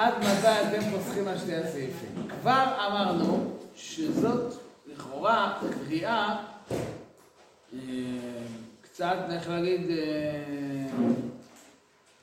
עד 0.00 0.14
מתי 0.18 0.48
אתם 0.68 0.90
פוסחים 0.90 1.28
על 1.28 1.38
שתי 1.38 1.54
הסעיפים? 1.54 2.28
כבר 2.28 2.64
אמרנו 2.86 3.56
שזאת 3.76 4.54
לכאורה 4.86 5.58
קריאה 5.86 6.36
אה, 7.74 7.78
קצת, 8.80 9.16
איך 9.30 9.48
להגיד, 9.48 9.90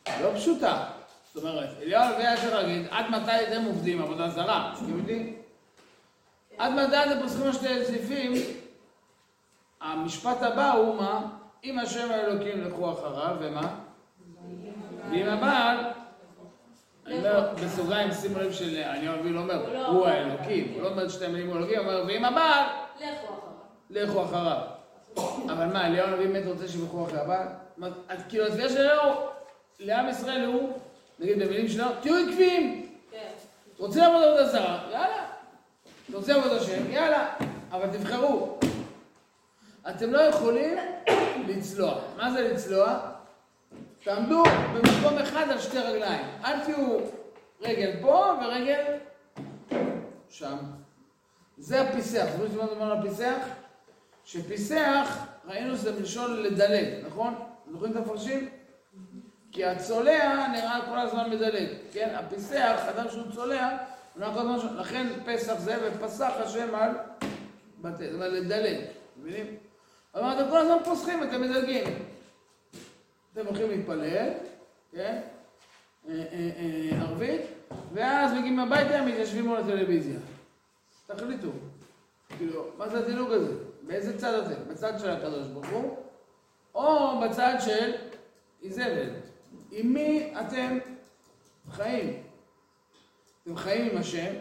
אה, 0.07 0.21
לא 0.21 0.35
פשוטה. 0.35 0.85
זאת 1.33 1.43
אומרת, 1.43 1.69
אליהו 1.81 2.03
הנביא 2.03 2.27
היה 2.27 2.61
להגיד, 2.61 2.87
עד 2.91 3.05
מתי 3.09 3.47
אתם 3.47 3.63
עובדים 3.65 4.01
עבודה 4.01 4.29
זרה? 4.29 4.73
מסכים 4.73 4.99
איתי? 4.99 5.33
עד 6.57 6.71
מתי 6.73 6.95
אתם 6.95 7.21
פוסחים 7.21 7.45
על 7.45 7.53
שתי 7.53 7.85
סעיפים? 7.85 8.33
המשפט 9.81 10.41
הבא 10.41 10.71
הוא 10.71 10.95
מה? 10.95 11.25
אם 11.63 11.79
השם 11.79 12.11
האלוקים 12.11 12.61
לכו 12.61 12.91
אחריו, 12.91 13.35
ומה? 13.39 13.75
ואם 15.11 15.27
הבעל, 15.27 15.96
אני 17.07 17.17
אומר 17.17 17.49
בסוגריים, 17.63 18.11
שימו 18.11 18.39
לב 18.39 18.51
שאני 18.51 19.07
הנביא 19.07 19.31
לא 19.31 19.39
אומר, 19.39 19.87
הוא 19.87 20.07
האלוקים, 20.07 20.71
הוא 20.73 20.81
לא 20.81 20.87
אומר 20.87 21.09
שתי 21.09 21.27
מילים 21.27 21.47
הוא 21.47 21.57
אלוקים, 21.57 21.79
הוא 21.79 21.85
אומר, 21.85 22.03
ואם 22.07 22.25
הבעל, 22.25 22.65
לכו 23.89 24.23
אחריו. 24.23 24.57
אבל 25.45 25.65
מה, 25.65 25.87
אליהו 25.87 26.07
הנביא 26.07 26.27
באמת 26.27 26.43
רוצה 26.47 26.67
שילכו 26.67 27.05
אחרי 27.05 27.19
הבעל? 27.19 27.47
כאילו 28.29 28.45
התביעה 28.45 28.69
של 28.69 28.77
אליהו 28.77 29.13
לעם 29.79 30.09
ישראל 30.09 30.45
הוא, 30.45 30.77
נגיד 31.19 31.39
במילים 31.39 31.67
שלנו, 31.67 31.91
תהיו 32.01 32.15
עקביים. 32.15 32.89
כן. 33.11 33.31
רוצים 33.77 34.01
לעבוד 34.01 34.23
עבודה 34.23 34.45
זרה, 34.45 34.79
יאללה. 34.91 35.25
רוצים 36.13 36.35
לעבוד 36.35 36.51
השם, 36.51 36.91
יאללה. 36.91 37.33
אבל 37.71 37.87
תבחרו. 37.87 38.57
אתם 39.89 40.13
לא 40.13 40.21
יכולים 40.21 40.77
לצלוע. 41.47 41.99
מה 42.17 42.31
זה 42.31 42.53
לצלוע? 42.53 42.99
תעמדו 44.07 44.43
במקום 44.73 45.17
אחד 45.17 45.49
על 45.49 45.59
שתי 45.59 45.79
רגליים. 45.79 46.25
אל 46.45 46.59
תהיו 46.59 46.97
רגל 47.61 47.91
פה 48.01 48.33
ורגל 48.41 48.83
שם. 50.29 50.57
זה 51.57 51.81
הפיסח. 51.81 52.25
יודעים 52.39 52.59
מה 52.59 52.65
מדבר 52.65 52.83
על 52.83 52.91
הפיסח? 52.91 53.37
שפיסח, 54.25 55.17
ראינו 55.47 55.77
שזה 55.77 55.99
מלשון 55.99 56.43
לדלג, 56.43 57.05
נכון? 57.05 57.35
זוכרים 57.71 57.91
את 57.91 57.97
המפרשים? 57.97 58.49
כי 59.51 59.65
הצולע 59.65 60.47
נראה 60.47 60.79
כל 60.89 60.99
הזמן 60.99 61.29
מדלג, 61.29 61.67
כן? 61.93 62.15
הפיסח, 62.15 62.81
אדם 62.89 63.09
שהוא 63.09 63.31
צולע, 63.35 63.69
הוא 63.69 64.21
נראה 64.21 64.33
כל 64.33 64.39
הזמן, 64.39 64.77
לכן 64.77 65.07
פסח 65.25 65.53
זה 65.59 65.77
ופסח 65.83 66.31
השם 66.37 66.75
על 66.75 66.91
בתי, 67.81 68.05
זאת 68.05 68.13
אומרת 68.13 68.31
לדלג, 68.31 68.77
מבינים? 69.17 69.45
אבל 70.15 70.33
אתם 70.33 70.49
כל 70.49 70.57
הזמן 70.57 70.77
פוסחים, 70.83 71.23
אתם 71.23 71.41
מדלגים. 71.41 72.16
אתם 73.37 73.45
הולכים 73.45 73.69
להתפלל, 73.69 74.29
כן? 74.91 75.21
אה, 76.09 76.13
אה, 76.13 76.49
אה, 76.57 77.01
ערבית, 77.01 77.41
ואז 77.93 78.33
מגיעים 78.33 78.59
הביתה, 78.59 79.01
מתיישבים 79.01 79.45
מול 79.45 79.57
הטלוויזיה. 79.57 80.19
תחליטו. 81.07 81.47
כאילו, 82.37 82.65
מה 82.77 82.89
זה 82.89 82.99
הדילוג 82.99 83.31
הזה? 83.31 83.53
באיזה 83.81 84.17
צד 84.17 84.33
אתם? 84.33 84.69
בצד 84.69 84.99
של 84.99 85.09
הקדוש 85.09 85.47
ברוך 85.47 85.67
הוא, 85.69 85.97
או 86.75 87.19
בצד 87.19 87.55
של 87.59 87.91
איזבל? 88.63 89.09
עם 89.71 89.93
מי 89.93 90.33
אתם 90.41 90.77
חיים? 91.71 92.23
אתם 93.43 93.57
חיים 93.57 93.91
עם 93.91 93.97
השם, 93.97 94.33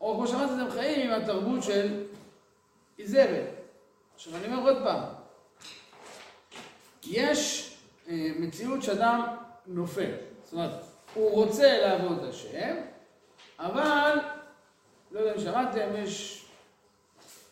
או 0.00 0.14
כמו 0.14 0.26
שאמרתי, 0.26 0.52
אתם 0.62 0.70
חיים 0.70 1.10
עם 1.10 1.22
התרבות 1.22 1.62
של 1.62 2.04
איזבל. 2.98 3.42
עכשיו 4.14 4.36
אני 4.36 4.46
אומר 4.46 4.70
עוד 4.70 4.82
פעם, 4.84 5.04
יש 7.06 7.67
מציאות 8.38 8.82
שאדם 8.82 9.26
נופל. 9.66 10.10
זאת 10.44 10.52
אומרת, 10.52 10.70
הוא 11.14 11.30
רוצה 11.30 11.78
לעבוד 11.78 12.18
את 12.18 12.28
השם, 12.28 12.74
אבל, 13.58 14.18
לא 15.10 15.20
יודע 15.20 15.34
אם 15.34 15.40
שמעתם, 15.40 15.88
יש 15.94 16.44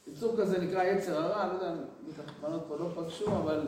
יצור 0.06 0.36
כזה 0.40 0.58
נקרא 0.58 0.84
יצר 0.84 1.18
הרע, 1.22 1.46
לא 1.46 1.52
יודע, 1.52 1.82
בטח 2.08 2.32
בנות 2.40 2.64
פה 2.68 2.76
לא 2.76 2.88
פגשו, 2.94 3.26
אבל 3.26 3.66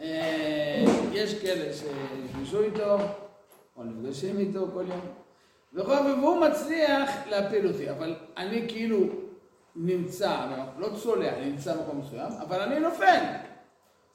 אה, 0.00 0.84
יש 1.12 1.42
כאלה 1.42 1.72
שנפגשו 1.72 2.62
איתו, 2.62 2.96
או 3.76 3.84
נפגשים 3.84 4.38
איתו 4.38 4.66
כל 4.74 4.84
יום, 4.88 5.00
והוא 5.72 6.40
מצליח 6.40 7.10
להפיל 7.26 7.68
אותי, 7.68 7.90
אבל 7.90 8.16
אני 8.36 8.68
כאילו 8.68 9.00
נמצא, 9.76 10.46
לא 10.78 10.88
צולע, 11.02 11.40
נמצא 11.40 11.76
במקום 11.76 12.00
מסוים, 12.00 12.32
אבל 12.40 12.60
אני 12.60 12.80
נופל. 12.80 13.22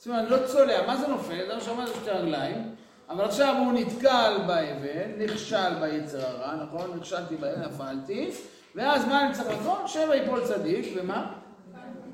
זאת 0.02 0.08
אומרת, 0.08 0.22
אני 0.22 0.30
לא 0.30 0.48
צולע, 0.48 0.88
מה 0.88 0.98
זה 0.98 1.08
נופל? 1.08 1.48
זה 1.48 1.56
מה 1.56 1.62
שאומר 1.62 1.88
זה 1.88 1.94
שתי 1.94 2.10
רגליים, 2.10 2.76
אבל 3.10 3.26
עכשיו 3.26 3.56
הוא 3.60 3.74
נתקל 3.74 4.38
באבן, 4.48 5.12
נכשל 5.18 5.74
ביצר 5.82 6.26
הרע, 6.26 6.56
נכון? 6.56 6.98
נכשלתי 6.98 7.36
באבן, 7.36 7.62
נפלתי, 7.62 8.32
ואז 8.76 9.06
מה 9.06 9.26
אני 9.26 9.34
צריך 9.34 9.50
לעשות? 9.50 9.88
שבע 9.88 10.16
יפול 10.16 10.46
צדיק, 10.46 10.86
ומה? 10.96 11.34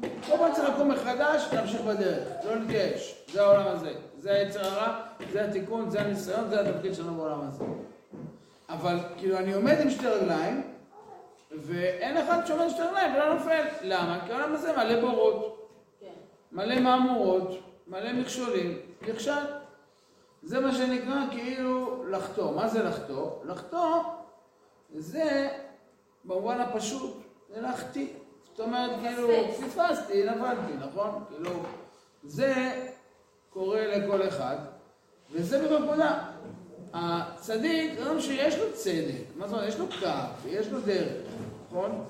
כל 0.02 0.38
פעם 0.38 0.54
צריך 0.54 0.70
לקום 0.70 0.92
מחדש, 0.92 1.48
להמשיך 1.54 1.82
בדרך, 1.82 2.28
לא 2.46 2.56
להתייאש. 2.56 3.16
זה 3.34 3.42
העולם 3.42 3.68
הזה. 3.68 3.94
זה 4.18 4.32
היצר 4.32 4.66
הרע, 4.66 5.00
זה 5.32 5.46
התיקון, 5.46 5.90
זה 5.90 6.02
הניסיון, 6.02 6.50
זה 6.50 6.62
התפקיד 6.62 6.94
שלנו 6.96 7.16
בעולם 7.16 7.42
הזה. 7.48 7.64
אבל 8.70 8.98
כאילו 9.18 9.38
אני 9.38 9.54
עומד 9.54 9.76
עם 9.82 9.90
שתי 9.90 10.08
רגליים, 10.08 10.64
ואין 11.52 12.18
אחד 12.18 12.46
שעומד 12.46 12.64
עם 12.64 12.70
שתי 12.70 12.82
רגליים 12.82 13.16
ולא 13.16 13.34
נופל. 13.34 13.64
למה? 13.84 14.20
כי 14.26 14.32
העולם 14.32 14.54
הזה 14.54 14.78
מלא 14.78 15.02
בורות, 15.02 15.70
כן. 16.00 16.08
מלא 16.52 16.80
מהמורות, 16.80 17.67
מלא 17.88 18.14
מכשולים, 18.14 18.78
נכשל. 19.08 19.32
זה 20.44 20.60
מה 20.60 20.76
שנקרא 20.76 21.26
כאילו 21.32 22.04
לחטוא. 22.10 22.56
מה 22.56 22.68
זה 22.68 22.84
לחטוא? 22.84 23.32
לחטוא 23.46 24.04
זה 24.96 25.50
במובן 26.26 26.62
הפשוט, 26.62 27.18
זה 27.54 27.62
להחטיא. 27.62 28.08
זאת 28.52 28.60
אומרת, 28.60 28.92
כאילו, 29.02 29.30
פספסתי, 29.52 30.24
נפלתי, 30.24 30.74
נכון? 30.80 31.24
כאילו, 31.30 31.52
זה 32.24 32.54
קורה 33.50 33.88
לכל 33.88 34.28
אחד, 34.28 34.56
וזה 35.32 35.66
בדיוק 35.66 35.82
נקודה. 35.82 36.30
הצדיק, 36.94 38.00
זה 38.00 38.10
אומר 38.10 38.22
שיש 38.22 38.56
לו 38.58 38.74
צדק, 38.74 39.24
מה 39.36 39.48
זאת 39.48 39.54
אומרת? 39.54 39.70
יש 39.70 39.80
לו 39.80 39.86
קו, 40.00 40.48
יש 40.50 40.68
לו 40.68 40.82
דרך, 40.82 41.24
נכון? 41.68 42.06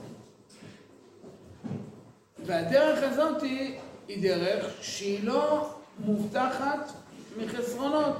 והדרך 2.46 3.04
הזאת 3.04 3.42
היא 3.42 3.80
דרך 4.16 4.66
שהיא 4.82 5.24
לא 5.24 5.70
מובטחת 6.00 6.92
מחסרונות. 7.38 8.16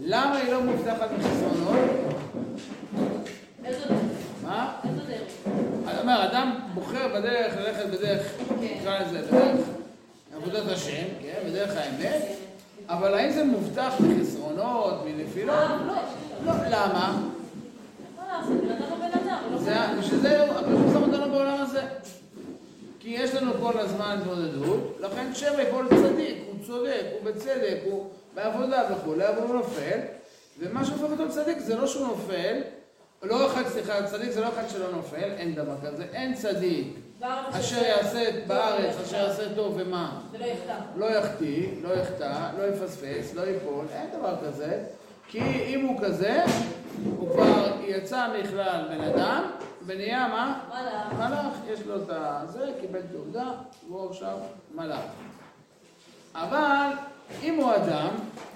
למה 0.00 0.36
היא 0.36 0.52
לא 0.52 0.62
מובטחת 0.62 1.08
מחסרונות? 1.18 1.78
איזה 3.64 3.80
דרך? 3.88 3.98
מה? 4.42 4.74
איזה 4.84 5.00
דרך? 5.00 5.32
אני 5.88 6.00
אומר, 6.00 6.24
אדם 6.24 6.58
בוחר 6.74 7.08
בדרך 7.08 7.56
ללכת 7.56 7.86
בדרך, 7.86 8.32
נקרא 8.60 8.98
לזה, 8.98 9.22
בדרך 9.22 9.66
עבודת 10.36 10.68
השם, 10.72 11.06
כן, 11.22 11.40
בדרך 11.46 11.76
האמת, 11.76 12.22
אבל 12.88 13.14
האם 13.14 13.30
זה 13.30 13.44
מובטח 13.44 13.94
מחסרונות, 14.00 15.04
מנפילות? 15.04 15.56
לא. 15.86 15.94
לא, 16.44 16.52
למה? 16.70 17.22
בשביל 19.98 20.20
זה 20.20 20.44
הקדוש 20.44 20.80
ברוך 20.80 20.96
אותנו. 20.96 21.27
כי 23.08 23.14
יש 23.14 23.34
לנו 23.34 23.52
כל 23.60 23.78
הזמן 23.78 24.18
התמודדות, 24.20 24.96
לכן 25.00 25.34
שם 25.34 25.52
יפול 25.62 25.88
צדיק, 25.88 26.38
הוא 26.46 26.66
צודק, 26.66 27.02
הוא 27.12 27.30
בצדק, 27.30 27.78
הוא 27.84 28.10
בעבודה 28.34 28.82
וכולי, 28.90 29.28
אבל 29.28 29.42
הוא 29.42 29.54
נופל, 29.54 29.98
ומה 30.58 30.84
שהופך 30.84 31.02
אותו 31.02 31.24
לצדיק 31.24 31.58
זה 31.58 31.76
לא 31.76 31.86
שהוא 31.86 32.06
נופל, 32.06 32.60
לא 33.22 33.46
אחד, 33.46 33.68
סליחה, 33.68 34.06
צדיק 34.06 34.30
זה 34.30 34.40
לא 34.40 34.48
אחד 34.48 34.68
שלא 34.68 34.92
נופל, 34.92 35.30
אין 35.36 35.54
דבר 35.54 35.74
כזה, 35.84 36.04
אין 36.12 36.34
צדיק 36.34 36.94
אשר 37.50 37.82
יעשה 37.84 38.24
בארץ, 38.46 38.96
אשר 39.06 39.16
יעשה 39.16 39.54
טוב 39.54 39.74
ומה? 39.78 40.20
לא 40.96 41.06
יחטיא, 41.06 41.68
לא 41.82 41.94
יחטא, 41.94 42.50
לא 42.58 42.62
יפספס, 42.62 43.34
לא 43.34 43.42
ייפול, 43.42 43.86
אין 43.92 44.08
דבר 44.18 44.34
כזה, 44.46 44.84
כי 45.28 45.40
אם 45.66 45.86
הוא 45.86 46.00
כזה, 46.02 46.44
הוא 47.16 47.30
כבר 47.30 47.72
יצא 47.86 48.26
מכלל 48.40 48.84
בן 48.88 49.00
אדם, 49.00 49.50
ונהיה 49.88 50.28
מה? 50.28 50.60
מלאך. 50.68 51.12
מלאך, 51.12 51.54
יש 51.68 51.80
לו 51.80 51.96
את 51.96 52.50
זה, 52.50 52.72
קיבל 52.80 53.00
תעודה, 53.12 53.50
והוא 53.88 54.10
עכשיו 54.10 54.38
מלאך. 54.74 55.04
אבל 56.34 56.90
אם 57.42 57.54
הוא 57.54 57.74
אדם, 57.74 58.08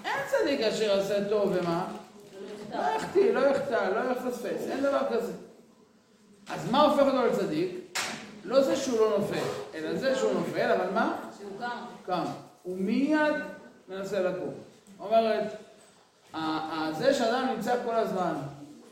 אין 0.05 0.21
צדיק 0.27 0.61
אשר 0.61 0.83
יעשה 0.83 1.29
טוב 1.29 1.51
ומה? 1.55 1.85
לא 2.71 2.81
יחטיא, 2.95 3.33
לא 3.33 3.39
יחטא, 3.39 3.89
לא 3.95 4.11
יפספס, 4.11 4.67
אין 4.69 4.83
דבר 4.83 5.01
כזה. 5.09 5.31
אז 6.49 6.71
מה 6.71 6.81
הופך 6.81 7.03
אותו 7.03 7.25
לצדיק? 7.25 7.99
לא 8.45 8.61
זה 8.61 8.75
שהוא 8.75 8.99
לא 8.99 9.17
נופל, 9.17 9.47
אלא 9.75 9.95
זה 9.95 10.15
שהוא 10.15 10.33
נופל, 10.33 10.71
אבל 10.71 10.89
מה? 10.93 11.15
שהוא 11.37 11.51
קם. 11.59 11.85
קם. 12.05 12.23
הוא 12.63 12.77
מיד 12.77 13.35
מנסה 13.89 14.21
לקום. 14.21 14.53
אומרת, 14.99 15.55
זה 16.97 17.13
שאדם 17.13 17.47
נמצא 17.55 17.75
כל 17.85 17.95
הזמן 17.95 18.33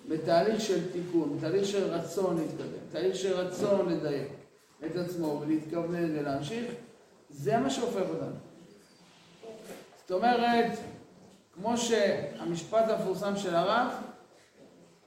בתהליך 0.09 0.61
של 0.61 0.91
תיקון, 0.91 1.37
בתהליך 1.37 1.65
של 1.65 1.83
רצון 1.83 2.37
להתקדם, 2.37 2.87
בתהליך 2.89 3.15
של 3.15 3.33
רצון 3.33 3.89
לדייק 3.89 4.27
את 4.85 4.95
עצמו 4.95 5.41
ולהתכוונן 5.41 6.19
ולהמשיך, 6.19 6.71
זה 7.29 7.57
מה 7.57 7.69
שהופך 7.69 8.09
אותנו. 8.09 8.35
זאת 10.01 10.11
אומרת, 10.11 10.71
כמו 11.53 11.77
שהמשפט 11.77 12.89
המפורסם 12.89 13.37
של 13.37 13.55
הרב, 13.55 13.87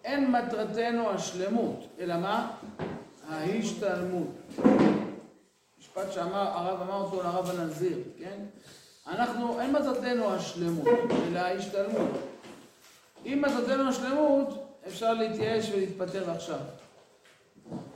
אין 0.04 0.30
מטרתנו 0.30 1.10
השלמות, 1.10 1.86
אלא 1.98 2.16
מה? 2.16 2.50
ההשתלמות. 3.28 4.28
משפט 5.78 6.12
שאמר, 6.12 6.48
הרב 6.48 6.80
אמר 6.80 7.02
אותו 7.02 7.22
לרב 7.22 7.50
הנזיר, 7.50 7.98
כן? 8.18 8.38
אנחנו, 9.06 9.60
אין 9.60 9.72
מטרתנו 9.72 10.34
השלמות, 10.34 10.88
אלא 11.28 11.38
ההשתלמות. 11.38 12.10
אם 13.26 13.42
מטרתנו 13.46 13.88
השלמות, 13.88 14.63
אפשר 14.86 15.14
להתייאש 15.14 15.70
ולהתפטר 15.70 16.30
עכשיו. 16.30 16.58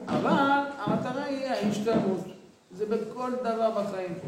אבל 0.06 0.62
המטרה 0.78 1.24
היא 1.24 1.46
ההשתלמות. 1.46 2.20
זה 2.70 2.86
בכל 2.86 3.32
דבר 3.40 3.70
בחיים. 3.70 4.18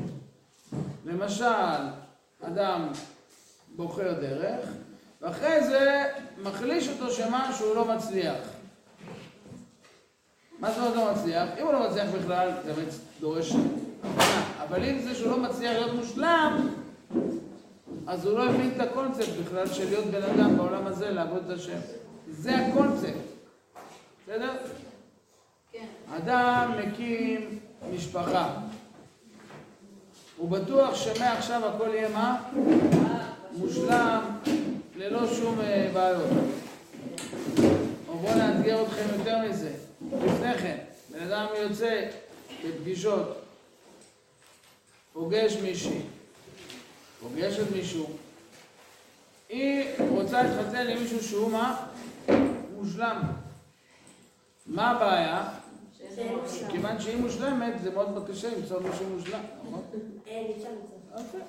למשל, 1.05 1.45
אדם 2.43 2.89
בוחר 3.77 4.13
דרך, 4.21 4.69
ואחרי 5.23 5.67
זה 5.67 6.05
מחליש 6.43 6.89
אותו 6.89 7.13
שמה 7.13 7.53
שהוא 7.59 7.75
לא 7.75 7.85
מצליח. 7.85 8.37
מה 10.59 10.71
זאת 10.71 10.79
אומרת 10.79 10.97
לא 10.97 11.13
מצליח? 11.13 11.49
אם 11.59 11.65
הוא 11.65 11.73
לא 11.73 11.89
מצליח 11.89 12.07
בכלל, 12.11 12.51
זה 12.65 12.73
באמת 12.73 12.95
דורש 13.21 13.53
הבנה. 13.53 13.91
אבל 14.63 14.85
אם 14.85 14.99
זה 14.99 15.15
שהוא 15.15 15.31
לא 15.31 15.39
מצליח 15.39 15.73
להיות 15.73 15.95
מושלם, 15.95 16.69
אז 18.07 18.27
הוא 18.27 18.39
לא 18.39 18.45
הבין 18.45 18.73
את 18.77 18.81
הקונספט 18.81 19.37
בכלל 19.45 19.67
של 19.67 19.89
להיות 19.89 20.05
בן 20.05 20.23
אדם 20.23 20.57
בעולם 20.57 20.87
הזה, 20.87 21.11
לעבוד 21.11 21.51
את 21.51 21.59
השם. 21.59 21.79
זה 22.31 22.57
הקונספט. 22.57 23.15
בסדר? 24.23 24.53
כן. 25.73 25.87
אדם 26.17 26.73
מקים 26.79 27.59
משפחה. 27.95 28.55
הוא 30.37 30.51
בטוח 30.51 30.95
שמעכשיו 30.95 31.67
הכל 31.67 31.89
יהיה 31.95 32.09
מה? 32.09 32.43
מושלם, 33.53 34.21
ללא 34.97 35.35
שום 35.35 35.61
אה, 35.61 35.91
בעיות. 35.93 36.31
או 38.09 38.19
בואו 38.19 38.35
נאתגר 38.35 38.83
אתכם 38.83 39.19
יותר 39.19 39.39
מזה. 39.49 39.73
לפני 40.25 40.59
כן, 40.59 40.77
בן 41.11 41.23
אדם 41.23 41.47
יוצא 41.63 42.09
בפגישות, 42.67 43.43
פוגש 45.13 45.57
מישהי, 45.57 46.01
פוגש 47.21 47.59
את 47.59 47.77
מישהו, 47.77 48.11
היא 49.49 49.85
רוצה 50.09 50.43
להתחתן 50.43 50.87
עם 50.87 51.03
מישהו 51.03 51.23
שהוא 51.23 51.51
מה? 51.51 51.87
מושלם. 52.81 53.23
מה 54.67 54.91
הבעיה? 54.91 55.49
כיוון 56.71 57.01
שהיא 57.01 57.17
מושלמת, 57.17 57.75
זה 57.83 57.91
מאוד 57.91 58.29
קשה 58.31 58.57
למצוא 58.57 58.81
מישהו 58.81 59.07
מושלם, 59.17 59.41
נכון? 59.69 59.83
אוקיי. 61.15 61.41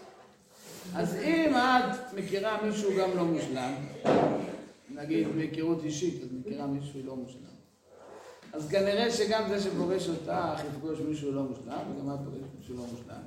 אז 0.96 1.16
אם 1.16 1.56
את 1.56 2.14
מכירה 2.14 2.58
מישהו 2.64 2.92
גם 3.00 3.10
לא 3.16 3.26
מושלם, 3.26 3.74
נגיד 4.90 5.28
מהיכרות 5.36 5.84
אישית, 5.84 6.24
את 6.24 6.28
מכירה 6.32 6.68
מישהו 6.68 7.00
לא 7.06 7.16
מושלם, 7.16 7.42
אז 8.54 8.70
כנראה 8.70 9.12
שגם 9.12 9.44
זה 9.50 9.62
שפוגש 9.62 10.10
אותך 10.10 10.62
יפגוש 10.68 11.00
מישהו 11.00 11.32
לא 11.32 11.44
מושלם, 11.44 11.80
וגם 11.92 12.14
את 12.14 12.20
פוגשת 12.26 12.60
מישהו 12.60 12.76
לא 12.76 12.84
מושלם. 12.92 13.22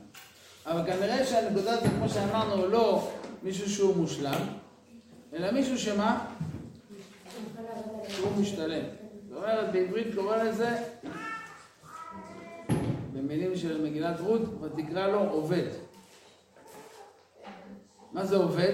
אבל 0.66 0.86
כנראה 0.86 1.26
שהנקודה 1.26 1.76
זה, 1.76 1.86
כמו 1.98 2.08
שאמרנו, 2.08 2.66
לא 2.66 3.10
מישהו 3.42 3.70
שהוא 3.70 3.96
מושלם, 3.96 4.40
אלא 5.32 5.50
מישהו 5.50 5.78
שמה? 5.78 6.26
שהוא 8.08 8.36
משתלם. 8.40 8.84
זאת 9.28 9.36
אומרת, 9.36 9.72
בעברית 9.72 10.06
קורא 10.14 10.36
לזה, 10.36 10.76
במילים 13.12 13.56
של 13.56 13.84
מגילת 13.84 14.20
רות, 14.20 14.42
ותקרא 14.60 15.08
לו 15.08 15.20
עובד. 15.20 15.66
מה 18.12 18.24
זה 18.24 18.36
עובד? 18.36 18.72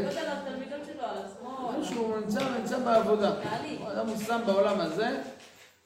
לא 1.76 1.84
שהוא 1.84 2.16
נמצא, 2.16 2.58
נמצא 2.58 2.78
בעבודה. 2.78 3.34
תהליך. 3.42 3.80
הוא 3.80 3.92
אדם 3.92 4.06
מושם 4.06 4.40
בעולם 4.46 4.80
הזה 4.80 5.22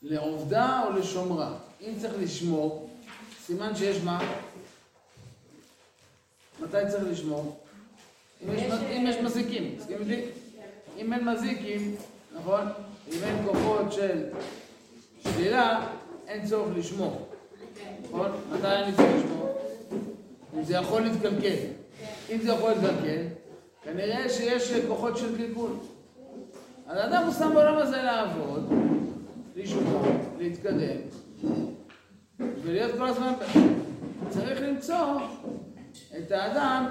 לעובדה 0.03 0.83
או 0.87 0.93
לשומרה. 0.93 1.55
אם 1.81 1.93
צריך 2.01 2.15
לשמור, 2.19 2.91
סימן 3.47 3.77
שיש 3.77 3.97
מה? 4.05 4.21
מתי 6.61 6.77
צריך 6.91 7.05
לשמור? 7.11 7.61
אם 8.43 9.07
יש 9.07 9.17
מזיקים, 9.17 9.77
מסכים 9.79 9.97
איתי? 10.01 10.23
אם 10.99 11.13
אין 11.13 11.29
מזיקים, 11.29 11.97
נכון? 12.35 12.69
אם 13.13 13.19
אין 13.25 13.47
כוחות 13.47 13.93
של 13.93 14.25
שלילה, 15.21 15.87
אין 16.29 16.47
צורך 16.47 16.69
לשמור. 16.77 17.29
נכון? 18.05 18.31
מתי 18.53 18.67
אני 18.67 18.93
צריך 18.97 19.09
לשמור? 19.25 19.59
אם 20.59 20.65
זה 20.65 20.75
יכול 20.75 21.03
להתקלקל. 21.03 21.57
אם 22.31 22.39
זה 22.43 22.53
יכול 22.53 22.71
להתקלקל, 22.73 23.23
כנראה 23.85 24.29
שיש 24.29 24.73
כוחות 24.89 25.17
של 25.17 25.37
קלקול. 25.37 25.71
אז 26.87 26.97
האדם 26.97 27.25
הוא 27.27 27.33
שם 27.35 27.51
בעולם 27.55 27.79
הזה 27.79 28.03
לעבוד, 28.03 28.73
לשמור, 29.57 30.03
להתקדם, 30.39 30.97
ולהיות 32.41 32.93
כל 32.99 33.07
הזמן... 33.09 33.33
צריך 34.31 34.61
למצוא 34.63 35.21
את 36.19 36.31
האדם 36.33 36.87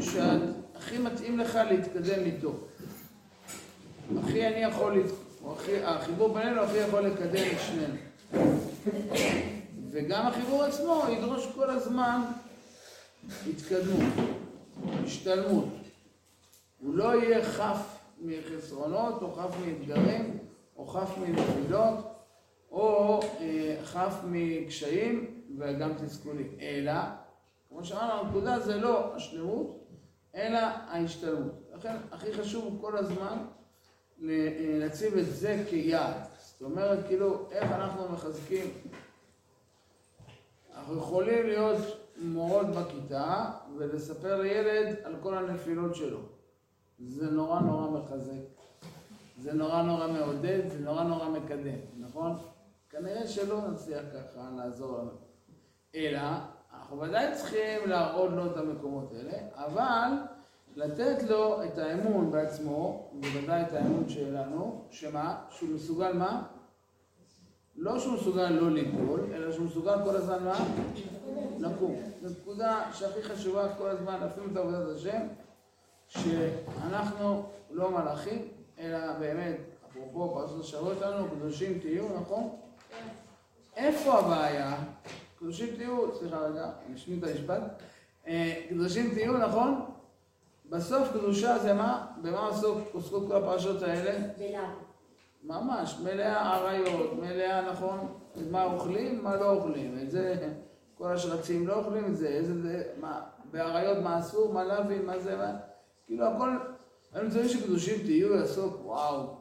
שהכי 0.00 0.98
מתאים 0.98 1.38
לך 1.38 1.58
להתקדם 1.70 2.24
איתו. 2.24 2.52
הכי 4.24 4.46
אני 4.46 4.56
יכול, 4.62 4.96
להת- 4.96 5.10
או 5.10 5.14
הכי, 5.14 5.27
החיבור 5.84 6.34
בינינו 6.34 6.60
הכי 6.60 6.76
יכול 6.76 7.00
לקדם 7.00 7.44
את 7.52 7.58
שנינו. 7.66 7.94
וגם 9.90 10.26
החיבור 10.26 10.64
עצמו 10.64 11.02
ידרוש 11.08 11.46
כל 11.54 11.70
הזמן 11.70 12.20
התקדמות, 13.50 14.12
השתלמות. 15.04 15.68
הוא 16.78 16.94
לא 16.94 17.22
יהיה 17.22 17.44
חף 17.44 17.98
מחסרונות, 18.20 19.22
או 19.22 19.34
חף 19.34 19.54
מאתגרים, 19.66 20.38
או 20.76 20.86
חף 20.86 21.10
מנפילות, 21.18 21.94
או 22.70 23.20
אה, 23.40 23.76
חף 23.84 24.14
מקשיים 24.24 25.42
וגם 25.58 25.90
תסכולים. 25.94 26.56
אלא, 26.60 26.92
כמו 27.68 27.84
שאמרנו, 27.84 28.12
הנקודה 28.12 28.60
זה 28.60 28.76
לא 28.76 29.16
השלמות, 29.16 29.84
אלא 30.34 30.58
ההשתלמות. 30.58 31.52
לכן 31.74 31.96
הכי 32.12 32.32
חשוב 32.32 32.78
כל 32.80 32.96
הזמן 32.96 33.38
להציב 34.18 35.16
את 35.16 35.26
זה 35.26 35.64
כיעד. 35.68 36.14
זאת 36.40 36.62
אומרת, 36.62 37.06
כאילו, 37.06 37.48
איך 37.50 37.72
אנחנו 37.72 38.08
מחזקים 38.08 38.70
אנחנו 40.78 40.98
יכולים 40.98 41.46
להיות 41.46 41.76
מורות 42.16 42.66
בכיתה 42.66 43.44
ולספר 43.76 44.40
לילד 44.40 44.96
על 45.04 45.16
כל 45.22 45.34
הנפילות 45.34 45.94
שלו. 45.94 46.18
זה 46.98 47.30
נורא 47.30 47.60
נורא 47.60 48.00
מחזק. 48.00 48.32
זה 49.38 49.52
נורא 49.52 49.82
נורא 49.82 50.06
מעודד, 50.06 50.68
זה 50.68 50.78
נורא 50.78 51.02
נורא 51.02 51.28
מקדם, 51.28 51.78
נכון? 51.98 52.36
כנראה 52.90 53.26
שלא 53.26 53.68
נצליח 53.68 54.02
ככה 54.14 54.50
לעזור 54.56 54.98
לנו. 54.98 55.10
אלא, 55.94 56.20
אנחנו 56.74 57.00
ודאי 57.00 57.34
צריכים 57.34 57.88
להראות 57.88 58.30
לו 58.30 58.46
את 58.46 58.56
המקומות 58.56 59.12
האלה, 59.12 59.38
אבל 59.54 60.10
לתת 60.78 61.22
לו 61.22 61.64
את 61.64 61.78
האמון 61.78 62.30
בעצמו, 62.30 63.10
בוודאי 63.12 63.62
את 63.62 63.72
האמון 63.72 64.08
שלנו, 64.08 64.84
שמה? 64.90 65.36
שהוא 65.50 65.70
מסוגל 65.74 66.12
מה? 66.12 66.42
לא 67.76 67.98
שהוא 67.98 68.14
מסוגל 68.14 68.48
לא 68.48 68.70
ליפול, 68.70 69.20
אלא 69.34 69.52
שהוא 69.52 69.66
מסוגל 69.66 69.94
כל 70.04 70.16
הזמן 70.16 70.44
מה? 70.44 70.64
לקום. 71.58 71.96
זו 72.22 72.28
נקודה 72.40 72.82
שהכי 72.92 73.22
חשובה 73.22 73.74
כל 73.74 73.88
הזמן, 73.88 74.18
אפילו 74.22 74.46
את 74.52 74.56
עבודת 74.56 74.96
השם, 74.96 75.20
שאנחנו 76.08 77.42
לא 77.70 77.90
מלאכים, 77.90 78.48
אלא 78.78 79.12
באמת, 79.18 79.56
אפרופו 79.90 80.34
פרשת 80.34 80.60
השבוע 80.60 80.94
שלנו, 80.98 81.28
קדושים 81.30 81.78
תהיו, 81.78 82.04
נכון? 82.20 82.56
איפה 83.76 84.18
הבעיה? 84.18 84.76
קדושים 85.38 85.76
תהיו, 85.76 86.16
סליחה 86.18 86.38
רגע, 86.38 86.70
נשמיט 86.88 87.24
את 87.24 87.28
המשפט. 87.28 87.62
אה, 88.26 88.62
קדושים 88.68 89.14
תהיו, 89.14 89.38
נכון? 89.38 89.97
בסוף 90.70 91.08
קדושה 91.12 91.58
זה 91.58 91.74
מה? 91.74 92.06
במה 92.22 92.38
עוסק- 92.46 92.64
עוסקות 92.92 93.26
כל 93.28 93.36
הפרשות 93.36 93.82
האלה? 93.82 94.18
ממש, 95.44 95.98
מלאה 96.04 96.54
עריות, 96.56 97.12
מלאה, 97.20 97.70
נכון, 97.72 97.98
מה 98.50 98.64
אוכלים, 98.64 99.24
מה 99.24 99.36
לא 99.36 99.50
אוכלים, 99.50 99.98
את 100.02 100.10
זה, 100.10 100.48
כל 100.98 101.12
השרצים 101.12 101.66
לא 101.68 101.74
אוכלים 101.74 102.04
את 102.06 102.16
זה, 102.16 102.26
איזה 102.28 102.62
זה, 102.62 102.82
מה, 103.00 103.20
בעריות 103.52 103.98
מה 103.98 104.18
אסור, 104.18 104.52
מה 104.52 104.64
להביא, 104.64 105.00
מה 105.06 105.18
זה, 105.18 105.36
מה, 105.36 105.52
כאילו 106.06 106.24
הכל, 106.26 106.50
אני 107.14 107.26
מצטער 107.28 107.48
שקדושים 107.48 107.98
תהיו 108.04 108.34
לעסוק, 108.34 108.80
וואו, 108.84 109.34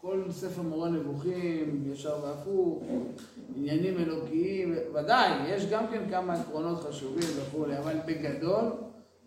כל 0.00 0.22
ספר 0.30 0.62
מורה 0.62 0.88
נבוכים, 0.88 1.84
ישר 1.92 2.16
והפוך, 2.22 2.82
עניינים 3.56 3.98
אלוקיים, 3.98 4.74
ודאי, 4.94 5.30
יש 5.48 5.66
גם 5.66 5.86
כן 5.86 6.10
כמה 6.10 6.34
עקרונות 6.34 6.80
חשובים 6.80 7.28
וכולי, 7.36 7.78
אבל 7.78 7.96
בגדול, 8.06 8.64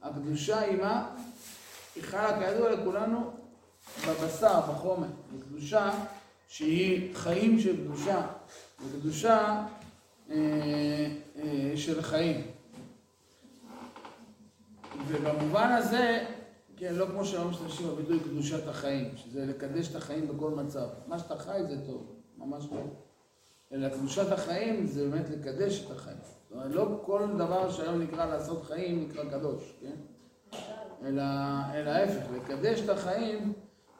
הקדושה 0.03 0.59
היא 0.59 0.77
מה? 0.81 1.09
היא 1.97 2.03
חלה 2.03 2.39
כידוע 2.39 2.71
לכולנו 2.71 3.31
בבשר, 4.07 4.59
בחומר, 4.59 5.07
בקדושה 5.33 5.91
שהיא 6.47 7.15
חיים 7.15 7.59
של 7.59 7.85
קדושה, 7.85 8.27
וקדושה 8.85 9.65
אה, 10.29 10.35
אה, 11.35 11.71
של 11.75 12.01
חיים. 12.01 12.41
ובמובן 15.07 15.71
הזה, 15.71 16.25
כן, 16.77 16.95
לא 16.95 17.05
כמו 17.05 17.25
שהיום 17.25 17.49
משתמשים 17.49 17.87
בביטוי 17.87 18.19
קדושת 18.19 18.67
החיים, 18.67 19.11
שזה 19.15 19.45
לקדש 19.45 19.87
את 19.91 19.95
החיים 19.95 20.27
בכל 20.27 20.49
מצב. 20.49 20.87
מה 21.07 21.19
שאתה 21.19 21.37
חי 21.37 21.59
זה 21.69 21.85
טוב, 21.85 22.15
ממש 22.37 22.65
לא. 22.71 22.81
אלא 23.71 23.89
קדושת 23.89 24.31
החיים 24.31 24.87
זה 24.87 25.09
באמת 25.09 25.29
לקדש 25.29 25.85
את 25.85 25.91
החיים. 25.91 26.17
זאת 26.23 26.51
אומרת, 26.51 26.71
לא 26.71 27.01
כל 27.05 27.27
דבר 27.37 27.71
שהיום 27.71 28.01
נקרא 28.01 28.25
לעשות 28.25 28.63
חיים 28.63 29.07
נקרא 29.09 29.23
קדוש, 29.29 29.73
כן? 29.81 29.95
אלא, 31.05 31.21
ההפך, 31.89 32.23
לקדש 32.35 32.79
את 32.79 32.89
החיים 32.89 33.53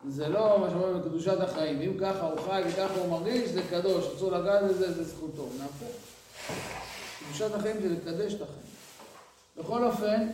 זה 0.08 0.30
לא 0.30 0.60
מה 0.60 0.70
שאומרים 0.70 1.02
בקדושת 1.02 1.42
החיים. 1.42 1.82
אם 1.82 1.98
ככה 2.00 2.26
הוא 2.26 2.40
חי 2.40 2.62
וככה 2.68 2.94
הוא 2.94 3.12
מרגיש, 3.12 3.50
זה 3.50 3.62
קדוש, 3.70 4.16
אסור 4.16 4.32
לגעת 4.32 4.64
בזה, 4.64 4.94
זה 4.94 5.04
זכותו. 5.04 5.50
נהפוך. 5.60 5.96
קדושת 7.20 7.56
החיים 7.56 7.82
זה 7.82 7.90
לקדש 7.90 8.34
את 8.34 8.42
החיים. 8.42 8.68
בכל 9.58 9.84
אופן, 9.84 10.28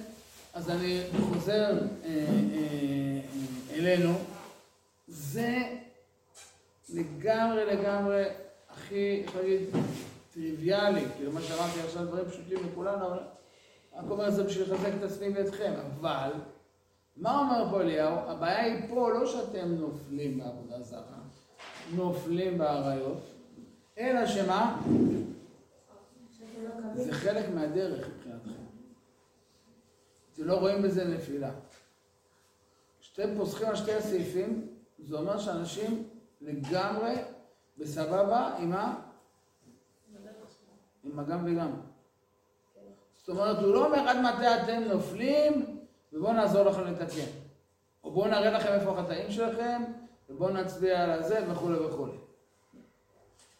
אז 0.53 0.69
אני 0.69 1.01
חוזר 1.33 1.71
אה, 2.05 2.09
אה, 2.09 3.19
אלינו. 3.75 4.13
זה 5.07 5.57
לגמרי 6.89 7.65
לגמרי 7.65 8.23
הכי, 8.69 9.23
איך 9.25 9.35
להגיד, 9.35 9.59
טריוויאלי, 10.33 11.05
כאילו 11.17 11.31
מה 11.31 11.41
שאמרתי 11.41 11.79
עכשיו 11.79 12.05
דברים 12.05 12.25
פשוטים 12.25 12.57
לכולנו, 12.71 13.07
אבל 13.07 13.19
רק 13.95 14.05
אומר 14.09 14.27
את 14.27 14.33
זה 14.33 14.43
בשביל 14.43 14.73
לחזק 14.73 14.91
את 14.97 15.03
עצמי 15.03 15.29
ואתכם. 15.29 15.73
אבל, 15.99 16.31
מה 17.17 17.39
אומר 17.39 17.71
פה 17.71 17.81
אליהו? 17.81 18.15
הבעיה 18.15 18.63
היא 18.63 18.89
פה 18.89 19.09
לא 19.09 19.25
שאתם 19.25 19.67
נופלים 19.67 20.37
בעבודה 20.37 20.81
זרה, 20.81 21.19
נופלים 21.95 22.57
באריות, 22.57 23.23
אלא 23.97 24.27
שמה? 24.27 24.81
זה 26.93 27.13
חלק 27.13 27.45
מהדרך 27.55 28.07
מבחינתכם. 28.07 28.63
אתם 30.33 30.43
לא 30.43 30.59
רואים 30.59 30.81
בזה 30.81 31.05
נפילה. 31.05 31.51
כשאתם 32.99 33.29
פוסחים 33.37 33.67
על 33.67 33.75
שתי 33.75 33.93
הסעיפים, 33.93 34.67
זה 34.99 35.17
אומר 35.17 35.39
שאנשים 35.39 36.07
לגמרי 36.41 37.13
בסבבה 37.77 38.55
עם 38.57 38.73
ה... 38.73 38.95
עם 41.03 41.19
הגם 41.19 41.45
וגם. 41.45 41.71
זאת 43.27 43.29
אומרת, 43.29 43.57
הוא 43.57 43.73
לא 43.73 43.85
אומר 43.85 44.09
עד 44.09 44.17
מתי 44.17 44.47
אתם 44.47 44.83
נופלים 44.83 45.79
ובואו 46.13 46.33
נעזור 46.33 46.63
לכם 46.63 46.83
לתקן. 46.83 47.31
או 48.03 48.11
בואו 48.11 48.27
נראה 48.27 48.51
לכם 48.51 48.67
איפה 48.73 48.91
החטאים 48.91 49.31
שלכם 49.31 49.83
ובואו 50.29 50.49
נצביע 50.49 51.03
על 51.03 51.11
הזה 51.11 51.39
וכולי 51.51 51.77
וכולי. 51.79 52.17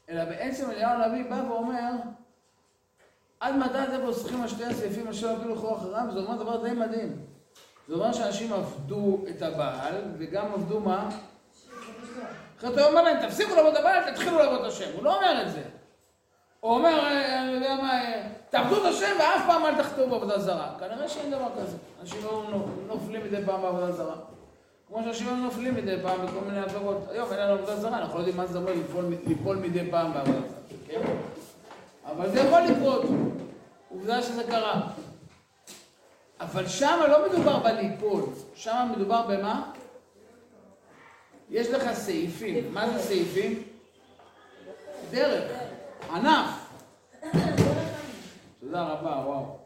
אלא 0.10 0.25
בעצם 0.25 0.72
אליהו 0.72 0.91
הנביא 0.91 1.29
בא 1.29 1.43
ואומר 1.50 1.91
עד 3.39 3.55
מתי 3.55 3.84
אתם 3.84 4.05
פוסחים 4.05 4.41
על 4.41 4.48
שתי 4.48 4.65
הסעיפים 4.65 5.08
אשר 5.08 5.36
אפילו 5.38 5.55
לכו 5.55 5.75
אחריו? 5.75 6.05
זה 6.13 6.20
אומר 6.20 6.43
דבר 6.43 6.63
די 6.63 6.72
מדהים. 6.72 7.25
זה 7.88 7.93
אומר 7.93 8.13
שאנשים 8.13 8.53
עבדו 8.53 9.20
את 9.29 9.41
הבעל 9.41 10.01
וגם 10.17 10.53
עבדו 10.53 10.79
מה? 10.79 11.10
אחרי 12.58 12.74
אתה 12.74 12.86
אומר 12.86 13.01
להם, 13.01 13.27
תפסיקו 13.27 13.55
לעבוד 13.55 13.75
הבעל, 13.75 14.12
תתחילו 14.12 14.38
לעבוד 14.38 14.65
השם. 14.65 14.89
הוא 14.96 15.03
לא 15.03 15.15
אומר 15.15 15.41
את 15.41 15.51
זה. 15.51 15.63
הוא 16.63 16.74
אומר, 16.74 17.00
אה, 17.00 17.41
אני 17.41 17.51
יודע 17.51 17.75
מה, 17.75 18.03
אה, 18.03 18.24
תעבדו 18.50 18.77
את 18.77 18.86
השם 18.86 19.15
ואף 19.20 19.41
פעם 19.48 19.65
אל 19.65 19.75
תחתרו 19.84 20.10
בעבודה 20.10 20.39
זרה. 20.39 20.72
כנראה 20.79 21.10
שאין 21.10 21.32
דבר 21.32 21.48
כזה. 21.58 21.77
אנשים 22.01 22.20
לא 22.24 22.43
נופלים 22.88 23.24
מדי 23.24 23.46
פעם 23.46 23.62
בעבודה 23.62 23.91
זרה. 23.91 24.15
כמו 24.88 25.03
שאנשים 25.03 25.27
לא 25.27 25.36
נופלים 25.36 25.75
מדי 25.75 25.96
פעם 26.03 26.25
בכל 26.25 26.46
מיני 26.46 26.60
עבירות. 26.60 26.98
היום 27.12 27.32
אין 27.32 27.39
לנו 27.39 27.53
עבודה 27.53 27.75
זרה, 27.75 27.98
אנחנו 27.98 28.13
לא 28.13 28.20
יודעים 28.20 28.38
מה 28.38 28.46
זה 28.46 28.58
אומר 28.58 28.72
ליפול 29.27 29.55
מדי 29.55 29.91
פעם 29.91 30.13
בעבודה 30.13 30.39
זרה. 30.39 30.77
כן? 30.88 31.01
אבל 32.05 32.29
זה 32.29 32.39
יכול 32.39 32.62
לקרות. 32.62 33.01
עובדה 33.89 34.22
שזה 34.22 34.43
קרה. 34.43 34.82
אבל 36.39 36.67
שם 36.67 37.00
לא 37.10 37.29
מדובר 37.29 37.60
בליפול, 37.60 38.24
שם 38.55 38.88
מדובר 38.96 39.22
במה? 39.22 39.72
יש 41.50 41.67
לך 41.67 41.93
סעיפים. 41.93 42.74
מה 42.74 42.89
זה 42.89 43.00
סעיפים? 43.00 43.63
דרך, 45.12 45.62
ענף. 46.13 46.50
תודה 48.60 48.84
רבה, 48.84 49.24
וואו. 49.25 49.58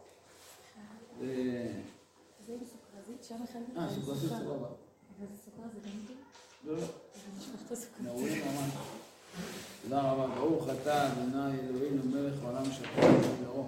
זה 1.20 2.54
בסוכרזית, 2.62 3.24
שם 3.24 3.36
אחד 3.44 3.60
אה, 3.78 3.90
סוכרזית 3.96 4.30
סבבה. 4.30 4.68
אבל 5.20 5.28
זה 5.46 5.52
גם? 5.58 5.70
לא, 6.66 6.78
לא. 6.78 6.88
תודה 9.84 10.02
רבה. 10.02 10.28
ברוך 10.36 10.68
אתה, 10.82 11.08
אדוני 11.08 11.60
אלוהינו 11.60 12.04
מלך 12.06 12.44
העולם 12.44 12.66
שפר 12.72 13.08
ודברו. 13.22 13.68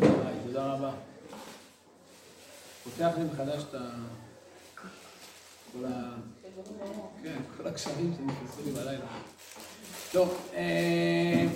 היי, 0.00 0.36
תודה 0.46 0.72
רבה. 0.72 0.90
פותח 2.84 3.10
לי 3.18 3.24
מחדש 3.24 3.62
את. 3.62 3.74
כל 5.72 5.84
ה... 5.84 6.14
כל 7.68 7.72
הקשרים 7.72 8.14
שנכנסו 8.16 8.62
לי 8.64 8.70
בלילה. 8.70 9.06
טוב, 10.12 10.48
אה, 10.54 11.46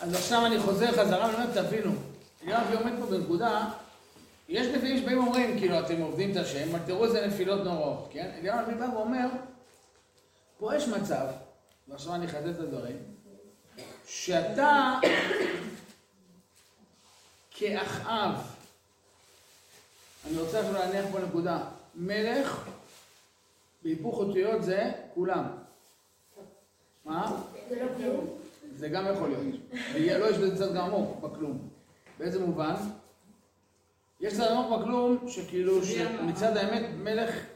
אז 0.00 0.14
עכשיו 0.14 0.46
אני 0.46 0.60
חוזר 0.60 0.92
חזרה 0.92 1.26
ואני 1.26 1.34
אומר, 1.34 1.62
תבינו, 1.62 1.92
הנביא 2.42 2.78
עומד 2.78 2.92
פה 3.00 3.06
בנקודה, 3.06 3.70
יש 4.48 4.66
נביאים 4.66 4.98
שבאים 4.98 5.18
ואומרים, 5.18 5.58
כאילו, 5.58 5.80
אתם 5.80 6.00
עובדים 6.00 6.30
את 6.30 6.36
השם, 6.36 6.68
אבל 6.70 6.78
תראו 6.86 7.04
איזה 7.04 7.26
נפילות 7.26 7.64
נוראות, 7.64 8.08
כן? 8.12 8.30
אליהו 8.38 8.58
הנביא 8.58 8.74
בא 8.74 8.94
ואומר, 8.94 9.26
פה 10.58 10.76
יש 10.76 10.88
מצב, 10.88 11.26
ועכשיו 11.88 12.14
אני 12.14 12.26
אחדד 12.26 12.48
את 12.48 12.60
הדברים, 12.60 12.96
שאתה 14.06 14.94
כאחאב, 17.50 18.34
אני 20.26 20.38
רוצה 20.38 20.60
עכשיו 20.60 20.72
להניח 20.72 21.04
פה 21.12 21.18
נקודה, 21.18 21.58
מלך 21.94 22.64
בהיפוך 23.88 24.18
אותיות 24.18 24.62
זה 24.62 24.92
כולם. 25.14 25.44
מה? 27.04 27.42
זה 27.68 27.84
לא 27.84 27.88
כלום. 27.96 28.26
זה 28.76 28.88
גם 28.88 29.04
יכול 29.12 29.28
להיות. 29.28 30.20
לא 30.20 30.30
יש 30.30 30.38
בזה 30.38 30.56
צד 30.56 30.74
גם 30.74 30.84
עמוק 30.84 31.20
בכלום. 31.20 31.68
באיזה 32.18 32.46
מובן? 32.46 32.74
יש 34.20 34.34
צד 34.34 34.50
עמוק 34.50 34.80
בכלום, 34.80 35.28
שכאילו, 35.28 35.84
שמצד 35.84 36.56
האמת 36.56 36.90
מלך, 36.98 37.46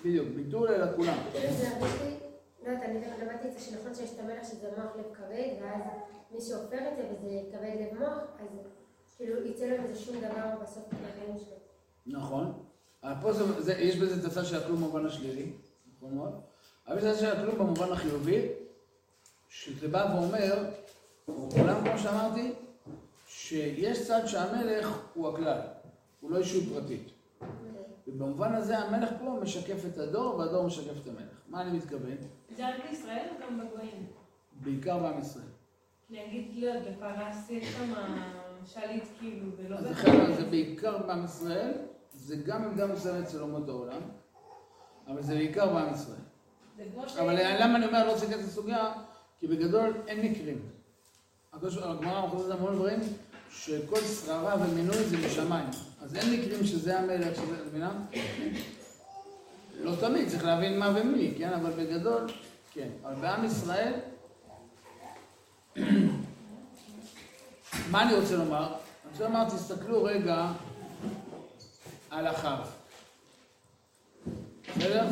בדיוק, 0.00 0.28
ביטול 0.28 0.68
אלא 0.68 0.96
כולם. 0.96 1.18
כאילו 1.32 1.52
זה 1.52 1.68
הרגיש 1.68 2.02
לי, 2.02 2.16
לא 2.62 2.70
יודעת, 2.70 2.88
אני 2.88 3.00
גם 3.00 3.10
למדתי 3.22 3.48
את 3.48 3.52
זה 3.52 3.60
שנכון 3.60 3.94
שיש 3.94 4.12
את 4.14 4.18
המלך 4.18 4.44
שזה 4.44 4.68
מוח 4.76 4.96
לב 4.96 5.14
כבד, 5.14 5.48
ואז 5.62 5.82
מי 6.30 6.40
שהופר 6.40 6.78
את 6.92 6.96
זה 6.96 7.02
וזה 7.12 7.40
כבד 7.52 7.74
לב 7.80 7.98
מוח, 7.98 8.22
אז 8.40 8.48
כאילו 9.16 9.46
יצא 9.46 9.66
לו 9.66 9.82
מזה 9.82 9.96
שום 9.96 10.16
דבר 10.16 10.62
בסוף 10.62 10.84
בחיים 10.88 11.38
שלו. 11.38 11.56
נכון. 12.06 12.63
פה 13.22 13.32
זה, 13.32 13.62
זה, 13.62 13.72
יש 13.72 13.96
בזה 13.96 14.20
את 14.20 14.24
הצד 14.24 14.44
של 14.44 14.56
הכלום 14.56 14.76
במובן 14.76 15.06
השלילי, 15.06 15.52
נכון 15.96 16.14
מאוד. 16.14 16.40
אבל 16.88 16.98
יש 16.98 17.04
את 17.04 17.08
הצד 17.08 17.20
של 17.20 17.32
הכלום 17.32 17.58
במובן 17.58 17.92
החיובי, 17.92 18.48
שזה 19.48 19.88
בא 19.88 20.14
ואומר, 20.14 20.70
או 21.28 21.50
כולם 21.50 21.84
כמו 21.84 21.98
שאמרתי, 21.98 22.52
שיש 23.28 24.06
צד 24.06 24.26
שהמלך 24.26 24.98
הוא 25.14 25.28
הכלל, 25.28 25.60
הוא 26.20 26.30
לא 26.30 26.38
ישות 26.38 26.64
פרטית. 26.74 27.10
ובמובן 28.08 28.54
הזה 28.54 28.78
המלך 28.78 29.10
פה 29.18 29.38
משקף 29.42 29.84
את 29.92 29.98
הדור 29.98 30.36
והדור 30.38 30.66
משקף 30.66 31.02
את 31.02 31.08
המלך. 31.08 31.40
מה 31.48 31.62
אני 31.62 31.78
מתכוון? 31.78 32.16
זה 32.56 32.68
רק 32.68 32.74
בישראל 32.90 33.26
או 33.30 33.46
גם 33.46 33.60
בגויים? 33.60 34.06
בעיקר 34.52 34.98
בעם 34.98 35.20
ישראל. 35.20 35.44
נגיד, 36.10 36.50
לא 36.56 36.70
בפרס 36.80 37.50
יש 37.50 37.72
שם 37.72 37.94
שליט 38.66 39.04
כאילו, 39.18 39.46
ולא 39.56 39.76
זה 40.36 40.44
בעיקר 40.50 40.98
בעם 40.98 41.24
ישראל, 41.24 41.72
זה 42.24 42.36
גם 42.36 42.64
עמדה 42.64 42.86
מסוימת 42.86 43.26
אצל 43.26 43.40
אומות 43.40 43.68
העולם, 43.68 44.00
אבל 45.06 45.22
זה 45.22 45.34
בעיקר 45.34 45.74
בעם 45.74 45.94
ישראל. 45.94 46.16
כמו 46.94 47.08
ש... 47.08 47.16
אבל 47.16 47.62
למה 47.62 47.76
אני 47.76 47.86
אומר 47.86 48.06
לא 48.06 48.18
צריך 48.18 48.32
את 48.32 48.38
הסוגיה? 48.44 48.92
כי 49.40 49.46
בגדול 49.46 49.92
אין 50.06 50.30
מקרים. 50.30 50.58
הגמרא 51.52 52.26
מחוזרת 52.26 52.58
המון 52.58 52.74
דברים 52.74 53.00
שכל 53.50 54.00
שררה 54.00 54.56
ומינוי 54.60 55.04
זה 55.04 55.16
משמיים. 55.26 55.68
אז 56.02 56.16
אין 56.16 56.40
מקרים 56.40 56.64
שזה 56.64 56.98
המלך, 56.98 57.36
שזה, 57.36 57.54
את 57.54 57.66
מבינה? 57.66 57.92
לא 59.80 59.92
תמיד, 60.00 60.28
צריך 60.28 60.44
להבין 60.44 60.78
מה 60.78 60.92
ומי, 60.94 61.34
כן? 61.38 61.52
אבל 61.52 61.70
בגדול, 61.70 62.26
כן. 62.72 62.88
אבל 63.04 63.14
בעם 63.14 63.44
ישראל, 63.44 63.92
מה 67.90 68.02
אני 68.02 68.14
רוצה 68.14 68.36
לומר? 68.36 68.66
אני 68.66 69.12
רוצה 69.12 69.24
לומר, 69.24 69.48
תסתכלו 69.48 70.04
רגע 70.04 70.46
על 72.14 72.28
אחאב. 72.28 72.58
בסדר? 74.76 75.06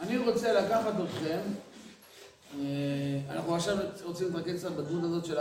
אני 0.00 0.18
רוצה 0.18 0.52
לקחת 0.52 0.92
אתכם, 1.04 1.38
אה, 2.58 2.64
אנחנו 3.30 3.54
עכשיו 3.54 3.76
רוצים 4.04 4.26
להתרכז 4.26 4.58
קצת 4.58 4.70
בדמות 4.70 5.04
הזאת 5.04 5.24
של 5.24 5.38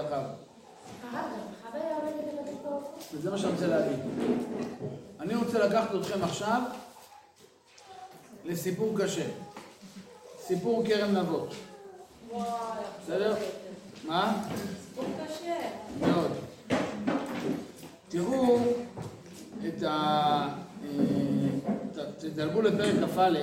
פה. 2.63 2.79
וזה 3.13 3.31
מה 3.31 3.37
שאני 3.37 3.51
רוצה 3.51 3.67
להגיד. 3.67 3.99
אני 5.19 5.35
רוצה 5.35 5.67
לקחת 5.67 5.95
אתכם 5.95 6.23
עכשיו 6.23 6.61
לסיפור 8.45 8.95
קשה. 8.99 9.27
סיפור 10.41 10.83
כרם 10.87 11.17
נבות. 11.17 11.53
בסדר? 13.03 13.35
מה? 14.03 14.43
סיפור 14.89 15.05
קשה. 15.25 15.69
מאוד. 15.99 16.31
את 19.67 19.83
ה... 19.83 20.47
אה, 20.83 20.89
תדלגו 22.19 22.61
לפרק 22.61 23.09
כ"א. 23.09 23.39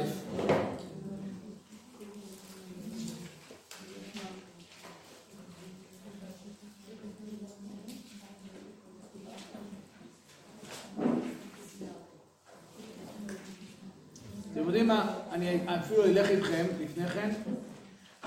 אתם 14.52 14.60
יודעים 14.60 14.88
מה, 14.88 15.14
אני 15.32 15.60
אפילו 15.66 16.04
אלך 16.04 16.28
איתכם 16.28 16.66
לפני 16.80 17.08
כן 17.08 17.30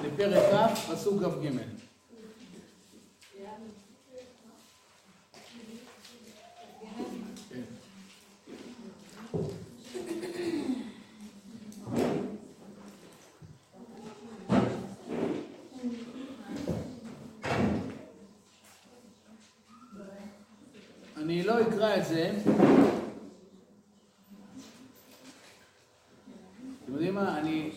לפרק 0.03 0.71
כ', 0.75 0.91
פסוק 0.91 1.23
כ"ג. 1.23 1.74
לא 21.45 21.61
אקרא 21.61 21.97
את 21.97 22.05
זה. 22.05 22.31
אתם 26.83 26.93
יודעים 26.93 27.15
מה? 27.15 27.37
אני, 27.37 27.71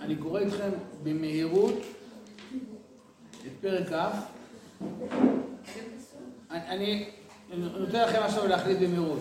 אני 0.00 0.16
קורא 0.16 0.40
איתכם 0.40 0.70
במהירות 1.02 1.74
את 3.46 3.52
פרק 3.60 3.88
כ'. 3.88 3.94
אני, 6.50 7.08
אני 7.52 7.60
נותן 7.78 8.00
לכם 8.00 8.22
עכשיו 8.22 8.46
להחליט 8.46 8.78
במהירות. 8.78 9.20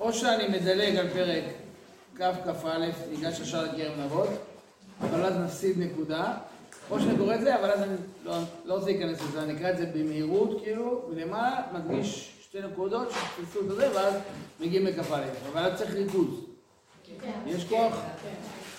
או 0.00 0.12
שאני 0.12 0.48
מדלג 0.48 0.96
על 0.96 1.08
פרק 1.08 1.44
ככ"א, 2.14 2.78
ניגש 3.10 3.40
ישר 3.40 3.64
לקרן 3.64 4.00
אבות, 4.00 4.28
אבל 5.00 5.24
אז 5.24 5.36
נפסיד 5.36 5.78
נקודה, 5.78 6.34
או 6.90 7.00
שאני 7.00 7.16
קורא 7.18 7.34
את 7.34 7.40
זה, 7.40 7.58
אבל 7.60 7.70
אז 7.70 7.82
אני 7.82 7.96
לא, 8.24 8.38
לא 8.64 8.74
רוצה 8.74 8.86
להיכנס 8.86 9.22
לזה, 9.22 9.42
אני 9.42 9.56
אקרא 9.56 9.70
את 9.70 9.76
זה 9.76 9.86
במהירות, 9.94 10.60
כאילו, 10.62 11.02
ולמעלה 11.10 11.62
מדגיש 11.72 12.35
שתי 12.56 12.66
נקודות 12.66 13.08
שתפסו 13.10 13.60
את 13.60 13.76
זה, 13.76 13.90
ואז 13.94 14.14
מגיעים 14.60 14.86
לכ"א, 14.86 15.24
אבל 15.52 15.76
צריך 15.76 15.94
ריכוז. 15.94 16.44
יש 17.46 17.64
כוח? 17.64 17.94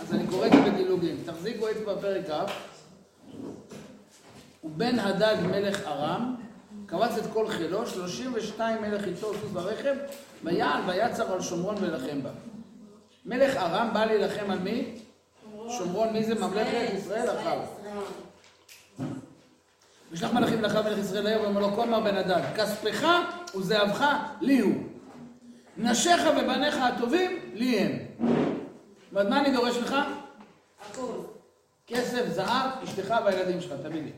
אז 0.02 0.14
אני 0.14 0.28
קורא 0.28 0.48
את 0.48 0.52
זה 0.52 0.72
בדילוגים. 0.72 1.18
תחזיקו 1.26 1.72
אצבע 1.72 1.94
בפרק 1.94 2.26
כ', 2.30 2.52
ובן 4.64 5.00
הדד 5.00 5.36
מלך 5.52 5.88
ארם, 5.88 6.36
קבץ 6.86 7.18
את 7.18 7.24
כל 7.34 7.48
חילו, 7.48 7.88
32 7.88 8.82
מלך 8.82 9.08
איתו 9.08 9.34
סוס 9.42 9.52
ברכב, 9.54 9.96
ויעל 10.44 10.82
ויצר 10.90 11.34
על 11.34 11.42
שומרון 11.42 11.76
ולחם 11.80 12.24
בה. 12.24 12.32
מלך 13.26 13.56
ארם 13.56 13.90
בא 13.94 14.06
להילחם 14.06 14.52
על 14.52 14.60
מי? 14.60 15.00
שומרון, 15.70 16.14
מי 16.14 16.24
זה 16.24 16.36
ממלכת 16.36 16.94
ישראל? 16.98 17.30
אחאב. 17.30 17.60
ושלח 20.12 20.34
מלאכים 20.34 20.62
לאחר 20.62 20.82
מלך 20.82 20.98
ישראל 20.98 21.28
היום, 21.28 21.44
ואומר 21.44 21.62
לו, 21.62 21.76
כה 21.76 21.84
אמר 21.84 22.00
בן 22.00 22.16
הדד, 22.16 22.42
כספך 22.56 23.08
וזהבך 23.56 24.06
לי 24.42 24.60
הוא. 24.60 24.74
נשיך 25.78 26.22
ובניך 26.38 26.76
הטובים 26.78 27.52
לי 27.54 27.80
הם. 27.80 27.98
ועד 29.12 29.30
מה 29.30 29.40
אני 29.40 29.52
דורש 29.52 29.78
ממך? 29.78 29.96
הכל. 30.90 31.12
כסף, 31.88 32.28
זהב, 32.28 32.70
אשתך 32.84 33.16
והילדים 33.26 33.62
שלך, 33.62 33.74
תביא 33.84 34.04
לי. 34.04 34.12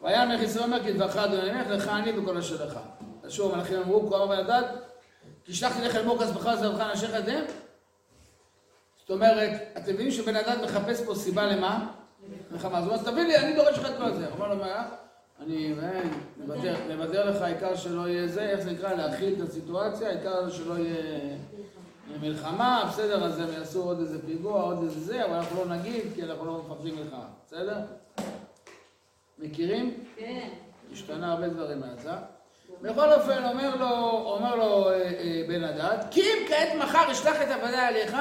והיה 0.00 0.26
מלך 0.26 0.42
ישראל 0.42 0.64
אומר 0.64 0.82
כי 0.82 0.92
דברך 0.92 1.16
אדוני 1.16 1.52
מלך 1.52 1.66
לך 1.68 1.88
אני 1.88 2.18
וכל 2.18 2.36
אשר 2.36 2.66
לך. 2.66 2.78
אז 3.22 3.32
שוב 3.32 3.52
המלאכים 3.52 3.78
אמרו 3.78 4.10
כה 4.10 4.16
אמר 4.16 4.26
בן 4.26 4.38
הדד 4.38 4.62
כי 5.44 5.54
שלחתי 5.54 5.82
לך 5.82 5.94
לאמור 5.94 6.18
כספך 6.18 6.46
וזהבך 6.46 6.80
נשיך 6.92 7.14
את 7.14 7.28
הם. 7.28 7.44
זאת 9.00 9.10
אומרת, 9.10 9.50
אתם 9.76 9.92
מבינים 9.94 10.12
שבן 10.12 10.36
הדד 10.36 10.64
מחפש 10.64 11.00
פה 11.04 11.14
סיבה 11.14 11.46
למה? 11.46 11.86
אז 12.54 12.64
הוא 12.64 12.94
אומר, 12.94 12.96
תביא 12.96 13.22
לי, 13.22 13.36
אני 13.36 13.56
דורש 13.56 13.78
לך 13.78 13.86
את 13.90 13.96
כל 13.96 14.12
זה. 14.12 14.26
אמר 14.36 14.48
לו, 14.48 14.56
מה? 14.56 14.88
אני 15.40 15.74
מוותר, 16.88 17.30
לך, 17.30 17.42
העיקר 17.42 17.76
שלא 17.76 18.08
יהיה 18.08 18.28
זה, 18.28 18.42
איך 18.42 18.60
זה 18.60 18.72
נקרא? 18.72 18.94
להכיל 18.94 19.34
את 19.34 19.48
הסיטואציה, 19.48 20.08
העיקר 20.08 20.50
שלא 20.50 20.74
יהיה 20.78 21.36
מלחמה, 22.20 22.84
בסדר, 22.88 23.24
אז 23.24 23.38
הם 23.38 23.48
יעשו 23.58 23.82
עוד 23.82 24.00
איזה 24.00 24.26
פיגוע, 24.26 24.62
עוד 24.62 24.82
איזה 24.82 25.00
זה, 25.00 25.24
אבל 25.24 25.34
אנחנו 25.34 25.64
לא 25.64 25.76
נגיד, 25.76 26.02
כי 26.14 26.22
אנחנו 26.22 26.44
לא 26.44 26.62
מפחדים 26.66 26.96
מלחמה, 26.96 27.26
בסדר? 27.46 27.76
מכירים? 29.38 30.04
כן. 30.16 30.48
השתנה 30.92 31.32
הרבה 31.32 31.48
דברים 31.48 31.80
מאז, 31.80 32.06
אה? 32.06 32.16
בכל 32.82 33.12
אופן, 33.12 33.44
אומר 33.44 33.76
לו, 33.76 34.10
אומר 34.10 34.56
לו 34.56 34.90
אה, 34.90 34.94
אה, 34.94 35.44
בן 35.48 35.64
הדד, 35.64 35.98
כי 36.10 36.20
אם 36.20 36.48
כעת 36.48 36.68
מחר 36.78 37.12
אשלח 37.12 37.42
את 37.42 37.48
עבדי 37.48 37.76
עליך, 37.76 38.16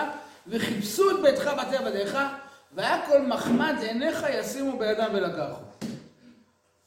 וחיפשו 0.48 1.12
את 1.12 1.16
ביתך 1.22 1.52
בתי 1.60 1.78
עבדיך, 1.78 2.18
והיה 2.74 3.06
כל 3.06 3.22
מחמד 3.22 3.76
עיניך 3.82 4.26
ישימו 4.30 4.80
בידם 4.80 5.10
ולקחו. 5.14 5.62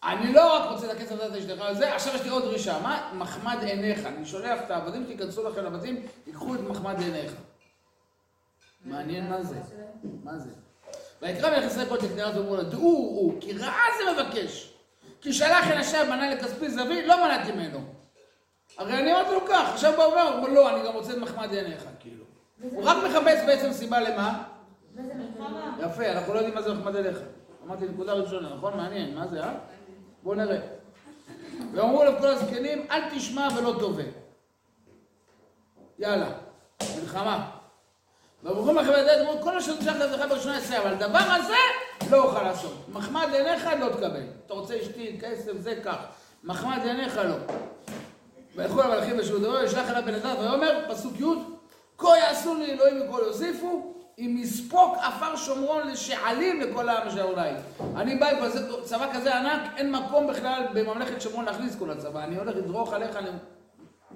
אני 0.05 0.33
לא 0.33 0.57
רק 0.57 0.71
רוצה 0.71 0.87
את 0.87 0.91
הכסף 0.91 1.21
הזה 1.21 1.39
אשתך 1.39 1.65
וזה, 1.73 1.95
עכשיו 1.95 2.15
יש 2.15 2.23
לי 2.23 2.29
עוד 2.29 2.43
דרישה. 2.43 2.79
מה 2.83 3.11
מחמד 3.15 3.57
עיניך? 3.63 4.07
אני 4.07 4.27
שולח 4.27 4.61
את 4.67 4.71
העבדים, 4.71 5.05
תיכנסו 5.05 5.49
לכם 5.49 5.65
לבתים, 5.65 6.07
ייקחו 6.27 6.55
את 6.55 6.61
מחמד 6.61 7.01
עיניך. 7.01 7.33
מעניין 8.85 9.31
מה 9.31 9.43
זה. 9.43 9.57
מה 10.25 10.39
זה? 10.39 10.51
ויקרא 11.23 11.51
מלך 11.51 11.65
ישראל 11.65 11.89
כל 11.89 11.97
תקנה 11.97 12.25
אז 12.25 12.37
ואמרו 12.37 12.57
לו, 12.57 12.63
דעו 12.63 12.81
הוא, 12.81 13.41
כי 13.41 13.53
רעה 13.53 13.85
זה 13.99 14.13
מבקש. 14.13 14.71
כי 15.21 15.33
שלח 15.33 15.67
אל 15.71 15.79
השב 15.79 16.07
מנה 16.11 16.35
לכספי 16.35 16.71
זווית, 16.71 17.07
לא 17.07 17.25
מנעתי 17.25 17.53
ממנו. 17.53 17.81
הרי 18.79 18.93
אני 18.93 19.13
אמרתי 19.13 19.31
לו 19.35 19.47
כך, 19.47 19.69
עכשיו 19.73 19.93
בא 19.97 20.03
ואומר, 20.03 20.23
הוא 20.23 20.37
אומר, 20.37 20.49
לא, 20.49 20.77
אני 20.77 20.87
גם 20.87 20.95
רוצה 20.95 21.13
את 21.13 21.19
מחמד 21.19 21.53
עיניך, 21.53 21.85
כאילו. 22.01 22.25
הוא 22.61 22.85
רק 22.85 22.97
מחפש 22.97 23.47
בעצם 23.47 23.73
סיבה 23.73 24.01
למה? 24.01 24.54
יפה, 25.79 26.07
אנחנו 26.07 26.35
לא 26.35 26.39
יודעים 26.39 26.55
מה 26.55 26.63
זה 26.63 26.75
מחמד 26.75 26.97
עיניך. 26.97 27.19
אמרתי 27.67 27.85
נקודה 27.89 28.13
ראשונה, 28.13 28.55
נכון? 28.57 28.77
מעניין, 28.77 29.15
מה 29.15 29.27
זה, 29.27 29.45
אה? 29.45 29.55
בואו 30.23 30.35
נראה. 30.35 30.59
ואמרו 31.73 32.05
לו 32.05 32.19
כל 32.19 32.27
הזקנים, 32.27 32.87
אל 32.91 33.11
תשמע 33.11 33.49
ולא 33.57 33.75
תובע. 33.79 34.03
יאללה, 35.99 36.29
מלחמה. 37.01 37.51
ואמרו 38.43 38.73
לכם 38.73 38.93
לדעת, 38.93 39.21
אמרו, 39.21 39.43
כל 39.43 39.55
מה 39.55 39.61
שתשלח 39.61 39.97
לעצמך 39.97 40.25
בראשונה 40.31 40.55
יעשה, 40.55 40.83
אבל 40.83 40.93
הדבר 40.93 41.19
הזה 41.19 41.55
לא 42.11 42.25
אוכל 42.25 42.43
לעשות. 42.43 42.75
מחמד 42.93 43.29
עיניך 43.33 43.69
לא 43.81 43.89
תקבל. 43.89 44.23
אתה 44.47 44.55
רוצה 44.55 44.81
אשתי, 44.81 45.19
כסף, 45.21 45.53
זה 45.59 45.81
כך. 45.85 45.97
מחמד 46.45 46.81
עיניך 46.85 47.17
לא. 47.17 47.37
וילכו 48.57 48.81
למלאכים 48.81 49.17
ושהוא 49.19 49.39
דבר, 49.39 49.63
ישלח 49.65 49.91
אליו 49.91 50.03
בן 50.07 50.15
אדם, 50.15 50.37
ויאמר, 50.39 50.85
פסוק 50.89 51.21
י', 51.21 51.25
כה 51.99 52.19
יעשו 52.19 52.55
לי 52.55 52.73
אלוהים 52.73 53.09
וכה 53.09 53.23
יוסיפו, 53.23 53.95
אם 54.19 54.37
יספוק 54.41 54.97
עפר 54.99 55.37
שומרון 55.37 55.89
לשעלים 55.89 56.61
לכל 56.61 56.89
העם 56.89 57.09
אשר 57.09 57.23
אולי. 57.23 57.51
אני 57.97 58.15
בא 58.15 58.29
עם 58.29 58.51
צבא 58.85 59.15
כזה 59.15 59.39
ענק, 59.39 59.71
אין 59.77 59.93
מקום 59.93 60.27
בכלל 60.27 60.67
בממלכת 60.75 61.21
שומרון 61.21 61.45
להכניס 61.45 61.77
כל 61.79 61.91
הצבא. 61.91 62.25
אני 62.25 62.37
הולך 62.37 62.57
לדרוך 62.57 62.93
עליך, 62.93 63.19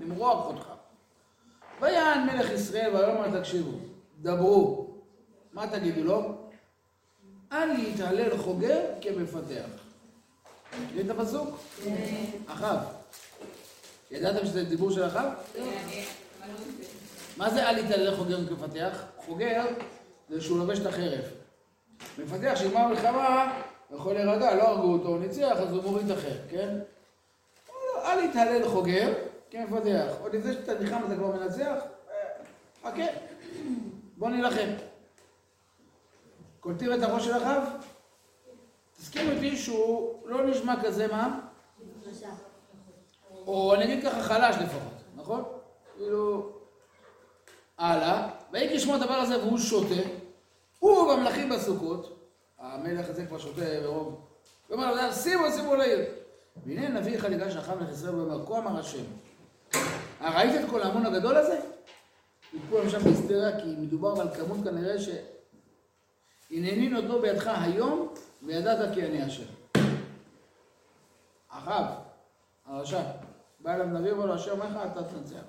למרוח 0.01 0.47
אותך. 0.47 0.67
ויען 1.81 2.27
מלך 2.27 2.51
ישראל 2.51 2.97
ויאמר 2.97 3.39
תקשיבו, 3.39 3.79
דברו. 4.23 4.87
מה 5.53 5.67
תגידו 5.67 6.05
לו? 6.05 6.35
אל 7.53 7.79
יתהלל 7.79 8.37
חוגר 8.37 8.81
כמפתח. 9.01 9.69
מכירים 10.85 11.11
את 11.11 11.19
הפסוק? 11.19 11.59
אחאב. 12.47 12.79
ידעתם 14.11 14.47
שזה 14.47 14.65
דיבור 14.65 14.91
של 14.91 15.07
אחאב? 15.07 15.33
מה 17.38 17.51
זה 17.51 17.68
אל 17.68 17.79
יתהלל 17.79 18.16
חוגר 18.16 18.46
כמפתח? 18.48 19.05
חוגר 19.16 19.64
זה 20.29 20.40
שהוא 20.40 20.59
לובש 20.59 20.79
את 20.79 20.87
החרב. 20.87 21.24
מפתח 22.18 22.53
שאם 22.55 22.77
המלחמה, 22.77 23.59
הוא 23.88 23.98
יכול 23.98 24.14
להירגע, 24.14 24.55
לא 24.55 24.62
הרגו 24.68 24.92
אותו, 24.92 25.09
הוא 25.09 25.18
ניצח, 25.18 25.57
אז 25.57 25.72
הוא 25.72 25.83
מוריד 25.83 26.11
את 26.11 26.18
החרב, 26.18 26.37
כן? 26.51 26.79
אל 28.05 28.24
יתהלל 28.24 28.68
חוגר 28.68 29.12
כמפתח. 29.51 30.12
עוד 30.22 30.35
לפני 30.35 30.53
שאתה 30.53 30.79
נלחם 30.79 31.01
אתה 31.07 31.14
כבר 31.14 31.37
מנצח? 31.37 31.77
אה, 32.11 32.90
חכה, 32.90 33.07
בוא 34.16 34.31
נילחם. 34.31 34.68
קולטים 36.61 36.92
את 36.92 37.03
הראש 37.03 37.24
של 37.24 37.37
אחאב? 37.37 37.62
תסכים 38.96 39.31
איתי 39.31 39.57
שהוא 39.57 40.29
לא 40.29 40.46
נשמע 40.46 40.83
כזה 40.83 41.07
מה? 41.07 41.40
או 43.46 43.74
אני 43.74 43.85
אגיד 43.85 44.05
ככה 44.05 44.22
חלש 44.22 44.57
לפחות, 44.57 44.92
נכון? 45.16 45.44
כאילו... 45.96 46.58
הלאה, 47.79 48.29
ויהי 48.53 48.77
כשמו 48.77 48.95
הדבר 48.95 49.14
הזה 49.14 49.38
והוא 49.38 49.59
שותה, 49.59 50.09
הוא 50.79 51.14
במלכים 51.14 51.49
בסוכות, 51.49 52.19
המלך 52.59 53.09
הזה 53.09 53.27
כבר 53.27 53.38
שותה 53.38 53.81
ברוב, 53.83 54.21
ואומר 54.71 54.95
לו, 54.95 55.12
שימו, 55.12 55.45
שימו 55.57 55.75
לעיר. 55.75 56.05
והנה 56.67 56.88
נביא 56.88 57.17
אחד 57.17 57.29
ניגש 57.29 57.55
לאחר 57.55 57.75
מלך 57.75 57.91
ישראל 57.93 58.14
ואומר, 58.14 58.47
כה 58.47 58.59
אמר 58.59 58.81
השם, 58.81 59.05
ראית 60.21 60.64
את 60.64 60.71
כל 60.71 60.83
ההמון 60.83 61.07
הגדול 61.07 61.37
הזה? 61.37 61.61
להם 62.73 62.91
שם 62.91 62.99
בהיסטריה, 62.99 63.61
כי 63.61 63.67
מדובר 63.79 64.21
על 64.21 64.29
כמות 64.35 64.59
כנראה 64.64 64.99
ש... 64.99 65.09
הנני 66.51 66.88
נותנו 66.88 67.21
בידך 67.21 67.51
היום, 67.62 68.14
וידעת 68.43 68.95
כי 68.95 69.05
אני 69.07 69.23
השם. 69.23 69.45
אחאב, 71.49 71.85
הרשע, 72.67 73.01
בא 73.61 73.75
אליו 73.75 73.87
נביא 73.87 74.12
ואומר 74.12 74.27
לו, 74.27 74.35
השם 74.35 74.51
אומר 74.51 74.67
לך, 74.67 74.93
אתה 74.93 75.05
תנצח. 75.05 75.43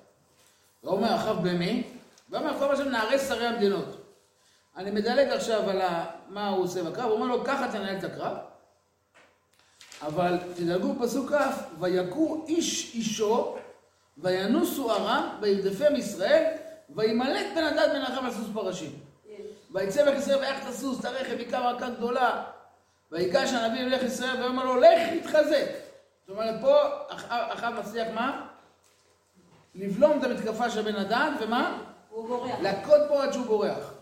ואומר 0.83 1.15
אחאב 1.15 1.47
במי? 1.47 1.98
ואומר 2.29 2.59
כל 2.59 2.71
השם 2.73 2.89
נערי 2.89 3.19
שרי 3.19 3.47
המדינות. 3.47 3.95
אני 4.77 4.91
מדלג 4.91 5.27
עכשיו 5.29 5.69
על 5.69 5.81
מה 6.29 6.49
הוא 6.49 6.63
עושה 6.63 6.83
בקרב, 6.83 7.05
הוא 7.05 7.13
אומר 7.13 7.25
לו 7.25 7.43
ככה 7.45 7.71
תנהל 7.71 7.97
את 7.97 8.03
הקרב, 8.03 8.37
אבל 10.01 10.37
תדאגו 10.55 10.93
פסוק 11.01 11.31
כ', 11.33 11.37
ויכו 11.79 12.45
איש 12.47 12.95
אישו, 12.95 13.57
וינוסו 14.17 14.91
ארם, 14.91 15.29
וירדפם 15.41 15.95
ישראל, 15.95 16.43
וימלט 16.89 17.45
בן 17.55 17.63
הדד 17.63 17.89
בן 17.93 18.01
אחם 18.01 18.25
על 18.25 18.31
סוס 18.31 18.47
פרשים. 18.53 18.91
ויצא 19.71 20.05
מלך 20.05 20.17
ישראל 20.17 20.39
ויחת 20.39 20.67
הסוס, 20.67 20.99
את 20.99 21.05
הרכב, 21.05 21.37
היכה 21.37 21.73
מכה 21.73 21.89
גדולה. 21.89 22.43
ויגש 23.11 23.53
הנביא 23.53 23.81
למלך 23.81 24.03
ישראל 24.03 24.43
ואומר 24.43 24.65
לו, 24.65 24.75
לך 24.79 24.99
תתחזק. 25.21 25.65
זאת 26.27 26.37
אומרת, 26.37 26.55
פה 26.61 26.75
אח- 27.09 27.25
אחאב 27.29 27.73
מצליח 27.79 28.07
מה? 28.13 28.47
לבלום 29.75 30.19
את 30.19 30.23
המתקפה 30.23 30.69
של 30.69 30.81
בן 30.81 30.95
הדד, 30.95 31.31
ומה? 31.41 31.77
הוא 32.09 32.27
בורח. 32.27 32.59
להכות 32.61 33.01
בו 33.07 33.19
עד 33.19 33.33
שהוא 33.33 33.45
בורח. 33.45 33.93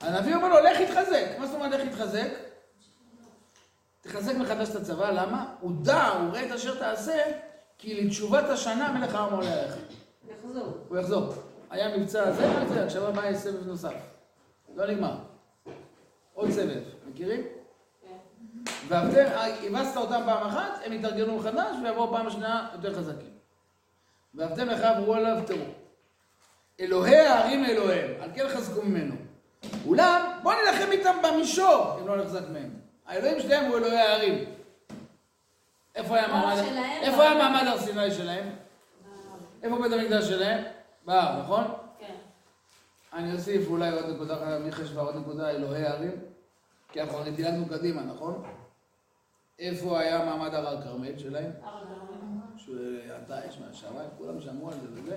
הנביא 0.00 0.34
אומר 0.34 0.48
לו, 0.48 0.60
לך 0.60 0.80
תתחזק. 0.80 1.26
מה 1.38 1.46
זאת 1.46 1.54
אומרת 1.54 1.80
לך 1.80 1.88
תתחזק? 1.88 2.28
תחזק 4.00 4.34
מחדש 4.36 4.70
את 4.70 4.76
הצבא, 4.76 5.10
למה? 5.10 5.54
הוא 5.60 5.72
דע, 5.82 6.08
הוא 6.08 6.30
רואה 6.30 6.46
את 6.46 6.52
אשר 6.52 6.78
תעשה, 6.78 7.22
כי 7.78 8.04
לתשובת 8.04 8.44
השנה 8.44 8.92
מלך 8.92 9.14
העם 9.14 9.32
עולה 9.32 9.52
עליך. 9.52 9.76
יחזור. 10.28 10.76
הוא 10.88 10.98
יחזור. 10.98 11.32
היה 11.70 11.96
מבצע 11.98 12.32
זה, 12.32 12.46
מבצע, 12.48 12.84
עכשיו 12.84 13.06
הבא 13.06 13.26
יש 13.26 13.36
סבב 13.36 13.66
נוסף. 13.66 13.94
לא 14.76 14.86
נגמר. 14.86 15.16
עוד 16.34 16.50
סבב, 16.50 16.82
מכירים? 17.08 17.42
כן. 18.02 18.96
הבסת 19.66 19.96
אותם 19.96 20.22
פעם 20.26 20.46
אחת, 20.46 20.80
הם 20.84 20.92
יתארגנו 20.92 21.36
מחדש 21.36 21.76
ויבואו 21.84 22.10
פעם 22.10 22.30
שנייה 22.30 22.66
יותר 22.72 22.94
חזקים. 22.94 23.30
ואבתם 24.34 24.68
לך 24.68 24.80
אמרו 24.80 25.14
עליו 25.14 25.36
תראו. 25.46 25.83
אלוהי 26.80 27.16
הערים 27.16 27.64
אלוהיהם, 27.64 28.22
על 28.22 28.30
כן 28.34 28.48
חזקו 28.48 28.82
ממנו. 28.82 29.14
אולם, 29.86 30.38
בוא 30.42 30.52
נילחם 30.54 30.92
איתם 30.92 31.16
במישור, 31.22 31.98
אם 32.00 32.06
לא 32.06 32.16
נחזק 32.16 32.48
מהם. 32.52 32.70
האלוהים 33.06 33.40
שלהם 33.40 33.64
הוא 33.64 33.76
אלוהי 33.78 33.98
הערים. 33.98 34.44
איפה 35.94 36.16
היה 36.16 36.28
מעמד, 36.28 36.56
שלהם, 36.56 37.02
איפה 37.02 37.22
היה 37.22 37.34
בהר. 37.34 37.52
מעמד 37.52 37.66
הר 37.66 37.78
סיני 37.78 38.10
שלהם? 38.10 38.50
איפה 39.62 39.82
בית 39.82 39.92
המקדש 39.92 40.24
שלהם? 40.24 40.64
בהר, 41.04 41.42
נכון? 41.42 41.64
כן. 41.98 42.14
אני 43.12 43.32
אוסיף 43.32 43.68
אולי 43.68 43.90
עוד 43.90 44.04
נקודה, 44.14 44.34
אחת, 44.34 44.60
מי 44.64 44.72
חשבה 44.72 45.02
עוד 45.02 45.16
נקודה, 45.16 45.50
אלוהי 45.50 45.86
הערים? 45.86 46.12
כי 46.92 47.00
אנחנו 47.00 47.18
הרי 47.18 47.30
דילגנו 47.30 47.66
קדימה, 47.68 48.02
נכון? 48.02 48.42
איפה 49.58 50.00
היה 50.00 50.24
מעמד 50.24 50.54
הר 50.54 50.78
הכרמל 50.78 51.18
שלהם? 51.18 51.50
הר 51.62 51.82
הגרמל. 51.82 52.04
שאתה 52.56 53.40
יש 53.48 53.58
מהשמיים, 53.58 54.08
כולם 54.18 54.40
שמעו 54.40 54.68
על 54.68 54.74
זה 54.74 54.86
וזה. 54.92 55.16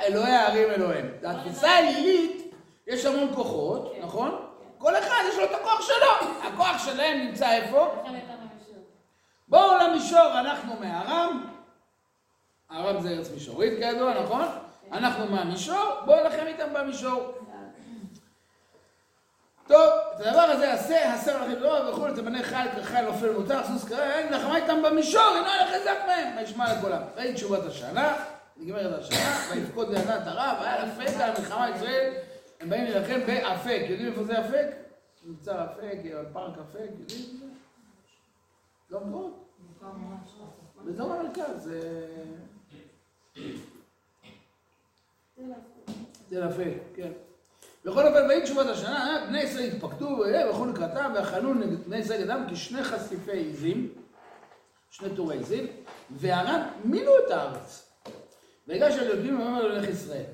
אלוהי 0.00 0.32
הערים 0.32 0.70
אלוהים. 0.70 1.10
התפיסה 1.24 1.70
האלילית, 1.70 2.54
יש 2.86 3.04
המון 3.04 3.34
כוחות, 3.34 3.92
כן. 3.94 4.02
נכון? 4.02 4.30
כן. 4.30 4.66
כל 4.78 4.96
אחד 4.96 5.22
יש 5.28 5.38
לו 5.38 5.44
את 5.44 5.50
הכוח 5.60 5.80
שלו. 5.82 6.30
הכוח 6.42 6.84
שלהם 6.84 7.18
נמצא 7.18 7.52
איפה? 7.52 7.94
בואו 9.48 9.76
למישור, 9.76 10.40
אנחנו 10.40 10.74
מהארם. 10.80 11.46
הארם 12.70 13.00
זה 13.00 13.08
ארץ 13.08 13.30
מישורית 13.30 13.78
כידוע, 13.78 14.22
נכון? 14.22 14.44
אנחנו 14.92 15.26
מהמישור, 15.26 15.94
בואו 16.04 16.24
נלחם 16.24 16.46
איתם 16.46 16.68
במישור. 16.72 17.32
טוב, 19.66 19.92
את 20.14 20.20
הדבר 20.20 20.40
הזה 20.40 20.72
עשה, 20.72 21.14
הסר 21.14 21.42
לכם 21.42 21.54
דרור 21.54 21.88
וכולי, 21.88 22.14
תמנה 22.14 22.42
חייל 22.42 22.68
כחייל 22.68 23.04
נופל 23.04 23.30
מותר, 23.30 23.64
סוס 23.64 23.88
קרא, 23.88 24.12
אין 24.12 24.32
לחמה 24.32 24.56
איתם 24.56 24.82
במישור, 24.82 25.34
אינו 25.34 25.46
ילך 25.46 25.80
חזק 25.80 25.98
מהם, 26.06 26.36
וישמע 26.36 26.74
לכולם. 26.74 27.02
ויהי 27.16 27.34
תשובת 27.34 27.66
השנה, 27.66 28.14
נגמרת 28.56 28.98
השנה, 28.98 29.36
ויפקוד 29.50 29.88
לידת 29.88 30.22
הרב, 30.26 30.56
והיה 30.60 30.84
לפקע 30.84 31.26
על 31.26 31.30
מלחמה 31.30 31.70
ישראל, 31.70 32.14
הם 32.60 32.70
באים 32.70 32.84
להילחם 32.84 33.26
באפק, 33.26 33.86
יודעים 33.88 34.08
איפה 34.08 34.24
זה 34.24 34.40
אפק? 34.40 34.66
נמצא 35.24 35.64
אפק, 35.64 35.98
פארק 36.32 36.58
אפק, 36.58 36.90
יודעים 36.98 37.20
איפה 37.20 37.36
זה? 37.38 37.46
לא 38.90 39.00
נכון. 39.00 39.32
באזור 40.84 41.12
המרכז, 41.12 41.62
זה... 41.62 42.06
תל 46.28 46.48
אפק, 46.48 46.78
כן. 46.94 47.12
בכל 47.84 48.06
אופן, 48.06 48.26
ויהי 48.28 48.42
תשובת 48.42 48.66
השנה, 48.66 49.24
בני 49.28 49.42
ישראל 49.42 49.64
התפקדו 49.64 50.18
והלכו 50.20 50.66
לקראתם 50.66 51.12
ואכלו 51.14 51.54
נגד 51.54 51.84
בני 51.84 51.96
ישראל 51.96 52.20
ידם 52.20 52.44
כשני 52.50 52.84
חשיפי 52.84 53.50
עזים, 53.50 53.94
שני 54.90 55.16
טורי 55.16 55.38
עזים, 55.38 55.66
והרם 56.10 56.60
מילאו 56.84 57.12
את 57.26 57.30
הארץ. 57.30 57.85
ויגש 58.68 58.98
על 58.98 59.06
יודעים 59.06 59.40
ואומר 59.40 59.68
למלך 59.68 59.88
ישראל. 59.88 60.24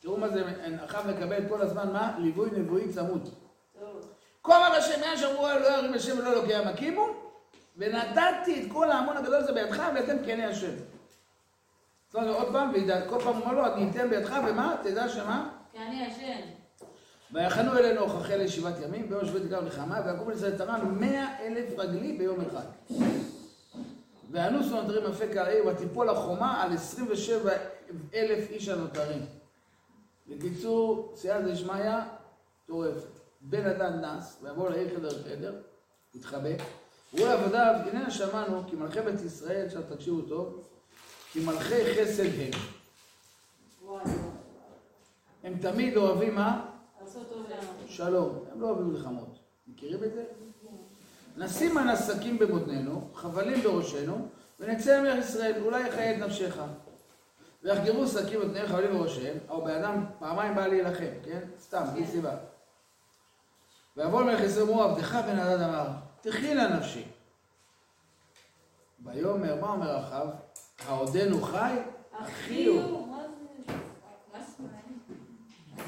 תראו 0.00 0.16
מה 0.16 0.28
זה, 0.28 0.44
אחאב 0.84 1.10
מקבל 1.10 1.48
כל 1.48 1.62
הזמן 1.62 1.92
מה? 1.92 2.18
ליווי 2.18 2.50
נבואי 2.50 2.92
צמוד. 2.92 3.28
כה 4.44 4.56
אמר 4.56 4.76
השם, 4.76 5.00
מאז 5.00 5.20
שאמרו 5.20 5.48
אלוהי 5.48 5.74
הרים 5.74 5.94
השם 5.94 6.18
ולא 6.18 6.32
אלוקי 6.32 6.52
ים 6.52 6.68
הקימו, 6.68 7.06
ונתתי 7.76 8.62
את 8.62 8.72
כל 8.72 8.90
ההמון 8.90 9.16
הגדול 9.16 9.34
הזה 9.34 9.52
בידך, 9.52 9.82
ואתם 9.94 10.16
כעיני 10.24 10.44
השם. 10.44 10.72
זאת 12.06 12.14
אומרת, 12.14 12.36
עוד 12.36 12.52
פעם, 12.52 12.72
כל 13.08 13.20
פעם 13.20 13.36
הוא 13.36 13.44
אומר 13.44 13.54
לו, 13.54 13.74
אני 13.74 13.90
אתן 13.90 14.10
בידך, 14.10 14.36
ומה? 14.48 14.76
תדע 14.82 15.08
שמה? 15.08 15.48
כי 15.72 15.78
אני 15.78 16.06
ישן. 16.06 16.40
ויחנו 17.32 17.78
אלינו 17.78 18.00
הוכחי 18.00 18.38
לישיבת 18.38 18.74
ימים, 18.84 19.08
ביום 19.08 19.26
שביעי 19.26 19.46
תקרא 19.46 19.60
מלחמה, 19.60 20.00
ויקום 20.06 20.30
לישראל 20.30 20.58
תרן 20.58 20.80
מאה 21.00 21.40
אלף 21.40 21.78
רגלי 21.78 22.12
ביום 22.12 22.40
אחד. 22.40 22.94
ואנוסו 24.30 24.82
נותרים 24.82 25.06
אפק 25.06 25.36
העיר, 25.36 25.66
ותיפול 25.66 26.08
החומה 26.08 26.62
על 26.62 26.72
עשרים 26.72 27.06
ושבע 27.10 27.52
אלף 28.14 28.50
איש 28.50 28.68
הנותרים. 28.68 29.26
בקיצור, 30.28 31.12
סייעתא 31.16 31.52
דשמיא, 31.52 31.92
מטורפת. 32.64 33.16
בן 33.40 33.66
אדם 33.66 33.92
נס, 33.92 34.38
ויבוא 34.42 34.70
לעיר 34.70 34.96
חדר 34.96 35.22
חדר, 35.22 35.54
יתחבא. 36.14 36.48
אמרו 37.14 37.26
לעבדיו, 37.26 37.74
הנה 37.86 38.10
שמענו 38.10 38.62
כי 38.70 38.76
מלכי 38.76 39.00
בית 39.00 39.20
ישראל, 39.20 39.66
עכשיו 39.66 39.82
תקשיבו 39.88 40.22
טוב, 40.22 40.68
כי 41.32 41.44
מלכי 41.44 41.94
חסד 41.94 42.24
הם. 42.24 42.50
הם 45.44 45.58
תמיד 45.60 45.96
אוהבים 45.96 46.34
מה? 46.34 46.70
שלום, 47.86 48.44
הם 48.52 48.60
לא 48.60 48.66
אוהבים 48.66 48.88
מלחמות. 48.88 49.38
מכירים 49.68 50.04
את 50.04 50.12
זה? 50.12 50.24
נשים 51.36 51.78
הנסקים 51.78 52.38
במותנינו, 52.38 53.10
חבלים 53.14 53.60
בראשנו, 53.60 54.28
ונצא 54.60 54.98
למלך 54.98 55.24
ישראל, 55.24 55.62
אולי 55.62 55.88
יחיה 55.88 56.16
את 56.16 56.18
נפשך. 56.18 56.60
ויחגרו 57.62 58.06
שקים 58.06 58.40
במותניהם 58.40 58.66
חבלים 58.66 58.98
בראשיהם, 58.98 59.38
או 59.48 59.64
בן 59.64 59.74
אדם 59.74 60.04
פעמיים 60.18 60.54
בא 60.54 60.66
להילחם, 60.66 61.12
כן? 61.24 61.40
סתם, 61.60 61.84
בלי 61.92 62.06
סיבה. 62.06 62.36
ויבוא 63.96 64.22
למלך 64.22 64.40
ישראל 64.40 64.62
ואמרו, 64.62 64.82
עבדך 64.82 65.14
בן 65.14 65.38
הדד 65.38 65.62
אמר, 65.62 65.86
תחי 66.20 66.54
לה 66.54 66.76
נפשי. 66.76 67.04
ויאמר, 69.04 69.60
מה 69.60 69.70
אומר 69.70 70.00
אחאב? 70.00 70.28
העודנו 70.86 71.42
חי? 71.42 71.74
אחי 72.12 72.66
הוא. 72.66 73.06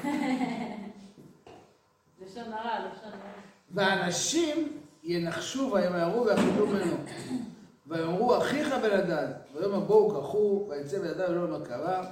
ואנשים 3.71 4.81
ינחשו 5.03 5.71
וימהרו 5.73 6.25
ויחלטו 6.25 6.67
ממנו. 6.67 6.95
ויאמרו 7.87 8.37
אחיך 8.37 8.73
בלדד, 8.81 9.27
ויאמר 9.53 9.79
בואו 9.79 10.21
קחו, 10.21 10.67
ויצא 10.69 10.99
בידיו 10.99 11.25
ולא 11.29 11.45
במרכבה. 11.45 12.03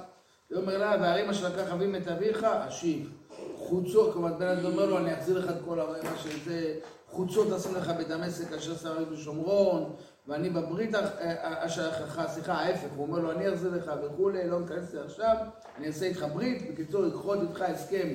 ויאמר 0.50 0.78
לה, 0.78 0.96
והערים 1.00 1.30
אשר 1.30 1.48
לקח 1.48 1.72
אבים 1.72 1.96
את 1.96 2.08
אביך, 2.08 2.44
אשיב. 2.44 3.12
חוצות, 3.56 4.12
כלומר 4.12 4.28
אדם 4.28 4.64
אומר 4.64 4.86
לו, 4.86 4.98
אני 4.98 5.14
אחזיר 5.14 5.38
לך 5.38 5.50
את 5.50 5.56
כל 5.64 5.80
הרי 5.80 6.00
מה 6.02 6.18
שזה, 6.18 6.74
חוצות 7.10 7.52
אשים 7.52 7.74
לך 7.74 7.92
בדמשק 7.98 8.52
אשר 8.52 8.76
שם 8.76 8.98
לי 8.98 9.04
בשומרון, 9.04 9.92
ואני 10.26 10.50
בברית 10.50 10.94
אה, 10.94 11.66
אשר 11.66 11.88
אחיך, 11.88 12.20
סליחה, 12.28 12.52
ההפך, 12.52 12.88
הוא 12.96 13.06
אומר 13.06 13.18
לו, 13.18 13.32
אני 13.32 13.48
אחזיר 13.48 13.70
לך 13.70 13.92
וכולי, 14.04 14.48
לא 14.48 14.60
ניכנס 14.60 14.88
לזה 14.88 15.04
עכשיו, 15.04 15.36
אני 15.78 15.86
אעשה 15.86 16.06
איתך 16.06 16.26
ברית, 16.34 16.70
בקיצור, 16.72 17.06
יכרות 17.06 17.38
איתך 17.42 17.60
הסכם 17.60 18.08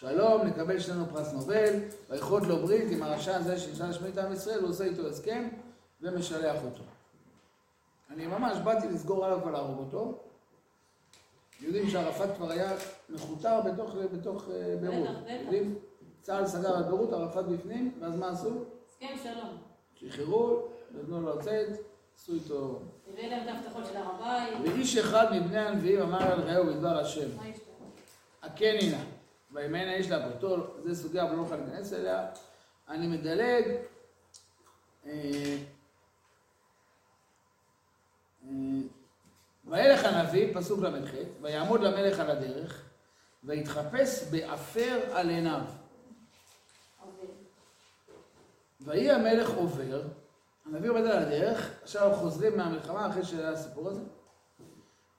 שלום, 0.00 0.46
נקבל 0.46 0.80
שנינו 0.80 1.06
פרס 1.06 1.32
נובל, 1.32 1.74
ויכרות 2.10 2.42
לו 2.42 2.56
ברית 2.56 2.90
עם 2.90 3.02
הרשע 3.02 3.36
הזה 3.36 3.58
שניסה 3.58 3.88
לשמיד 3.88 4.18
את 4.18 4.24
עם 4.24 4.32
ישראל, 4.32 4.60
הוא 4.60 4.68
עושה 4.68 4.84
איתו 4.84 5.08
הסכם 5.08 5.48
ומשלח 6.00 6.56
אותו. 6.64 6.82
אני 8.10 8.26
ממש 8.26 8.58
באתי 8.64 8.88
לסגור 8.88 9.24
עליו 9.24 9.40
ולהרוג 9.46 9.78
אותו. 9.78 10.18
יודעים 11.60 11.90
שערפאת 11.90 12.36
כבר 12.36 12.50
היה 12.50 12.72
מכותר 13.08 13.60
בתוך, 13.60 13.94
בתוך 14.12 14.44
אה, 14.50 14.76
ביירות. 14.80 15.16
יודעים? 15.28 15.78
צה"ל 16.22 16.46
סגר 16.46 16.80
את 16.80 16.84
ביירות, 16.84 17.12
ערפאת 17.12 17.46
בפנים, 17.46 17.98
ואז 18.00 18.16
מה 18.16 18.28
עשו? 18.28 18.50
הסכם 18.88 19.14
שלום. 19.22 19.56
שחררו, 19.94 20.62
נתנו 20.94 21.20
לו 21.20 21.38
לצאת, 21.38 21.68
עשו 22.16 22.34
איתו... 22.34 22.78
הביא 23.12 23.28
להם 23.28 23.42
את 23.42 23.48
ההבטחות 23.48 23.86
של 23.86 23.96
הר 23.96 24.10
הבית. 24.14 24.54
ואיש 24.62 24.96
אחד 24.96 25.26
מבני 25.32 25.58
הנביאים 25.58 26.00
אמר 26.02 26.22
על 26.22 26.40
רעהו 26.40 26.66
בדבר 26.66 26.98
השם. 26.98 27.36
מה 27.36 27.48
יש 27.48 27.58
וימנה 29.52 29.94
איש 29.94 30.10
לאפוטו, 30.10 30.56
זה 30.84 30.94
סוגיה 31.02 31.22
אבל 31.22 31.30
לא 31.32 31.36
נוכל 31.36 31.56
להיכנס 31.56 31.92
אליה. 31.92 32.26
אני 32.88 33.06
מדלג. 33.06 33.64
אה, 35.06 35.56
אה, 38.44 38.50
וילך 39.66 40.04
הנביא, 40.04 40.54
פסוק 40.54 40.80
ל"ח, 40.80 41.10
ויעמוד 41.40 41.80
למלך 41.80 42.20
על 42.20 42.30
הדרך, 42.30 42.82
ויתחפש 43.44 44.24
באפר 44.30 45.00
על 45.12 45.28
עיניו. 45.28 45.60
ויהי 48.80 49.10
המלך 49.10 49.50
עובר, 49.50 50.02
הנביא 50.66 50.90
עומד 50.90 51.06
על 51.06 51.22
הדרך, 51.22 51.70
עכשיו 51.82 52.12
חוזרים 52.14 52.56
מהמלחמה 52.56 53.10
אחרי 53.10 53.24
שהיה 53.24 53.50
הסיפור 53.50 53.88
הזה, 53.88 54.00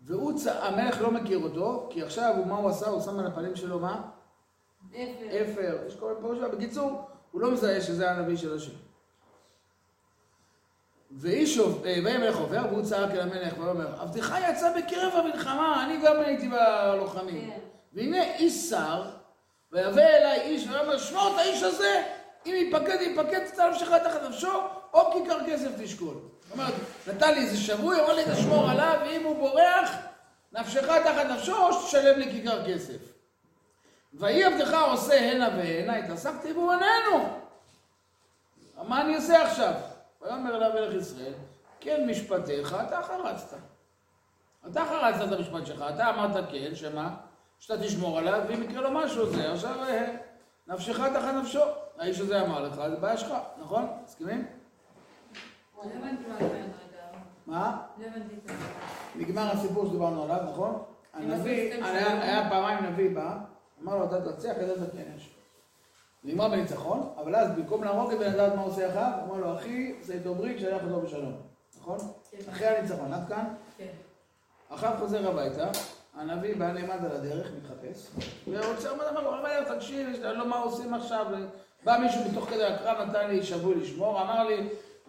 והוא, 0.01 0.39
צ... 0.39 0.47
המלך 0.47 1.01
לא 1.01 1.11
מכיר 1.11 1.37
אותו, 1.37 1.89
כי 1.91 2.03
עכשיו 2.03 2.33
הוא, 2.37 2.47
מה 2.47 2.55
הוא 2.55 2.69
עשה? 2.69 2.87
הוא 2.87 3.01
שם 3.01 3.19
על 3.19 3.27
הפנים 3.27 3.55
שלו 3.55 3.79
מה? 3.79 4.09
אפר. 4.93 5.77
יש 5.87 5.95
כל 5.95 6.07
מיני 6.07 6.21
פירושים, 6.21 6.51
בקיצור, 6.51 7.01
הוא 7.31 7.41
לא 7.41 7.51
מזהה 7.51 7.81
שזה 7.81 8.11
הנביא 8.11 8.37
של 8.37 8.55
השם. 8.55 8.71
ואיש, 11.11 11.57
עוב- 11.57 11.85
אה, 11.85 11.95
ויהי 12.03 12.15
המלך 12.15 12.37
עובר, 12.37 12.61
והוא 12.71 12.83
צעק 12.83 13.11
אל 13.11 13.19
המלך 13.19 13.53
ואומר, 13.59 14.01
עבדך 14.01 14.35
יצא 14.49 14.73
בקרב 14.77 15.13
המלחמה, 15.15 15.85
אני 15.85 15.97
גם 16.05 16.19
הייתי 16.19 16.47
בלוחמים. 16.49 17.49
כן. 17.51 17.59
והנה 17.93 18.35
איש 18.35 18.69
שר, 18.69 19.03
ויבא 19.71 20.01
אליי 20.01 20.41
איש 20.41 20.67
ויאמר, 20.67 20.97
שמור 20.97 21.27
את 21.33 21.39
האיש 21.39 21.63
הזה, 21.63 22.03
אם 22.45 22.51
ייפקד, 22.55 22.97
ייפקד 23.01 23.45
תצא 23.47 23.69
נפשך 23.69 23.89
תחת 24.03 24.23
נפשו, 24.29 24.51
או 24.93 25.11
כיכר 25.13 25.39
כסף 25.47 25.69
תשקול. 25.81 26.13
זאת 26.43 26.51
אומרת, 26.51 26.73
נתן 27.07 27.33
לי 27.33 27.41
איזה 27.41 27.57
שבוי, 27.57 28.01
אמר 28.01 28.13
לי 28.13 28.23
תשמור 28.35 28.69
עליו, 28.69 28.99
ואם 29.05 29.23
הוא 29.25 29.35
בורח, 29.37 29.91
נפשך 30.51 30.85
תחת 31.03 31.25
נפשו, 31.25 31.57
או 31.57 31.73
שתשלם 31.73 32.19
לי 32.19 32.31
כיכר 32.31 32.65
כסף. 32.73 33.18
ויהי 34.13 34.43
עבדך 34.43 34.77
עושה 34.91 35.31
הנה 35.31 35.49
והנה, 35.57 35.95
התעסקתי 35.95 36.51
והוא 36.51 36.71
איננו. 36.71 37.39
מה 38.87 39.01
אני 39.01 39.15
עושה 39.15 39.47
עכשיו? 39.47 39.73
ויאמר 40.21 40.55
אליו 40.55 40.71
מלך 40.73 40.93
ישראל, 40.93 41.33
כן 41.79 42.09
משפטיך, 42.09 42.75
אתה 42.87 43.01
חרצת. 43.03 43.57
אתה 44.67 44.85
חרצת 44.85 45.27
את 45.27 45.37
המשפט 45.37 45.65
שלך, 45.65 45.85
אתה 45.95 46.09
אמרת 46.09 46.45
כן, 46.51 46.75
שמה? 46.75 47.15
שאתה 47.59 47.83
תשמור 47.83 48.17
עליו, 48.17 48.41
ואם 48.47 48.63
יקרה 48.63 48.81
לו 48.81 48.91
משהו 48.91 49.29
זה, 49.29 49.51
עכשיו 49.51 49.83
אה, 49.83 50.15
נפשך 50.67 50.99
תחת 51.13 51.33
נפשו. 51.41 51.61
האיש 51.97 52.19
הזה 52.19 52.41
אמר 52.41 52.63
לך, 52.63 52.75
זה 52.75 52.95
בעיה 52.95 53.17
שלך, 53.17 53.33
נכון? 53.61 53.87
מסכימים? 54.03 54.45
לא 55.77 55.83
מה? 57.47 57.77
לא. 57.99 58.05
נגמר 59.15 59.51
הסיפור 59.51 59.85
שדיברנו 59.85 60.23
עליו, 60.23 60.37
נכון? 60.51 60.83
הנביא. 61.13 61.83
היה 61.83 62.49
פעמיים 62.49 62.85
נביא 62.85 63.15
בא, 63.15 63.37
אמר 63.83 63.97
לו 63.97 64.05
אתה 64.05 64.19
זה 64.79 64.85
כן 64.91 65.03
יש. 65.17 65.29
נגמר 66.23 66.49
בניצחון, 66.49 67.09
אבל 67.17 67.35
אז 67.35 67.51
במקום 67.51 67.83
להרוג 67.83 68.11
את 68.11 68.19
בן 68.19 68.39
אדם 68.39 68.55
מה 68.55 68.61
עושה 68.61 68.89
אחריו? 68.89 69.11
אמר 69.27 69.37
לו 69.37 69.55
אחי, 69.55 69.93
זה 70.01 70.13
איתו 70.13 70.35
ברית 70.35 70.59
שלח 70.59 70.81
אותו 70.83 71.01
בשלום, 71.01 71.33
נכון? 71.81 71.97
כן. 72.31 72.37
אחרי 72.51 72.67
הניצחון, 72.67 73.13
עד 73.13 73.27
כאן, 73.29 73.45
כן. 73.77 73.85
אחריו 74.69 74.93
חוזר 74.99 75.29
הביתה, 75.29 75.67
הנביא 76.17 76.55
בא 76.55 76.71
נעמד 76.71 77.05
על 77.05 77.11
הדרך, 77.11 77.47
מתחפש, 77.57 78.07
ורוצה, 78.47 78.89
אומר 78.89 79.11
לו, 79.11 79.31
לו, 79.59 79.75
תקשיב, 79.75 80.09
יש- 80.09 80.19
לא 80.19 80.47
מה 80.47 80.57
עושים 80.59 80.93
עכשיו, 80.93 81.25
בא 81.83 81.97
מישהו 82.01 82.21
בתוך 82.31 82.49
כדי 82.49 82.65
הקרב, 82.65 83.09
נתן 83.09 83.27
לי 83.29 83.43
שבוי 83.43 83.75
לשמור, 83.75 84.21
אמר 84.21 84.43
לי, 84.47 84.55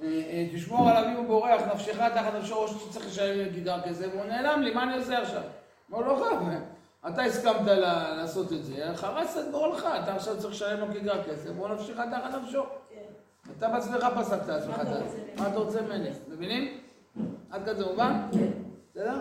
אה, 0.03 0.07
אה, 0.07 0.47
תשמור 0.55 0.89
עליו 0.89 1.11
אם 1.11 1.17
הוא 1.17 1.27
בורח, 1.27 1.63
נפשך 1.75 1.97
תחת 2.15 2.35
נפשו, 2.35 2.55
או 2.55 2.69
שתצטרך 2.69 3.07
לשלם 3.07 3.53
כיכר 3.55 3.81
כסף, 3.81 4.07
והוא 4.15 4.25
נעלם 4.25 4.63
לי, 4.63 4.75
מה 4.75 4.83
אני 4.83 4.97
עושה 4.97 5.23
עכשיו? 5.23 5.43
אמר 5.91 6.01
לו, 6.01 6.17
חב, 6.17 6.37
אתה 7.09 7.23
הסכמת 7.23 7.67
לעשות 8.17 8.53
את 8.53 8.65
זה, 8.65 8.93
חרצת 8.95 9.41
את 9.47 9.51
גורלך, 9.51 9.89
אתה 10.03 10.15
עכשיו 10.15 10.39
צריך 10.39 10.55
לשלם 10.55 10.81
לו 10.81 10.95
כיכר 10.95 11.25
כסף, 11.25 11.51
והוא 11.57 11.69
נפשך 11.69 11.95
תחת 11.95 12.43
נפשו. 12.43 12.63
כן. 12.91 13.01
אתה 13.59 13.69
בעצמך 13.69 14.07
פסקת 14.19 14.49
לעצמך 14.49 14.81
את 14.81 14.87
זה. 14.87 15.01
מה 15.37 15.49
אתה 15.49 15.57
רוצה 15.57 15.83
ממני? 15.83 16.11
מבינים? 16.29 16.81
עד 17.51 17.65
כאן 17.65 17.77
זה 17.77 17.87
מובן? 17.87 18.29
בסדר? 18.91 19.21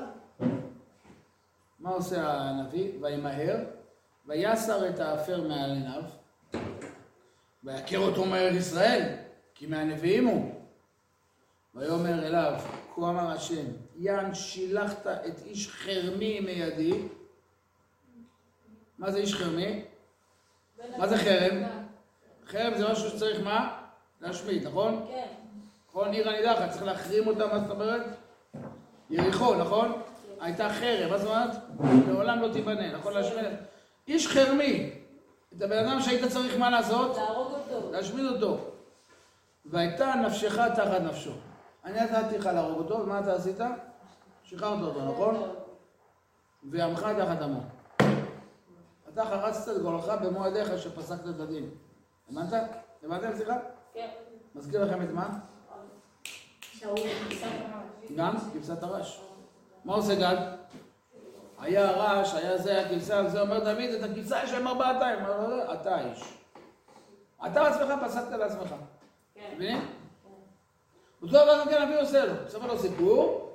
מה 1.79 1.89
עושה 1.89 2.31
הנביא? 2.31 2.91
וימהר, 3.01 3.57
ויסר 4.25 4.89
את 4.89 4.99
האפר 4.99 5.47
מעל 5.47 5.71
עיניו, 5.71 6.01
ויכר 7.63 7.99
אותו 7.99 8.25
מארץ 8.25 8.53
ישראל, 8.55 9.15
כי 9.55 9.65
מהנביאים 9.65 10.27
הוא. 10.27 10.51
ויאמר 11.75 12.27
אליו, 12.27 12.53
כה 12.95 13.01
אמר 13.01 13.31
השם, 13.31 13.65
יען 13.95 14.33
שילחת 14.33 15.07
את 15.07 15.41
איש 15.45 15.69
חרמי 15.69 16.39
מידי. 16.39 16.93
מה 18.99 19.11
זה 19.11 19.19
איש 19.19 19.35
חרמי? 19.35 19.81
מה 20.97 21.07
זה 21.07 21.17
חרם? 21.17 21.63
חרם 22.47 22.77
זה 22.77 22.91
משהו 22.91 23.09
שצריך 23.09 23.43
מה? 23.43 23.77
להשמיד, 24.21 24.67
נכון? 24.67 25.05
כן. 25.07 25.27
נכון? 25.89 26.11
עיר 26.13 26.29
הנידחת, 26.29 26.69
צריך 26.69 26.83
להחרים 26.83 27.27
אותה, 27.27 27.47
מה 27.47 27.59
זאת 27.59 27.69
אומרת? 27.69 28.01
יריחו, 29.09 29.55
נכון? 29.55 30.01
הייתה 30.39 30.69
חרם, 30.69 31.09
מה 31.09 31.17
זאת 31.17 31.27
אומרת? 31.27 31.55
לעולם 32.07 32.41
לא 32.41 32.53
תיבנה, 32.53 32.91
נכון? 32.91 33.13
להשמיד. 33.13 33.45
איש 34.07 34.27
חרמי, 34.27 34.89
את 35.57 35.61
הבן 35.61 35.87
אדם 35.87 36.01
שהיית 36.01 36.31
צריך 36.31 36.57
מה 36.57 36.69
לעשות? 36.69 37.17
להרוג 37.17 37.53
אותו. 37.53 37.91
להשמיד 37.91 38.25
אותו. 38.25 38.57
והייתה 39.65 40.13
נפשך 40.15 40.57
תחת 40.75 41.01
נפשו. 41.01 41.31
אני 41.85 42.01
נתתי 42.01 42.37
לך 42.37 42.45
להרוג 42.45 42.77
אותו, 42.77 42.99
ומה 42.99 43.19
אתה 43.19 43.33
עשית? 43.33 43.59
שחררת 44.43 44.81
אותו, 44.81 45.05
נכון? 45.05 45.51
ועמך 46.71 47.07
תחת 47.17 47.41
עמו. 47.41 47.78
אתה 49.13 49.25
חרצת 49.25 49.75
את 49.75 49.81
גורלך 49.81 50.11
במו 50.21 50.47
ידיך 50.47 50.77
שפסקת 50.77 51.27
את 51.35 51.39
הדין. 51.39 51.69
הבנת? 52.31 52.53
הבנתם, 53.03 53.35
סליחה? 53.35 53.57
כן. 53.93 54.09
מזכיר 54.55 54.85
לכם 54.85 55.01
את 55.01 55.09
מה? 55.11 55.39
גם 58.15 58.35
כבשת 58.53 58.83
הרש. 58.83 59.21
מה 59.85 59.93
עושה 59.93 60.15
גד? 60.15 60.35
היה 61.59 61.91
רעש, 61.91 62.33
היה 62.33 62.57
זה, 62.57 62.71
היה 62.71 62.89
כבשה, 62.89 63.21
וזה 63.25 63.41
אומר 63.41 63.59
דוד, 63.59 63.89
את 63.99 64.03
הכבשה 64.03 64.43
יש 64.43 64.51
להם 64.51 64.67
ארבעה 64.67 64.99
תיים. 64.99 65.19
אמר 65.19 65.47
לו, 65.47 65.57
"לא, 65.57 65.73
אתה 65.73 65.95
האיש. 65.95 66.33
אתה 67.45 67.63
בעצמך 67.63 68.03
פסקת 68.05 68.31
לעצמך. 68.31 68.75
כן. 69.35 69.49
מבינים? 69.55 69.87
אותו 71.21 71.31
דבר 71.31 71.65
כן 71.69 71.81
הנביא 71.81 72.01
עושה 72.01 72.25
לו. 72.25 72.33
מספר 72.45 72.67
לו 72.67 72.79
סיפור, 72.79 73.51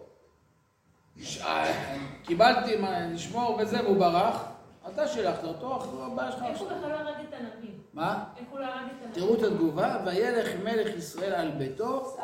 קיבלתי 2.24 2.76
מה 2.76 3.00
לשמור 3.06 3.58
וזה, 3.60 3.84
והוא 3.84 3.96
ברח, 3.98 4.44
אתה 4.88 5.08
שילחת 5.08 5.44
אותו, 5.44 5.76
אחרי 5.76 6.02
הבעיה 6.02 6.32
שלך 6.32 6.42
איך. 6.42 6.60
הוא 6.60 6.68
בכלל 6.68 6.90
לא 6.90 6.94
הרג 6.94 7.14
את 7.28 7.34
הנביא? 7.34 7.70
מה? 7.94 8.24
איך 8.36 8.46
הוא 8.50 8.58
לא 8.58 8.64
הרג 8.64 8.74
את 8.76 9.04
הנביא? 9.04 9.14
תראו 9.14 9.34
את 9.34 9.42
התגובה, 9.42 10.02
וילך 10.06 10.48
מלך 10.64 10.96
ישראל 10.96 11.32
על 11.32 11.50
ביתו, 11.50 12.16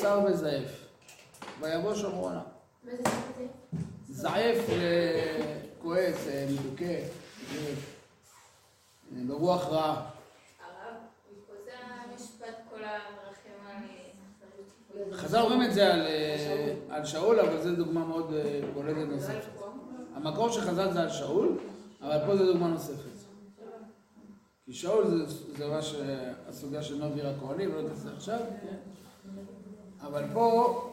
שר 0.00 0.20
וזעף. 0.26 0.84
ויבוא 1.60 1.94
שומרונה. 1.94 2.40
מה 2.84 2.90
זה 2.96 3.02
זה? 3.38 3.46
זעף 4.08 4.70
אה, 4.70 5.60
כועס, 5.82 6.28
אה, 6.28 6.46
מדוכא, 6.50 6.84
אה, 6.84 7.72
ברוח 9.26 9.68
רעה. 9.68 10.04
על 15.10 15.14
חז"ל 15.14 15.40
אומרים 15.40 15.62
את 15.62 15.72
זה 15.72 15.94
על, 15.94 16.00
אה, 16.00 16.74
על 16.90 17.04
שאול, 17.04 17.40
אבל 17.40 17.62
זו 17.62 17.76
דוגמה 17.76 18.04
מאוד 18.04 18.34
אה, 18.34 18.60
בולטת 18.74 19.08
נוספת. 19.08 19.62
המקור 20.14 20.48
של 20.48 20.60
חז"ל 20.60 20.92
זה 20.92 21.00
על 21.00 21.10
שאול, 21.10 21.58
אבל 22.02 22.18
פה 22.26 22.36
זו 22.36 22.52
דוגמה 22.52 22.68
נוספת. 22.68 23.18
כי 24.64 24.74
שאול 24.74 25.04
זה, 25.08 25.34
זה 25.58 25.66
מה 25.66 25.82
שהסוגיה 25.82 26.82
של 26.82 26.94
נובי 26.94 27.20
הכהנים, 27.22 27.74
לא 27.74 27.82
נכנס 27.82 28.06
עכשיו? 28.16 28.38
אבל 30.00 30.24
פה, 30.32 30.90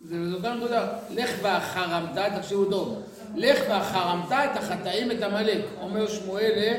זה 0.00 0.30
זאת 0.30 0.44
הנקודה, 0.44 0.92
לך 1.10 1.30
והחרמת, 1.42 2.18
תקשיבו 2.38 2.64
טוב, 2.64 3.02
לך 3.34 3.58
והחרמת 3.68 4.32
את 4.32 4.56
החטאים 4.56 5.10
את 5.10 5.22
עמלק, 5.22 5.64
אומר 5.80 6.08
שמואל 6.08 6.74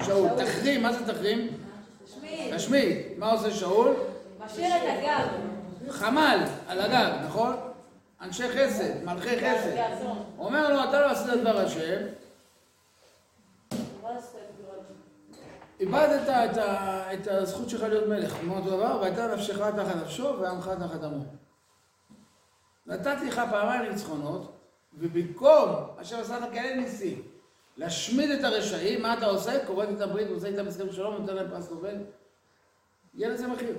לשאול, 0.00 0.28
תחרים, 0.36 0.82
מה 0.82 0.92
זה 0.92 1.12
תחרים? 1.12 1.48
תשמיד. 2.04 2.56
תשמיד, 2.56 2.98
מה 3.18 3.32
עושה 3.32 3.50
שאול? 3.50 3.94
משאיר 4.44 4.76
את 4.76 4.82
הגב. 4.82 5.28
חמל 5.90 6.38
על 6.68 6.80
הגג, 6.80 7.12
נכון? 7.26 7.56
אנשי 8.22 8.48
חסד, 8.48 9.04
מלכי 9.04 9.36
חסד. 9.36 9.76
אומר 10.38 10.72
לו, 10.72 10.84
אתה 10.84 11.00
לא 11.00 11.10
עשית 11.10 11.26
דבר 11.40 11.58
השם? 11.58 12.00
איבדת 15.80 16.22
את, 16.22 16.56
ה, 16.56 17.14
את 17.14 17.26
הזכות 17.26 17.70
שלך 17.70 17.82
להיות 17.82 18.08
מלך. 18.08 18.32
כמו 18.40 18.56
אותו 18.56 18.70
דבר, 18.70 18.98
והייתה 19.00 19.34
נפשך 19.34 19.58
תחת 19.58 19.96
נפשו 19.96 20.36
ועמך 20.40 20.70
תחת 20.78 21.02
עמו. 21.02 21.24
נתתי 22.86 23.26
לך 23.26 23.40
פעמיים 23.50 23.92
ניצחונות, 23.92 24.58
ובמקום 24.94 25.68
אשר 26.00 26.20
עשת 26.20 26.40
כאלה 26.52 26.76
ניסים, 26.76 27.22
להשמיד 27.76 28.30
את 28.30 28.44
הרשעים, 28.44 29.02
מה 29.02 29.14
אתה 29.14 29.26
עושה? 29.26 29.66
כורת 29.66 29.88
את 29.96 30.00
הברית, 30.00 30.28
עושה 30.28 30.46
איתם 30.46 30.68
הסכם 30.68 30.92
שלום, 30.92 31.14
נותן 31.14 31.34
להם 31.34 31.50
פרס 31.50 31.70
נובל. 31.70 31.96
יהיה 33.14 33.28
לזה 33.28 33.46
מחיר. 33.46 33.76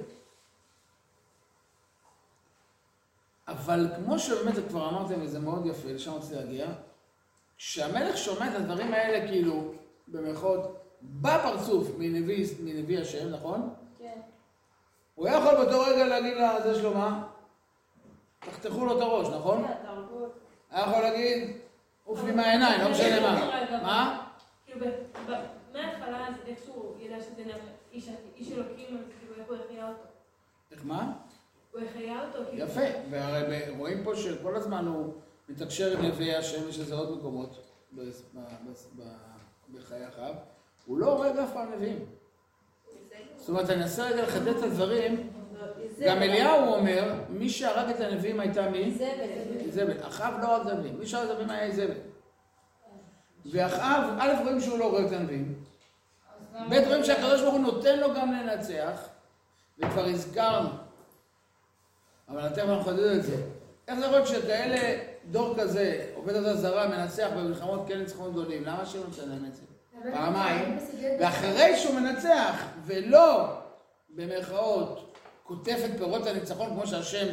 אבל 3.47 3.87
כמו 3.95 4.19
שבאמת 4.19 4.55
כבר 4.69 4.89
אמרתם, 4.89 5.21
וזה 5.21 5.39
מאוד 5.39 5.65
יפה, 5.65 5.87
לשם 5.87 6.13
רציתי 6.13 6.35
להגיע, 6.35 6.67
כשהמלך 7.57 8.17
שומע 8.17 8.49
את 8.49 8.55
הדברים 8.55 8.93
האלה, 8.93 9.27
כאילו, 9.27 9.73
במירכאות, 10.07 10.77
בפרצוף 11.01 11.87
מנביא, 11.97 12.47
מנביא 12.63 12.99
השם, 12.99 13.29
נכון? 13.29 13.73
כן. 13.99 14.19
הוא 15.15 15.27
היה 15.27 15.37
יכול 15.37 15.55
באותו 15.55 15.81
רגע 15.81 16.07
להגיד 16.07 16.37
לזה 16.37 16.75
שלו 16.75 16.93
מה? 16.93 17.27
תחתכו 18.39 18.85
לו 18.85 18.97
את 18.97 19.01
הראש, 19.01 19.27
נכון? 19.27 19.67
כן, 19.67 19.73
תרבות. 19.85 20.33
היה 20.71 20.83
יכול 20.87 21.01
להגיד, 21.01 21.57
עוף 22.05 22.23
לי 22.23 22.31
מהעיניים, 22.31 22.81
לא 22.81 22.91
משנה 22.91 23.19
מה. 23.19 23.81
מה? 23.83 24.27
כאילו, 24.65 24.85
מההתחלה 25.73 26.27
איך 26.45 26.59
שהוא 26.65 26.95
ידע 26.99 27.15
שזה 27.21 27.43
איש 27.91 28.07
אלוקים, 28.51 28.97
אז 28.97 29.03
כאילו, 29.19 29.35
איך 29.41 29.47
הוא 29.47 29.57
החיה 29.65 29.87
אותו? 29.87 30.07
איך 30.71 30.81
מה? 30.85 31.13
הוא 31.71 31.81
החיה 31.81 32.27
אותו, 32.27 32.39
כאילו. 32.49 32.65
יפה, 32.65 32.81
והרי 33.09 33.69
רואים 33.77 34.03
פה 34.03 34.15
שכל 34.15 34.55
הזמן 34.55 34.87
הוא 34.87 35.13
מתקשר 35.49 35.97
עם 35.97 36.05
נביאי 36.05 36.35
השם, 36.35 36.69
יש 36.69 36.79
לזה 36.79 36.95
עוד 36.95 37.17
מקומות 37.17 37.57
ב- 39.69 39.71
ב- 39.71 39.77
ב- 39.77 39.77
ב- 39.77 39.81
בחיי 39.81 40.07
אחאב. 40.07 40.35
הוא 40.85 40.97
לא 40.97 41.11
הורג 41.11 41.37
אף 41.37 41.53
פעם 41.53 41.71
נביאים. 41.73 42.05
זאת 43.37 43.49
אומרת, 43.49 43.69
אני 43.69 43.83
אנסה 43.83 44.03
רגע 44.03 44.23
לחדד 44.23 44.47
את 44.47 44.63
הדברים. 44.63 45.29
גם 46.05 46.17
אליהו 46.21 46.73
אומר, 46.73 47.13
מי 47.29 47.49
שהרג 47.49 47.89
את 47.89 47.99
הנביאים 47.99 48.39
הייתה 48.39 48.69
מי? 48.69 48.91
זבל. 48.91 49.05
איזבל. 49.59 50.07
אחאב 50.07 50.33
לא 50.41 50.55
הרג 50.55 50.67
את 50.67 50.73
הנביאים, 50.73 50.99
מי 50.99 51.05
שהרג 51.05 51.23
את 51.25 51.29
הנביאים 51.29 51.49
היה 51.49 51.63
איזבל. 51.63 51.93
ואחאב, 53.51 54.17
א' 54.19 54.33
רואים 54.43 54.61
שהוא 54.61 54.79
לא 54.79 54.85
הורג 54.85 55.05
את 55.05 55.11
הנביאים, 55.11 55.63
ב' 56.69 56.73
רואים 56.87 57.03
שהקדוש 57.03 57.41
ברוך 57.41 57.53
הוא 57.53 57.61
נותן 57.61 57.99
לו 57.99 58.13
גם 58.13 58.31
לנצח, 58.31 59.07
וכבר 59.79 60.05
הזכרנו. 60.05 60.69
אבל 62.29 62.49
תכף 62.49 62.59
אנחנו 62.59 62.91
נחדד 62.91 62.99
את 63.03 63.23
זה. 63.23 63.35
איך 63.87 63.99
זה 63.99 64.05
יכול 64.05 64.17
להיות 64.17 64.27
שכאלה, 64.27 65.03
דור 65.31 65.55
כזה, 65.57 66.05
עובד 66.15 66.35
עבודה 66.35 66.55
זרה, 66.55 66.87
מנצח 66.87 67.27
במלחמות 67.37 67.87
כן 67.87 67.99
ניצחונות 67.99 68.31
גדולים? 68.31 68.63
למה 68.63 68.85
שהוא 68.85 69.05
נותן 69.05 69.29
להם 69.29 69.45
את 69.45 69.55
זה? 69.55 69.61
פעמיים, 70.11 70.77
ואחרי 71.19 71.77
שהוא 71.77 71.95
מנצח, 71.95 72.55
ולא, 72.85 73.47
במרכאות, 74.09 75.15
קוטף 75.43 75.77
את 75.85 75.97
פירות 75.97 76.27
הניצחון 76.27 76.69
כמו 76.69 76.87
שהשם 76.87 77.27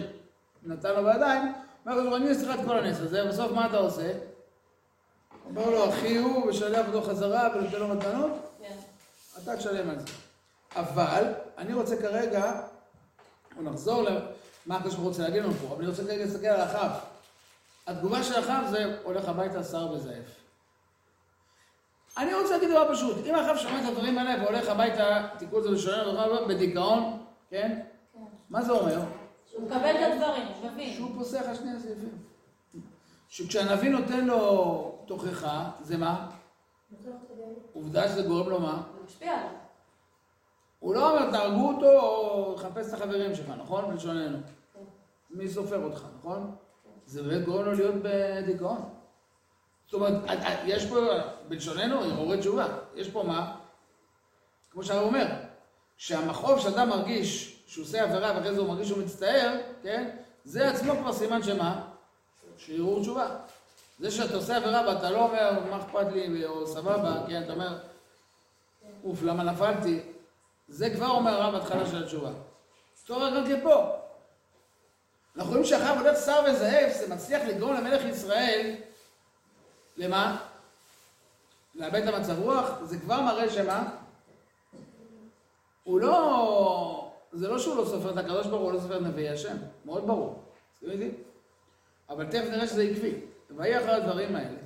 נתן 0.62 0.94
לו 0.94 1.04
בידיים, 1.04 1.52
אומר 1.86 2.00
לו, 2.00 2.16
אני 2.16 2.28
אעשה 2.28 2.46
לך 2.48 2.60
את 2.60 2.64
כל 2.64 2.78
הנס 2.78 3.00
הזה, 3.00 3.24
בסוף 3.24 3.52
מה 3.52 3.66
אתה 3.66 3.76
עושה? 3.76 4.12
אומר 5.44 5.70
לו, 5.70 5.88
אחי 5.88 6.16
הוא, 6.16 6.46
ושלח 6.46 6.86
אותו 6.86 7.02
חזרה 7.02 7.48
ונותן 7.54 7.78
לו 7.78 7.88
מתנות, 7.88 8.30
כן. 8.62 8.74
אתה 9.42 9.56
תשלם 9.56 9.90
על 9.90 9.98
זה. 9.98 10.06
אבל, 10.76 11.24
אני 11.58 11.74
רוצה 11.74 11.96
כרגע, 11.96 12.60
או 13.56 13.62
נחזור 13.62 14.02
למה 14.02 14.76
הקדוש 14.76 14.94
ברוך 14.94 15.04
הוא 15.04 15.08
רוצה 15.08 15.22
להגיד 15.22 15.42
לנו 15.42 15.52
פה, 15.54 15.66
אבל 15.66 15.78
אני 15.78 15.90
רוצה 15.90 16.04
כרגע 16.04 16.24
להסתכל 16.24 16.46
על 16.46 16.62
אחאב. 16.62 16.90
התגובה 17.86 18.22
של 18.22 18.40
אחאב 18.40 18.66
זה 18.70 19.00
הולך 19.04 19.28
הביתה 19.28 19.64
שר 19.64 19.92
וזעף. 19.92 20.42
אני 22.18 22.34
רוצה 22.34 22.50
להגיד 22.50 22.70
דבר 22.70 22.94
פשוט, 22.94 23.16
אם 23.26 23.34
אחאב 23.34 23.56
שומע 23.56 23.82
את 23.82 23.88
הדברים 23.88 24.18
האלה 24.18 24.42
והולך 24.42 24.68
הביתה, 24.68 25.28
תיקחו 25.38 25.58
את 25.58 25.62
זה 25.62 25.70
לשונה, 25.70 26.26
בדיכאון, 26.48 27.24
כן? 27.50 27.80
מה 28.50 28.62
זה 28.62 28.72
אומר? 28.72 29.00
הוא 29.52 29.66
מקבל 29.66 29.90
את 29.90 30.12
הדברים, 30.12 30.46
הוא 30.46 30.70
מבין. 30.70 30.94
שהוא 30.94 31.10
פוסח 31.14 31.42
על 31.48 31.54
שני 31.54 31.70
הסעיפים. 31.76 32.18
שכשהנביא 33.28 33.90
נותן 33.90 34.24
לו 34.24 34.98
תוכחה, 35.06 35.70
זה 35.80 35.96
מה? 35.96 36.30
עובדה 37.72 38.08
שזה 38.08 38.22
גורם 38.22 38.48
לו 38.48 38.60
מה? 38.60 38.82
הוא 38.96 39.04
משפיע 39.04 39.32
עליו. 39.32 39.50
הוא 40.78 40.94
לא 40.94 41.10
אומר 41.10 41.30
תהרגו 41.30 41.68
אותו 41.68 42.00
או 42.00 42.56
חפש 42.56 42.88
את 42.88 42.94
החברים 42.94 43.34
שלך, 43.34 43.48
נכון? 43.58 43.90
בלשוננו. 43.90 44.38
מי 45.30 45.48
סופר 45.48 45.84
אותך, 45.84 46.04
נכון? 46.18 46.54
זה 47.12 47.22
באמת 47.22 47.44
גורם 47.44 47.64
לו 47.64 47.72
להיות 47.72 47.94
בדיכאון. 48.02 48.88
זאת 49.86 49.94
אומרת, 49.94 50.12
יש 50.64 50.86
פה, 50.86 50.96
בלשוננו, 51.48 52.04
הרהורי 52.04 52.38
תשובה. 52.38 52.66
יש 52.94 53.10
פה 53.10 53.22
מה? 53.22 53.56
כמו 54.70 54.84
שהרב 54.84 55.02
אומר, 55.02 55.26
שהמחוב 55.96 56.60
שאדם 56.60 56.88
מרגיש 56.88 57.62
שהוא 57.66 57.84
עושה 57.84 58.02
עבירה 58.02 58.32
ואחרי 58.36 58.54
זה 58.54 58.60
הוא 58.60 58.68
מרגיש 58.68 58.88
שהוא 58.88 59.02
מצטער, 59.02 59.56
כן? 59.82 60.10
זה 60.44 60.70
עצמו 60.70 60.92
כבר 60.96 61.12
סימן 61.12 61.42
שמה? 61.42 61.84
שהרהור 62.56 63.00
תשובה. 63.00 63.26
זה 63.98 64.10
שאתה 64.10 64.36
עושה 64.36 64.56
עבירה 64.56 64.88
ואתה 64.88 65.10
לא 65.10 65.24
אומר 65.24 65.58
מה 65.70 65.78
אכפת 65.78 66.12
לי 66.12 66.46
או 66.46 66.66
סבבה, 66.66 67.22
כן? 67.28 67.42
אתה 67.42 67.52
אומר, 67.52 67.78
אוף, 69.04 69.22
למה 69.22 69.42
נפלתי? 69.42 70.00
זה 70.68 70.90
כבר 70.90 71.08
אומר 71.08 71.42
הרב 71.42 71.54
התחלה 71.54 71.86
של 71.86 72.04
התשובה. 72.04 72.30
אותו 73.02 73.28
דבר 73.28 73.40
גם 73.40 73.60
כפה. 73.60 74.01
אנחנו 75.36 75.50
רואים 75.50 75.64
שאחריו 75.64 76.00
הולך 76.00 76.18
שר 76.18 76.44
וזאב, 76.50 76.92
זה 76.92 77.14
מצליח 77.14 77.42
לגרום 77.48 77.74
למלך 77.74 78.04
ישראל, 78.04 78.74
למה? 79.96 80.38
לאבד 81.74 82.08
את 82.08 82.14
המצב 82.14 82.38
רוח, 82.38 82.68
זה 82.84 82.98
כבר 82.98 83.20
מראה 83.20 83.50
שמה? 83.50 83.88
הוא 85.84 86.00
לא... 86.00 87.12
זה 87.32 87.48
לא 87.48 87.58
שהוא 87.58 87.76
לא 87.76 87.84
סופר 87.84 88.10
את 88.10 88.16
הקדוש 88.16 88.46
ברוך 88.46 88.62
הוא, 88.62 88.72
לא 88.72 88.80
סופר 88.80 88.96
את 88.96 89.02
נביאי 89.02 89.28
השם. 89.28 89.56
מאוד 89.84 90.06
ברור. 90.06 90.42
מסכים 90.72 90.90
איתי? 90.90 91.14
אבל 92.08 92.26
תכף 92.26 92.48
נראה 92.50 92.66
שזה 92.66 92.82
עקבי. 92.82 93.14
ויהי 93.56 93.78
אחר 93.78 93.90
הדברים 93.90 94.36
האלה. 94.36 94.58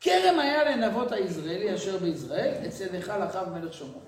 כרם 0.00 0.38
היה 0.38 0.64
לנבות 0.64 1.12
היזרעאלי 1.12 1.74
אשר 1.74 1.98
ביזרעאל, 1.98 2.54
אצל 2.68 2.86
היכל 2.92 3.22
אחאב 3.22 3.48
מלך 3.48 3.74
שומרון. 3.74 4.02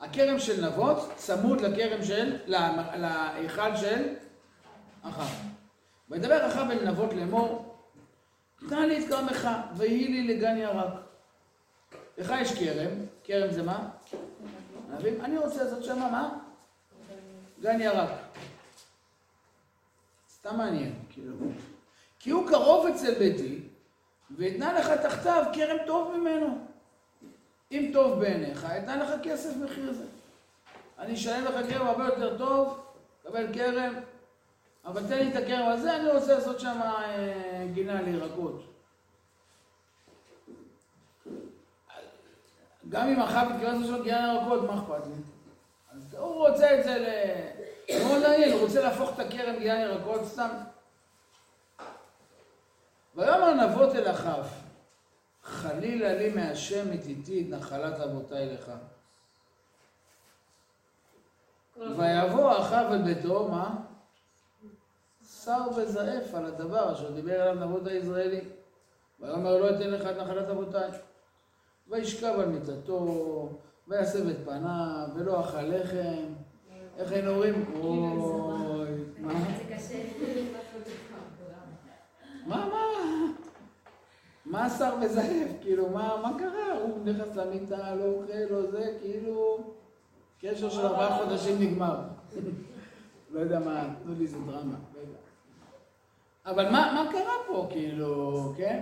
הכרם 0.00 0.38
של 0.38 0.66
נבות 0.66 0.98
צמוד 1.16 1.60
לכרם 1.60 2.04
של, 2.04 2.36
לה- 2.46 2.96
להיכל 2.96 3.76
של 3.76 4.14
אחאב. 5.02 5.28
וידבר 6.10 6.48
אחאב 6.48 6.70
אל 6.70 6.90
נבות 6.90 7.12
לאמור, 7.12 7.74
תנא 8.68 8.78
לי 8.80 9.04
את 9.04 9.08
כרמך, 9.08 9.48
ויהי 9.76 10.08
לי 10.08 10.34
לגן 10.34 10.56
ירק. 10.56 10.92
לך 12.18 12.34
יש 12.40 12.58
כרם, 12.58 12.90
כרם 13.24 13.52
זה 13.52 13.62
מה? 13.62 13.88
ענבים? 14.92 15.20
אני 15.24 15.38
רוצה 15.38 15.64
לעשות 15.64 15.84
שמה 15.84 16.10
מה? 16.10 16.38
גן 17.62 17.80
ירק. 17.80 18.10
סתם 20.34 20.56
מעניין, 20.56 20.94
כאילו. 21.10 21.34
כי 22.18 22.30
הוא 22.30 22.48
קרוב 22.48 22.86
אצל 22.86 23.14
ביתי, 23.18 23.58
ואתנה 24.36 24.72
לך 24.72 24.88
תחתיו 24.90 25.44
כרם 25.52 25.76
טוב 25.86 26.16
ממנו. 26.16 26.66
אם 27.70 27.90
טוב 27.92 28.20
בעיניך, 28.20 28.64
אתנה 28.64 28.96
לך 28.96 29.10
כסף 29.22 29.56
מחיר 29.56 29.92
זה. 29.92 30.04
אני 30.98 31.14
אשלם 31.14 31.44
לך 31.44 31.70
כרם 31.70 31.86
הרבה 31.86 32.04
יותר 32.04 32.38
טוב, 32.38 32.80
קבל 33.22 33.46
כרם, 33.52 33.94
אבל 34.84 35.02
תן 35.08 35.18
לי 35.18 35.30
את 35.30 35.36
הכרם 35.36 35.68
הזה, 35.68 35.96
אני 35.96 36.10
רוצה 36.10 36.34
לעשות 36.34 36.60
שם 36.60 36.80
אה, 36.82 37.66
גינה 37.74 38.02
לירקות. 38.02 38.62
גם 42.88 43.08
אם 43.08 43.20
אחאב 43.20 43.48
התכוון 43.50 43.80
לעשות 43.82 44.02
גינה 44.02 44.32
לירקות, 44.32 44.62
מה 44.62 44.74
אכפת 44.74 45.06
לי? 45.06 45.12
אז 45.92 46.14
הוא 46.14 46.48
רוצה 46.48 46.78
את 46.78 46.84
זה 46.84 46.98
ל... 46.98 47.06
מאוד 47.98 48.22
מעניין, 48.22 48.52
הוא 48.52 48.60
רוצה 48.60 48.80
להפוך 48.80 49.10
את 49.14 49.18
הכרם 49.18 49.58
גינה 49.58 49.84
לירקות 49.84 50.24
סתם. 50.24 50.48
ויאמר 53.14 53.54
נבות 53.54 53.94
אל 53.94 54.10
אחאב, 54.10 54.48
חלילה 55.44 56.14
לי 56.14 56.34
מהשם 56.34 56.92
את 56.92 57.06
איתי 57.06 57.42
את 57.42 57.54
נחלת 57.54 58.00
אבותיי 58.00 58.54
לך. 58.54 58.72
ויבוא 61.76 62.58
אחאב 62.58 62.92
אל 62.92 63.02
ביתו, 63.02 63.48
מה? 63.48 63.76
שר 65.44 65.62
וזעף 65.76 66.34
על 66.34 66.46
הדבר 66.46 66.92
אשר 66.92 67.10
דיבר 67.10 67.42
עליו 67.42 67.66
נבות 67.66 67.86
הישראלי. 67.86 68.40
ויאמר 69.20 69.58
לא 69.58 69.70
אתן 69.70 69.90
לך 69.90 70.06
את 70.06 70.16
נחלת 70.16 70.48
אבותיי. 70.48 70.90
וישכב 71.88 72.34
על 72.38 72.48
מיטתו, 72.48 73.48
ויסב 73.88 74.28
את 74.28 74.36
פניו, 74.44 75.08
ולא 75.14 75.40
אכל 75.40 75.62
לחם. 75.62 76.34
איך 76.98 77.12
היינו 77.12 77.30
אומרים? 77.30 77.64
אוי, 77.80 78.00
מה? 79.18 79.32
מה, 82.46 82.66
מה? 82.66 82.89
מה 84.50 84.64
השר 84.64 84.96
מזייף? 84.96 85.48
כאילו, 85.60 85.88
מה, 85.88 86.16
מה 86.22 86.38
קרה? 86.38 86.78
הוא 86.82 86.98
נכנס 87.04 87.36
למיטה, 87.36 87.94
לא 87.94 88.04
אוכל, 88.04 88.54
לא 88.54 88.70
זה, 88.70 88.96
כאילו... 89.00 89.58
קשר 90.40 90.70
של 90.70 90.86
ארבעה 90.86 91.18
חודשים 91.18 91.62
נגמר. 91.62 91.96
לא 93.30 93.40
יודע 93.40 93.58
מה, 93.58 93.84
תנו 94.02 94.14
לי 94.18 94.24
איזה 94.24 94.38
דרמה. 94.38 94.74
לא. 94.94 95.00
אבל 96.46 96.70
מה, 96.70 96.92
מה 96.94 97.12
קרה 97.12 97.32
פה, 97.46 97.66
כאילו, 97.70 98.52
כן? 98.56 98.80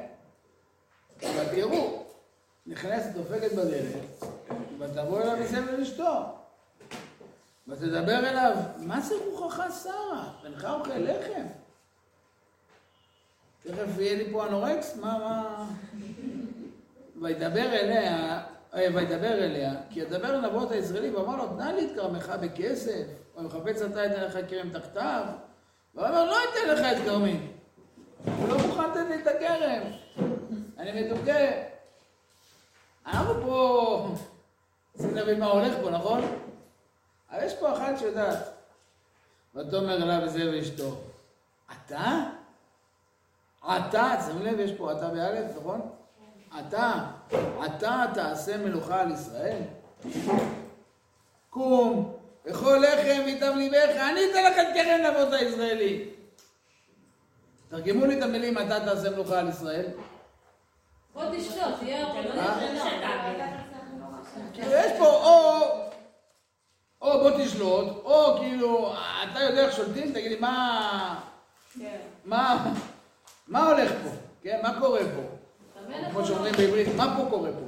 אבל 1.22 1.44
תראו, 1.54 2.04
נכנסת, 2.66 3.10
דופקת 3.14 3.52
בדלת, 3.52 4.24
ותבוא 4.78 5.20
אליו 5.20 5.36
מסבל 5.36 5.82
אשתו. 5.82 6.14
ותדבר 7.68 8.18
אליו, 8.18 8.56
מה 8.78 9.00
זה 9.00 9.14
רוחך 9.30 9.62
שרה? 9.82 10.32
אינך 10.44 10.64
אוכל 10.64 10.98
לחם? 10.98 11.46
תכף 13.62 13.98
יהיה 13.98 14.16
לי 14.16 14.32
פה 14.32 14.46
אנורקס? 14.46 14.96
מה, 14.96 15.18
מה... 15.18 15.66
וידבר 17.20 17.72
אליה, 17.72 18.40
אה, 18.74 18.86
וידבר 18.94 19.32
אליה, 19.32 19.74
כי 19.90 20.00
ידבר 20.00 20.34
אל 20.34 20.40
נבות 20.40 20.70
הישראלי, 20.70 21.10
ואמר 21.10 21.36
לו, 21.36 21.46
תנא 21.46 21.64
לי 21.64 21.86
את 21.86 21.90
כרמך 21.94 22.32
בכסף, 22.40 23.04
או 23.36 23.40
אם 23.40 23.48
חפץ 23.48 23.82
אתה 23.82 24.06
אתן 24.06 24.24
לך 24.24 24.38
כרם 24.48 24.70
תחתיו. 24.70 25.24
ואומר, 25.94 26.24
לא 26.24 26.36
אתן 26.44 26.68
לך 26.68 26.98
את 26.98 27.04
כרמי. 27.04 27.40
הוא 28.38 28.48
לא 28.48 28.66
מוכן 28.66 28.90
לתת 28.90 29.08
לי 29.08 29.22
את 29.22 29.26
הכרם. 29.26 29.82
אני 30.78 31.02
מדוכא. 31.02 31.62
אנחנו 33.06 33.34
פה... 33.42 34.08
צריכים 34.96 35.16
להבין 35.16 35.40
מה 35.40 35.46
הולך 35.46 35.74
פה, 35.82 35.90
נכון? 35.90 36.20
אבל 37.30 37.44
יש 37.44 37.54
פה 37.54 37.72
אחת 37.72 37.98
שיודעת. 37.98 38.38
ותאמר 39.54 40.02
אליו 40.02 40.20
וזה 40.24 40.50
ואשתו, 40.50 40.96
אתה? 41.72 42.37
אתה, 43.64 44.14
שמים 44.26 44.42
לב, 44.42 44.60
יש 44.60 44.72
פה 44.72 44.92
אתה 44.92 45.08
באלף, 45.08 45.56
נכון? 45.60 45.80
אתה, 46.58 46.92
אתה 47.66 48.04
תעשה 48.14 48.56
מלוכה 48.56 49.00
על 49.00 49.12
ישראל? 49.12 49.62
קום, 51.50 52.16
אכול 52.50 52.78
לחם 52.78 53.22
מטב 53.26 53.52
ליבך, 53.56 53.96
אני 53.96 54.20
אתן 54.30 54.52
לך 54.52 54.58
את 54.58 54.74
קרן 54.74 55.04
אבות 55.04 55.32
הישראלי. 55.32 56.10
תרגמו 57.68 58.06
לי 58.06 58.18
את 58.18 58.22
המילים, 58.22 58.58
אתה 58.58 58.80
תעשה 58.80 59.10
מלוכה 59.10 59.38
על 59.38 59.48
ישראל. 59.48 59.86
בוא 61.14 61.22
תשתות, 61.36 61.74
תהיה 61.78 62.02
אתה 62.02 62.20
לא 62.20 62.42
שאתה... 62.78 63.08
כאילו, 64.52 64.72
יש 64.72 64.92
פה 64.98 65.06
או, 65.06 65.60
או 67.02 67.20
בוא 67.20 67.30
תשלוט, 67.44 67.88
או 68.04 68.36
כאילו, 68.38 68.92
אתה 69.32 69.40
יודע 69.40 69.64
איך 69.66 69.76
שולטים, 69.76 70.12
תגיד 70.12 70.30
לי, 70.30 70.38
מה, 70.40 71.20
כן. 71.78 71.96
מה, 72.24 72.72
מה 73.48 73.66
הולך 73.66 73.92
פה? 74.02 74.10
כן, 74.42 74.60
מה 74.62 74.80
קורה 74.80 75.00
פה? 75.00 75.22
כמו 76.10 76.26
שאומרים 76.26 76.54
בעברית, 76.54 76.88
מה 76.96 77.14
פה 77.16 77.30
קורה 77.30 77.50
פה? 77.52 77.66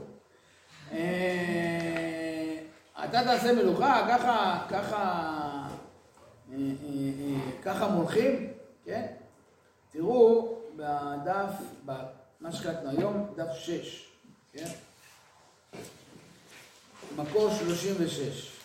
אה, 0.93 2.57
אתה 3.05 3.25
תעשה 3.25 3.53
מלוכה, 3.53 4.07
ככה, 4.09 4.67
ככה, 4.71 4.97
אה, 6.53 6.57
אה, 6.57 7.41
ככה 7.63 7.89
מולכים, 7.89 8.53
כן? 8.85 9.07
תראו 9.93 10.55
בדף, 10.77 11.53
במה 11.85 12.53
שקלטנו 12.53 12.91
היום, 12.91 13.27
דף 13.37 13.55
6, 13.55 14.09
כן? 14.53 14.67
מקור 17.17 17.51
36. 17.51 18.60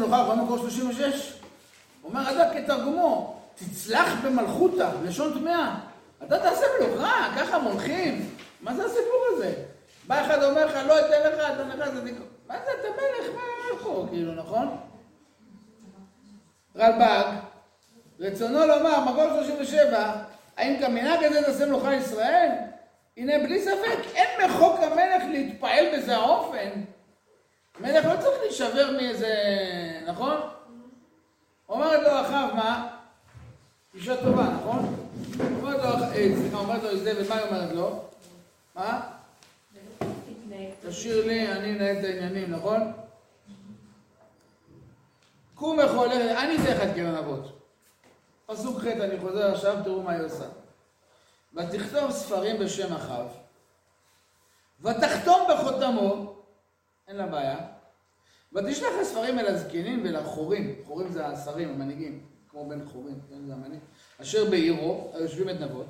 אתה 0.00 0.08
תעשה 0.08 0.16
מלוכה, 0.16 0.22
רואה 0.22 0.36
מקור 0.36 0.58
36? 0.58 1.32
אומר 2.04 2.30
אדם 2.30 2.54
כתרגומו, 2.54 3.40
תצלח 3.54 4.08
במלכותא, 4.24 4.90
לשון 5.04 5.38
טמאה. 5.38 5.74
אתה 6.26 6.38
תעשה 6.38 6.66
מלוכה, 6.80 7.34
ככה 7.36 7.58
מולכים? 7.58 8.34
מה 8.60 8.74
זה 8.74 8.84
הסיפור 8.84 9.24
הזה? 9.32 9.54
בא 10.06 10.26
אחד 10.26 10.42
אומר 10.42 10.66
לך, 10.66 10.78
לא 10.86 11.00
אתן 11.00 11.30
לך, 11.30 11.40
אתן 11.54 11.68
לך, 11.68 11.90
זה 11.94 12.04
תיקון. 12.04 12.26
מה 12.48 12.54
זה, 12.64 12.70
אתה 12.80 12.88
מלך, 12.88 13.34
מה 13.34 13.78
פה, 13.82 14.06
כאילו, 14.10 14.34
נכון? 14.34 14.76
רלב"ג, 16.76 17.24
רצונו 18.20 18.66
לומר, 18.66 19.04
מקור 19.04 19.24
37, 19.28 20.12
האם 20.56 20.76
כמנהג 20.80 21.24
הזה 21.24 21.42
תעשה 21.42 21.66
מלוכה 21.66 21.94
ישראל? 21.94 22.48
הנה, 23.16 23.38
בלי 23.38 23.62
ספק, 23.62 23.98
אין 24.14 24.50
בחוק 24.50 24.80
המלך 24.82 25.22
להתפעל 25.30 25.84
בזה 25.96 26.16
האופן. 26.16 26.68
מלך 27.80 28.04
לא 28.04 28.20
צריך 28.20 28.40
להישבר 28.42 28.90
מאיזה... 28.96 29.34
נכון? 30.06 30.36
אומרת 31.68 32.02
לו 32.02 32.20
אחאב, 32.20 32.54
מה? 32.54 32.96
אישה 33.94 34.16
טובה, 34.22 34.42
נכון? 34.42 35.08
אומרת 35.60 35.84
לו, 35.84 36.04
אה, 36.04 36.32
סליחה, 36.40 36.56
אומרת 36.56 36.82
לו 36.82 36.90
איזבל, 36.90 37.28
מה 37.28 37.34
היא 37.34 37.46
אומרת 37.46 37.72
לו? 37.72 38.04
מה? 38.74 39.00
תשאיר 40.88 41.26
לי, 41.26 41.52
אני 41.52 41.72
אנהל 41.76 41.98
את 41.98 42.04
העניינים, 42.04 42.50
נכון? 42.50 42.92
קום 45.54 45.80
יכול, 45.80 46.08
אני 46.12 46.56
אתן 46.56 46.72
לך 46.72 46.82
את 46.82 46.94
קרן 46.94 47.14
אבות. 47.14 47.58
פסוק 48.46 48.80
ח', 48.80 48.86
אני 48.86 49.20
חוזר 49.20 49.52
עכשיו, 49.52 49.76
תראו 49.84 50.02
מה 50.02 50.12
היא 50.12 50.22
עושה. 50.22 50.44
ותכתוב 51.54 52.10
ספרים 52.10 52.58
בשם 52.58 52.94
אחאב, 52.94 53.26
ותחתום 54.80 55.48
בחותמו, 55.50 56.34
אין 57.08 57.16
לה 57.16 57.26
בעיה, 57.26 57.56
ותשלח 58.52 58.92
הספרים 59.00 59.38
אל 59.38 59.46
הזקנים 59.46 60.04
ואל 60.04 60.16
החורים, 60.16 60.74
חורים 60.86 61.12
זה 61.12 61.26
השרים, 61.26 61.68
המנהיגים, 61.68 62.20
כמו 62.48 62.68
בן 62.68 62.84
חורים, 62.84 63.14
כן, 63.28 63.46
זה 63.46 63.52
המנהיג, 63.52 63.80
אשר 64.20 64.50
בעירו, 64.50 65.10
היושבים 65.14 65.48
את 65.48 65.60
נבות, 65.60 65.86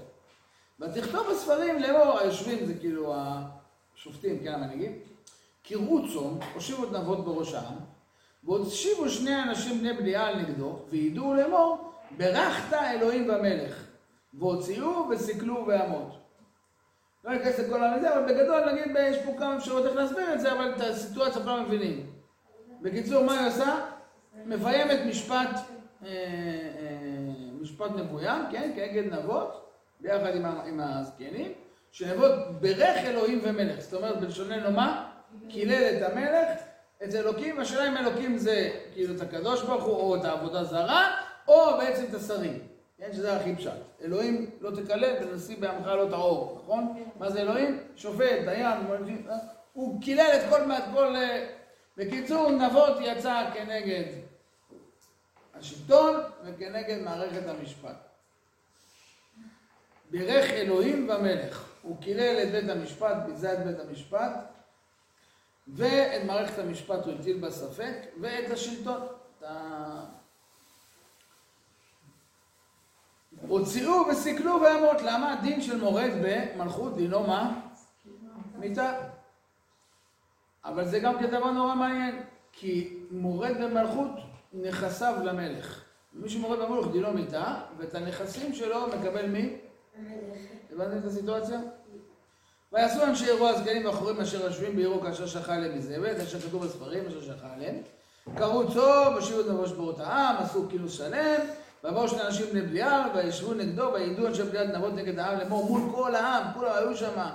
ותכתוב 0.80 1.30
הספרים 1.30 1.78
לאמור, 1.78 2.18
היושבים 2.18 2.66
זה 2.66 2.74
כאילו 2.74 3.14
השופטים, 3.96 4.38
כן, 4.44 4.52
המנהיגים, 4.52 4.98
קראו 5.62 6.12
צום, 6.12 6.38
הושיבו 6.54 6.84
את 6.84 6.92
נבות 6.92 7.24
בראש 7.24 7.54
העם, 7.54 7.78
והושיבו 8.44 9.08
שני 9.08 9.42
אנשים 9.42 9.78
בני 9.78 9.92
בליעל 9.92 10.36
נגדו, 10.36 10.78
וידעו 10.88 11.34
לאמור, 11.34 11.92
ברכת 12.16 12.72
אלוהים 12.72 13.28
במלך, 13.28 13.84
והוציאו 14.34 15.08
וסיכלו 15.10 15.64
בהמות. 15.64 16.16
לא 17.24 17.32
ניכנס 17.32 17.58
לכל 17.58 17.84
הזה, 17.84 18.14
אבל 18.14 18.34
בגדול 18.34 18.72
נגיד, 18.72 18.96
יש 19.00 19.16
פה 19.24 19.32
כמה 19.38 19.56
אפשרויות 19.56 19.86
איך 19.86 19.96
להסביר 19.96 20.34
את 20.34 20.40
זה, 20.40 20.52
אבל 20.52 20.74
את 20.76 20.80
הסיטואציה 20.80 21.42
כולם 21.42 21.64
מבינים. 21.64 22.19
בקיצור, 22.82 23.24
מה 23.24 23.40
היא 23.40 23.48
עושה? 23.48 23.86
מביימת 24.46 24.98
משפט, 25.06 25.34
אה, 26.04 26.08
אה, 26.08 26.14
משפט 27.60 27.90
מבוים, 27.90 28.42
כן, 28.50 28.72
כנגד 28.76 29.12
נבות, 29.12 29.70
ביחד 30.00 30.36
עם, 30.66 30.80
הזקנים, 30.80 31.52
שנבות 31.92 32.32
ברך 32.60 32.96
אלוהים 33.04 33.40
ומלך. 33.42 33.80
זאת 33.80 33.94
אומרת, 33.94 34.20
בלשוננו 34.20 34.70
מה? 34.70 35.12
קילל 35.48 35.82
את 35.96 36.12
המלך, 36.12 36.60
את 37.04 37.14
אלוקים. 37.14 37.60
השאלה 37.60 37.88
אם 37.88 37.96
אלוקים 37.96 38.38
זה 38.38 38.70
כאילו 38.92 39.16
את 39.16 39.20
הקדוש 39.20 39.62
ברוך 39.62 39.84
הוא, 39.84 39.94
או 39.94 40.16
את 40.16 40.24
העבודה 40.24 40.64
זרה, 40.64 41.16
או 41.48 41.78
בעצם 41.78 42.04
את 42.10 42.14
השרים. 42.14 42.58
כן, 42.98 43.12
שזה 43.12 43.36
הכי 43.36 43.56
פשט. 43.56 43.70
אלוהים 44.04 44.50
לא 44.60 44.70
תקלל 44.70 45.14
ונשיא 45.22 45.56
בעמך 45.60 45.86
לא 45.86 46.06
תעור, 46.10 46.60
נכון? 46.62 47.02
מה 47.18 47.30
זה 47.30 47.40
אלוהים? 47.40 47.78
שופט, 47.96 48.44
דיין, 48.44 48.66
אה? 48.66 49.36
הוא 49.72 50.02
קילל 50.02 50.30
את 50.34 50.50
כל, 50.50 50.60
כל... 50.94 51.14
בקיצור, 51.96 52.50
נבות 52.50 52.96
יצא 53.00 53.50
כנגד 53.54 54.04
השלטון 55.54 56.20
וכנגד 56.44 57.02
מערכת 57.02 57.46
המשפט. 57.48 57.96
בירך 60.10 60.50
אלוהים 60.50 61.08
ומלך. 61.10 61.70
הוא 61.82 62.00
קילל 62.00 62.42
את 62.42 62.50
בית 62.50 62.70
המשפט, 62.70 63.16
ביזה 63.26 63.52
את 63.52 63.58
בית 63.58 63.80
המשפט, 63.80 64.32
ואת 65.68 66.24
מערכת 66.24 66.58
המשפט 66.58 67.06
הוא 67.06 67.14
הטיל 67.14 67.38
בה 67.38 67.50
ספק, 67.50 67.94
ואת 68.20 68.50
השלטון. 68.50 69.06
הוציאו 73.48 74.06
וסיכלו 74.10 74.60
בהמות. 74.60 75.02
למה? 75.02 75.32
הדין 75.32 75.62
של 75.62 75.80
מורד 75.80 76.10
במלכות 76.22 76.96
דינו 76.96 77.26
מה? 77.26 77.60
מיתה. 78.58 79.09
אבל 80.64 80.84
זה 80.84 80.98
גם 80.98 81.18
כדבר 81.18 81.50
נורא 81.50 81.74
מעניין, 81.74 82.22
כי 82.52 82.96
מורד 83.10 83.56
במלכות 83.60 84.10
נכסיו 84.52 85.14
למלך. 85.24 85.84
מי 86.12 86.28
שמורד 86.28 86.58
במלכות 86.58 86.92
דינו 86.92 87.12
מיתה, 87.12 87.54
ואת 87.78 87.94
הנכסים 87.94 88.54
שלו 88.54 88.86
מקבל 88.86 89.26
מי? 89.26 89.56
הבנתם 90.72 90.98
את 90.98 91.04
הסיטואציה? 91.04 91.60
ויעשו 92.72 93.04
אנשי 93.04 93.26
אירוע 93.26 93.50
הזקנים 93.50 93.86
והחורים 93.86 94.20
אשר 94.20 94.44
יושבים 94.44 94.76
בעירו 94.76 95.00
כאשר 95.00 95.26
שכה 95.26 95.54
עליהם 95.54 95.78
מזבל, 95.78 96.20
אשר 96.20 96.40
כתוב 96.40 96.64
בספרים 96.64 97.06
אשר 97.06 97.22
שכה 97.22 97.54
עליהם. 97.54 97.74
קראו 98.36 98.72
צום, 98.72 99.14
הושיבו 99.14 99.40
את 99.40 99.46
נבוש 99.46 99.72
ברות 99.72 100.00
העם, 100.00 100.36
עשו 100.36 100.68
כינוס 100.68 100.92
שלם, 100.92 101.40
ויבואו 101.84 102.08
שני 102.08 102.22
אנשים 102.22 102.46
בני 102.50 102.60
בליעל, 102.60 103.10
וישבו 103.14 103.54
נגדו, 103.54 103.90
וידעו 103.92 104.26
אנשי 104.26 104.42
בליעל 104.42 104.76
נבות 104.76 104.94
נגד 104.94 105.18
העם 105.18 105.38
לאמור 105.38 105.64
מול 105.66 105.92
כל 105.94 106.14
העם, 106.14 106.42
כולם 106.54 106.72
היו 106.76 106.96
שם, 106.96 107.28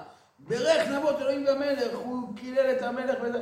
ברך 0.47 0.87
נבות 0.87 1.15
אלוהים 1.21 1.45
והמלך, 1.45 1.97
הוא 1.97 2.35
קילל 2.35 2.71
את 2.71 2.81
המלך 2.81 3.17
וזה. 3.23 3.41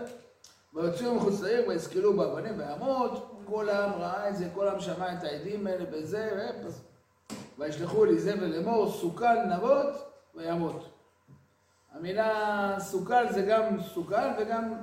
ויוצאו 0.74 1.16
מחוץ 1.16 1.42
לעיר, 1.42 1.68
ויסקלו 1.68 2.14
באבנים 2.14 2.60
וימות, 2.60 3.42
כל 3.46 3.70
העם 3.70 3.92
ראה 3.92 4.30
את 4.30 4.36
זה, 4.36 4.48
כל 4.54 4.68
העם 4.68 4.80
שמע 4.80 5.14
את 5.14 5.24
העדים 5.24 5.68
האלה 5.68 5.86
בזה. 5.86 6.52
וישלחו 7.58 8.06
אל 8.06 8.10
איזבל 8.10 8.46
לאמור, 8.46 8.92
סוכל 8.92 9.44
נבות 9.56 9.94
וימות. 10.36 10.90
המילה 11.92 12.76
סוכל 12.80 13.32
זה 13.32 13.42
גם 13.42 13.82
סוכל 13.94 14.28
וגם 14.40 14.74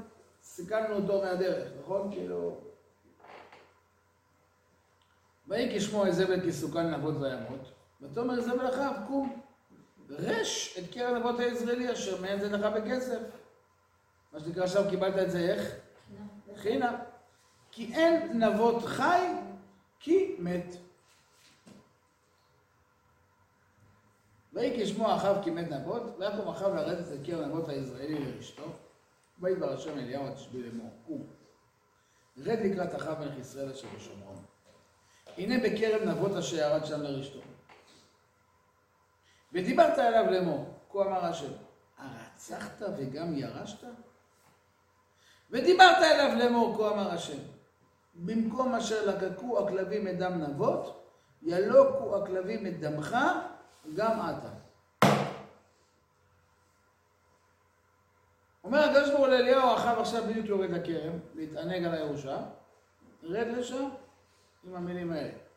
סיכלנו 0.43 0.95
אותו 0.95 1.23
מהדרך, 1.23 1.69
נכון? 1.83 2.11
כאילו... 2.13 2.57
ויהי 5.49 5.79
כשמו 5.79 6.07
איזבל 6.07 6.41
כי 6.41 6.53
סוכל 6.53 6.83
נבות 6.83 7.15
וימות, 7.21 7.73
ותאמר 8.03 8.37
איזבל 8.37 8.69
אחאב 8.69 8.97
קום, 9.09 9.41
רש 10.11 10.79
את 10.79 10.85
קרן 10.93 11.17
אבות 11.17 11.41
הישראלי 11.41 11.93
אשר 11.93 12.21
מעין 12.21 12.41
זה 12.41 12.49
לך 12.49 12.67
בכסף. 12.75 13.21
מה 14.33 14.41
שנקרא 14.41 14.65
עכשיו 14.65 14.85
קיבלת 14.91 15.19
את 15.19 15.31
זה 15.31 15.39
איך? 15.39 15.75
חינם. 16.57 16.95
כי 17.73 17.95
אין 17.95 18.43
נבות 18.43 18.85
חי, 18.85 19.27
כי 20.01 20.37
מת. 20.39 20.77
ויהי 24.53 24.85
כשמו 24.85 25.17
אחאב 25.17 25.37
כי 25.45 25.51
מת 25.51 25.71
נבות, 25.71 26.03
ויקום 26.19 26.49
אחאב 26.49 26.75
לרדת 26.75 27.13
את 27.13 27.27
קרן 27.27 27.51
אבות 27.51 27.69
הישראלי 27.69 28.19
לרשתו, 28.19 28.73
וידבר 29.41 29.73
השם 29.73 29.99
אליהו 29.99 30.27
התשבי 30.27 30.63
לאמור, 30.63 30.91
קום. 31.07 31.27
רד 32.39 32.59
לקראת 32.65 32.95
אחאב 32.95 33.19
מלך 33.21 33.39
ישראל 33.39 33.71
אשר 33.71 33.89
בשומרון. 33.97 34.45
הנה 35.37 35.55
בכרם 35.59 36.09
נבות 36.09 36.37
אשר 36.37 36.57
ירד 36.57 36.85
שם 36.85 37.03
לרשתו. 37.03 37.41
ודיברת 39.53 39.99
אליו 39.99 40.31
לאמור, 40.31 40.75
כה 40.91 41.03
אמר 41.03 41.25
השם, 41.25 41.53
הרצחת 41.99 42.83
וגם 42.97 43.35
ירשת? 43.35 43.87
ודיברת 45.51 45.97
אליו 45.97 46.39
לאמור, 46.39 46.77
כה 46.77 46.95
אמר 46.95 47.11
השם, 47.11 47.39
במקום 48.15 48.75
אשר 48.75 49.07
לקקו 49.07 49.59
הכלבים 49.59 50.09
את 50.09 50.19
דם 50.19 50.33
נבות, 50.33 51.07
ילוקו 51.43 52.17
הכלבים 52.17 52.67
את 52.67 52.81
דמך, 52.81 53.17
גם 53.95 54.21
אתה. 54.21 54.51
אומר 58.65 58.79
הקדוש 58.79 59.09
ברוך 59.09 59.21
הוא 59.21 59.27
לאליהו, 59.29 59.75
אחאב 59.75 59.99
עכשיו 59.99 60.25
בדיוק 60.25 60.47
יורד 60.47 60.71
לכרם, 60.71 61.19
להתענג 61.35 61.85
על 61.85 61.95
הירושה, 61.95 62.39
רד 63.23 63.47
לשם 63.47 63.89
עם 64.65 64.75
המילים 64.75 65.13
האלה. 65.13 65.50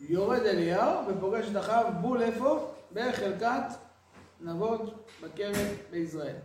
יורד 0.00 0.46
אליהו 0.46 1.06
ופוגש 1.08 1.46
את 1.50 1.56
אחאב 1.56 1.86
בול 2.00 2.22
איפה? 2.22 2.72
בחלקת 2.92 3.62
נבות 4.40 5.08
בכרם 5.22 5.52
בישראל. 5.90 6.36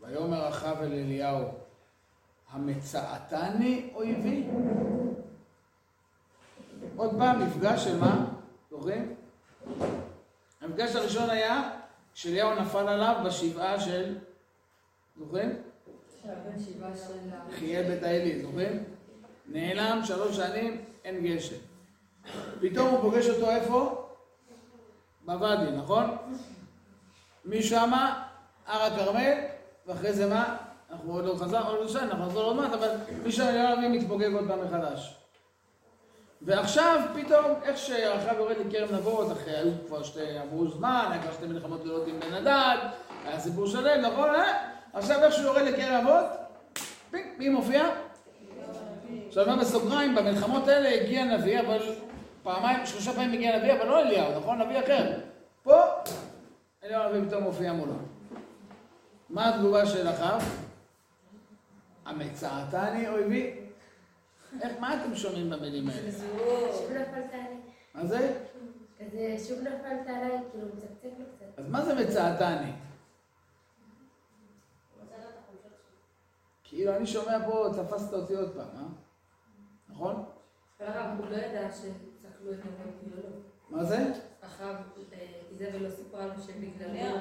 ויאמר 0.00 0.48
אחאב 0.48 0.76
אל 0.76 0.92
אליהו, 0.92 1.48
המצאתני 2.50 3.90
אויבי? 3.94 4.46
עוד 6.96 7.10
פעם, 7.18 7.46
מפגש 7.46 7.84
של 7.84 7.98
מה? 7.98 8.26
זוכרים? 8.70 9.14
המפגש 10.60 10.96
הראשון 10.96 11.30
היה 11.30 11.70
כשאליהו 12.14 12.54
נפל 12.54 12.88
עליו 12.88 13.22
בשבעה 13.26 13.80
של... 13.80 14.18
זוכרים? 15.18 15.62
חייה 17.50 17.82
בית 17.82 18.02
האלי, 18.02 18.42
זוכרים? 18.42 18.84
נעלם 19.46 20.00
שלוש 20.04 20.36
שנים, 20.36 20.84
אין 21.04 21.26
גשם. 21.26 21.71
פתאום 22.60 22.88
הוא 22.88 23.00
פוגש 23.00 23.28
אותו 23.28 23.50
איפה? 23.50 24.08
בוואדי, 25.24 25.70
נכון? 25.70 26.16
משמה, 27.44 28.22
הר 28.66 28.82
הכרמל, 28.82 29.38
ואחרי 29.86 30.12
זה 30.12 30.26
מה? 30.26 30.56
אנחנו 30.90 31.12
עוד 31.12 31.24
לא 31.24 31.34
חזרנו, 31.38 31.68
עוד 31.68 31.80
לא 31.80 31.88
שם, 31.88 31.98
אנחנו 31.98 32.26
נחזור 32.26 32.42
עוד 32.42 32.56
מעט, 32.56 32.72
אבל 32.72 32.88
משם 33.26 33.42
אליהו 33.42 33.66
הנביא 33.68 34.00
מתפוגג 34.00 34.32
עוד 34.34 34.44
פעם 34.48 34.64
מחדש. 34.64 35.16
ועכשיו 36.42 37.00
פתאום, 37.14 37.44
איך 37.62 37.76
שאחריו 37.76 38.36
יורד 38.38 38.56
לכרם 38.66 38.96
נבות, 38.96 39.32
אחרי 39.32 39.56
היו 39.56 39.70
כבר 39.86 40.02
שתי, 40.02 40.38
עברו 40.38 40.68
זמן, 40.68 41.08
היה 41.10 41.22
כבר 41.22 41.32
שתי 41.32 41.46
מלחמות 41.46 41.80
גדולות 41.80 42.08
עם 42.08 42.20
בן 42.20 42.34
הדד, 42.34 42.76
היה 43.24 43.40
סיפור 43.40 43.66
שלם, 43.66 44.00
נכון? 44.00 44.30
אה? 44.30 44.68
עכשיו 44.92 45.24
איך 45.24 45.34
שהוא 45.34 45.44
יורד 45.44 45.62
לכרם 45.62 46.00
נבות, 46.00 46.24
פינק, 47.10 47.26
מי 47.38 47.48
מופיע? 47.48 47.84
עכשיו 49.28 49.44
אומר 49.44 49.56
בסוגריים, 49.56 50.14
במלחמות 50.14 50.68
האלה 50.68 51.02
הגיע 51.02 51.24
נביא, 51.24 51.60
אבל 51.60 51.78
פעמיים, 52.42 52.86
שלושה 52.86 53.12
פעמים 53.12 53.32
הגיע 53.32 53.58
נביא, 53.58 53.72
אבל 53.72 53.86
לא 53.86 54.00
אליהו, 54.00 54.40
נכון? 54.40 54.62
נביא 54.62 54.80
אחר. 54.80 55.20
פה, 55.62 55.82
אליהו 56.84 57.02
הנביא 57.02 57.28
פתאום 57.28 57.42
מופיע 57.42 57.72
מולו. 57.72 57.94
מה 59.30 59.54
התגובה 59.54 59.86
של 59.86 60.08
אחאב? 60.08 60.42
המצאתני 62.04 63.08
אויבי? 63.08 63.60
איך, 64.60 64.72
מה 64.80 64.94
אתם 64.94 65.14
שומעים 65.14 65.50
במילים 65.50 65.88
האלה? 65.88 66.12
שוב 66.12 66.90
נפלת 66.90 67.32
עליי. 67.32 67.56
מה 67.94 68.06
זה? 68.06 68.40
כזה, 68.98 69.36
שוב 69.48 69.58
נפלת 69.58 70.06
עליי, 70.06 70.38
כאילו, 70.50 70.66
מצקצק 70.66 71.18
לו 71.18 71.24
קצת. 71.36 71.58
אז 71.58 71.68
מה 71.68 71.84
זה 71.84 71.94
מצאתני? 71.94 72.72
כאילו, 76.64 76.96
אני 76.96 77.06
שומע 77.06 77.38
פה, 77.46 77.68
תפסת 77.76 78.12
אותי 78.12 78.34
עוד 78.34 78.52
פעם, 78.54 78.76
אה? 78.76 78.82
נכון? 79.88 80.24
הרב, 80.80 81.18
הוא 81.18 81.26
לא 81.30 81.36
ידע 81.36 81.72
שצקלו 81.72 82.11
או 82.46 82.52
לא. 83.16 83.28
מה 83.70 83.84
זה? 83.84 84.12
אחאב, 84.40 84.76
איזבל 85.50 85.78
לא 85.78 85.90
סיפרה 85.90 86.26
לו 86.26 86.32
שבגללו 86.46 87.16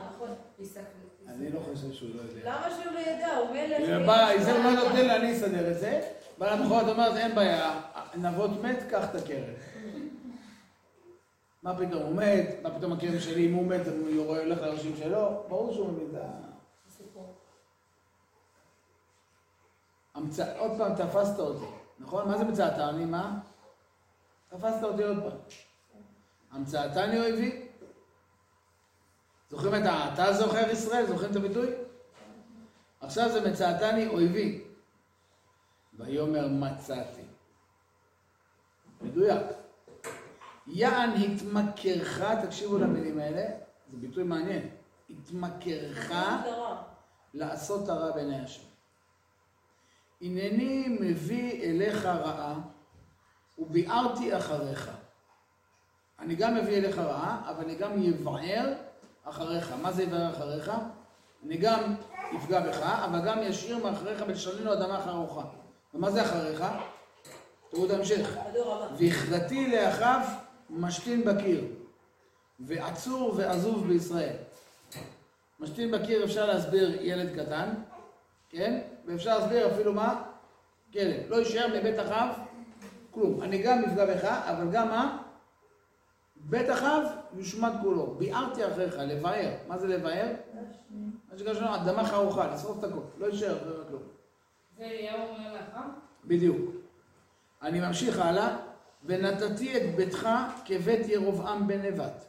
יסקלו. 0.59 0.85
אני 1.27 1.49
לא 1.51 1.59
חושב 1.59 1.91
שהוא 1.91 2.09
לא 2.15 2.21
יודע. 2.21 2.41
למה 2.43 2.67
שהוא 2.75 2.93
לא 2.93 2.99
ידע? 2.99 3.37
הוא 3.37 3.49
מלך. 3.49 4.07
בא, 4.07 4.43
זה 4.43 4.53
לא 4.53 4.71
נותן 4.71 4.95
לי, 4.95 5.15
אני 5.15 5.33
אסדר 5.33 5.71
את 5.71 5.79
זה. 5.79 6.01
בא 6.37 6.55
למחרת 6.55 6.87
אומרת, 6.87 7.17
אין 7.17 7.35
בעיה, 7.35 7.81
נבות 8.15 8.51
מת, 8.61 8.83
קח 8.89 9.09
את 9.09 9.15
הכרם. 9.15 9.53
מה 11.63 11.77
פתאום 11.77 12.03
הוא 12.03 12.15
מת? 12.15 12.47
מה 12.63 12.77
פתאום 12.77 12.93
הכרם 12.93 13.19
שלי, 13.19 13.47
אם 13.47 13.53
הוא 13.53 13.65
מת, 13.67 13.87
הוא 13.87 14.25
רואה, 14.25 14.43
הולך 14.43 14.61
לאנשים 14.61 14.95
שלו? 14.97 15.43
ברור 15.47 15.73
שהוא 15.73 15.91
מבין 15.91 16.07
את 16.11 16.15
ה... 16.15 16.51
עוד 20.57 20.71
פעם 20.77 20.95
תפסת 20.95 21.39
אותי, 21.39 21.65
נכון? 21.99 22.27
מה 22.27 22.37
זה 22.37 22.43
מצאתני? 22.43 23.05
מה? 23.05 23.39
תפסת 24.51 24.83
אותי 24.83 25.03
עוד 25.03 25.17
פעם. 25.17 25.37
המצאתני 26.51 27.19
אויבי? 27.19 27.67
זוכרים 29.49 29.81
את 29.81 29.87
ה... 29.87 30.13
אתה 30.13 30.33
זוכר 30.33 30.69
ישראל? 30.71 31.05
זוכרים 31.05 31.31
את 31.31 31.35
הביטוי? 31.35 31.67
עכשיו 32.99 33.29
זה 33.31 33.51
מצאתני 33.51 34.07
אויבי. 34.07 34.63
ויאמר 35.93 36.47
מצאתי. 36.47 37.21
מדויק. 39.01 39.47
יען 40.67 41.09
התמכרך, 41.09 42.21
תקשיבו 42.45 42.77
למילים 42.77 43.19
האלה, 43.19 43.57
זה 43.87 43.97
ביטוי 43.97 44.23
מעניין. 44.23 44.69
התמכרך 45.09 46.11
לעשות 47.33 47.89
הרע 47.89 48.11
בעיני 48.11 48.39
השם. 48.39 48.63
הנני 50.21 50.97
מביא 51.01 51.63
אליך 51.63 52.05
רעה 52.05 52.59
וביערתי 53.57 54.37
אחריך. 54.37 54.91
אני 56.19 56.35
גם 56.35 56.55
מביא 56.55 56.77
אליך 56.77 56.97
רעה, 56.97 57.41
אבל 57.49 57.63
אני 57.63 57.75
גם 57.75 58.03
יבער 58.03 58.73
אחריך. 59.23 59.73
מה 59.81 59.91
זה 59.91 60.03
יבער 60.03 60.29
אחריך? 60.29 60.71
אני 61.45 61.57
גם 61.57 61.95
יפגע 62.33 62.59
בך, 62.59 62.79
אבל 62.81 63.21
גם 63.25 63.39
ישאיר 63.43 63.77
מאחריך 63.77 64.23
ולשננו 64.27 64.73
אדמה 64.73 64.97
אחריך. 64.97 65.45
ומה 65.93 66.11
זה 66.11 66.21
אחריך? 66.21 66.63
תראו 67.69 67.85
את 67.85 67.91
ההמשך. 67.91 68.37
והכרתי 68.97 69.71
לאחיו 69.71 70.21
משתין 70.69 71.25
בקיר, 71.25 71.65
ועצור 72.59 73.33
ועזוב 73.37 73.87
בישראל. 73.87 74.35
משתין 75.59 75.91
בקיר 75.91 76.25
אפשר 76.25 76.45
להסביר 76.45 76.97
ילד 77.01 77.39
קטן, 77.39 77.69
כן? 78.49 78.79
ואפשר 79.05 79.37
להסביר 79.39 79.71
אפילו 79.73 79.93
מה? 79.93 80.23
כלב. 80.93 81.29
לא 81.29 81.35
יישאר 81.35 81.67
מבית 81.67 81.99
אחיו 81.99 82.27
כלום. 83.11 83.43
אני 83.43 83.63
גם 83.63 83.83
אפגע 83.85 84.05
בך, 84.05 84.25
אבל 84.25 84.71
גם 84.71 84.89
מה? 84.89 85.23
בית 86.35 86.69
אחיו 86.69 87.03
יושמד 87.33 87.71
כולו. 87.81 88.15
ביערתי 88.17 88.67
אחריך, 88.67 88.95
לבאר. 88.97 89.51
מה 89.67 89.77
זה 89.77 89.87
לבאר? 89.87 90.31
מה 91.31 91.37
שקשור 91.37 91.75
אדמה 91.75 92.05
חרוכה, 92.05 92.53
לשרוף 92.53 92.79
את 92.79 92.83
הכל. 92.83 93.01
לא 93.17 93.25
יישאר 93.25 93.57
אחריך 93.57 93.87
כלום. 93.89 94.03
זה 94.77 94.83
אליהו 94.83 95.27
אומר 95.29 95.53
לאחאב? 95.53 95.89
בדיוק. 96.25 96.71
אני 97.61 97.79
ממשיך 97.79 98.19
הלאה. 98.19 98.57
ונתתי 99.05 99.77
את 99.77 99.95
ביתך 99.95 100.29
כבית 100.65 101.07
ירבעם 101.07 101.67
בן 101.67 101.81
נבט, 101.81 102.25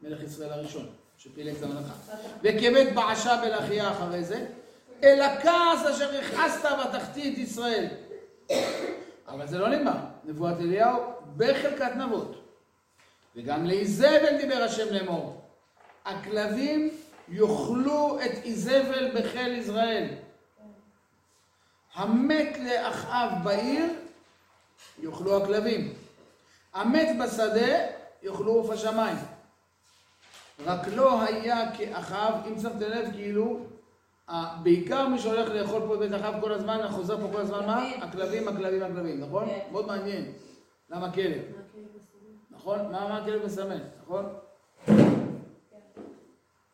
מלך 0.00 0.22
ישראל 0.22 0.52
הראשון, 0.52 0.86
שפילג 1.18 1.56
את 1.56 1.62
המלאכה. 1.62 1.94
וכבית 2.42 2.94
בעשה 2.94 3.40
בן 3.42 3.52
אחיה 3.52 3.90
אחרי 3.90 4.24
זה, 4.24 4.46
אל 5.02 5.22
הכעס 5.22 5.86
אשר 5.90 6.10
הכעסת 6.18 6.68
בתחתית 6.84 7.38
ישראל. 7.38 7.86
אבל 9.28 9.46
זה 9.46 9.58
לא 9.58 9.68
נגמר. 9.68 9.96
נבואת 10.24 10.56
אליהו 10.60 11.00
בחלקת 11.36 11.96
נבות. 11.96 12.42
וגם 13.36 13.64
לאיזבל 13.66 14.36
דיבר 14.40 14.62
השם 14.62 14.94
לאמור. 14.94 15.40
הכלבים 16.04 16.90
יאכלו 17.28 18.18
את 18.24 18.44
איזבל 18.44 19.10
בחיל 19.14 19.54
ישראל. 19.58 20.08
המת 21.94 22.58
לאחאב 22.58 23.30
בעיר, 23.44 23.84
יאכלו 25.02 25.42
הכלבים. 25.42 25.94
המת 26.74 27.08
בשדה, 27.20 27.86
יאכלו 28.22 28.52
עוף 28.52 28.70
השמיים. 28.70 29.16
רק 30.64 30.88
לא 30.88 31.22
היה 31.22 31.76
כאחאב, 31.76 32.34
אם 32.46 32.60
שמתם 32.62 32.90
לב, 32.90 33.12
כאילו, 33.12 33.66
בעיקר 34.62 35.08
מי 35.08 35.18
שהולך 35.18 35.48
לאכול 35.48 35.80
פה 35.80 35.96
בבית 35.96 36.14
אחאב 36.14 36.40
כל 36.40 36.52
הזמן, 36.52 36.88
חוזר 36.90 37.20
פה 37.20 37.28
כל 37.32 37.40
הזמן, 37.40 37.66
מה? 37.66 37.88
הכלבים, 38.02 38.48
הכלבים, 38.48 38.82
הכלבים, 38.82 39.20
נכון? 39.20 39.46
כן. 39.46 39.68
מאוד 39.72 39.86
מעניין. 39.86 40.32
למה 40.90 41.12
כלב? 41.12 41.42
נכון? 42.50 42.92
מה 42.92 43.18
הכלב 43.18 43.44
מסמל, 43.46 43.80
נכון? 44.02 44.24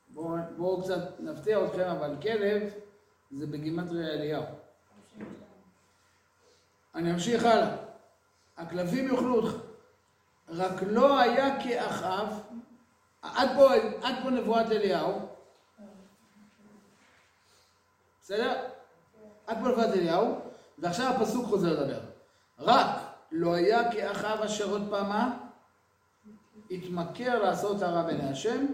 בואו 0.09 0.37
בואו 0.57 0.83
קצת 0.83 1.21
נפתיע 1.21 1.65
אתכם, 1.65 1.89
אבל 1.89 2.15
כלב 2.23 2.63
זה 3.31 3.47
בגימטריה 3.47 4.09
אליהו. 4.09 4.45
אני 6.95 7.13
אמשיך 7.13 7.45
הלאה. 7.45 7.77
הכלבים 8.57 9.09
יאכלו 9.09 9.35
אותך. 9.37 9.57
רק 10.49 10.83
לא 10.87 11.21
היה 11.21 11.63
כאחאב, 11.63 12.41
עד 13.23 13.49
פה, 13.57 13.75
עד 14.03 14.15
פה 14.23 14.31
נבואת 14.31 14.67
אליהו. 14.73 15.28
בסדר? 18.29 18.65
פה 19.47 19.53
נבואת 19.53 19.95
אליהו, 19.95 20.41
ועכשיו 20.79 21.13
הפסוק 21.13 21.47
חוזר 21.47 21.73
לדבר. 21.73 22.01
רק 22.59 22.89
לא 23.33 23.55
היה 23.55 23.93
כאחיו 23.93 24.45
אשר 24.45 24.71
עוד 24.71 24.83
פעמה 24.91 25.39
התמכר 26.71 27.43
לעשות 27.43 27.83
הרע 27.83 28.03
בעיני 28.03 28.31
השם, 28.31 28.67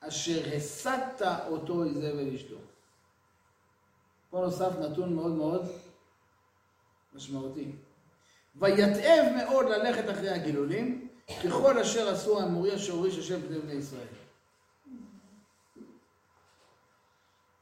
אשר 0.00 0.54
הסת 0.56 1.22
אותו 1.48 1.84
איזבל 1.84 2.34
אשתו. 2.34 2.56
פה 4.30 4.40
נוסף 4.40 4.78
נתון 4.78 5.14
מאוד 5.14 5.32
מאוד 5.32 5.66
משמעותי. 7.14 7.72
ויתאב 8.56 9.24
מאוד 9.36 9.66
ללכת 9.66 10.10
אחרי 10.10 10.30
הגילולים, 10.30 11.08
ככל 11.44 11.78
אשר 11.78 12.08
עשו 12.08 12.40
האמורי 12.40 12.74
אשר 12.74 12.92
הוריש 12.92 13.18
השם 13.18 13.40
פני 13.40 13.58
בני 13.58 13.72
ישראל. 13.72 14.25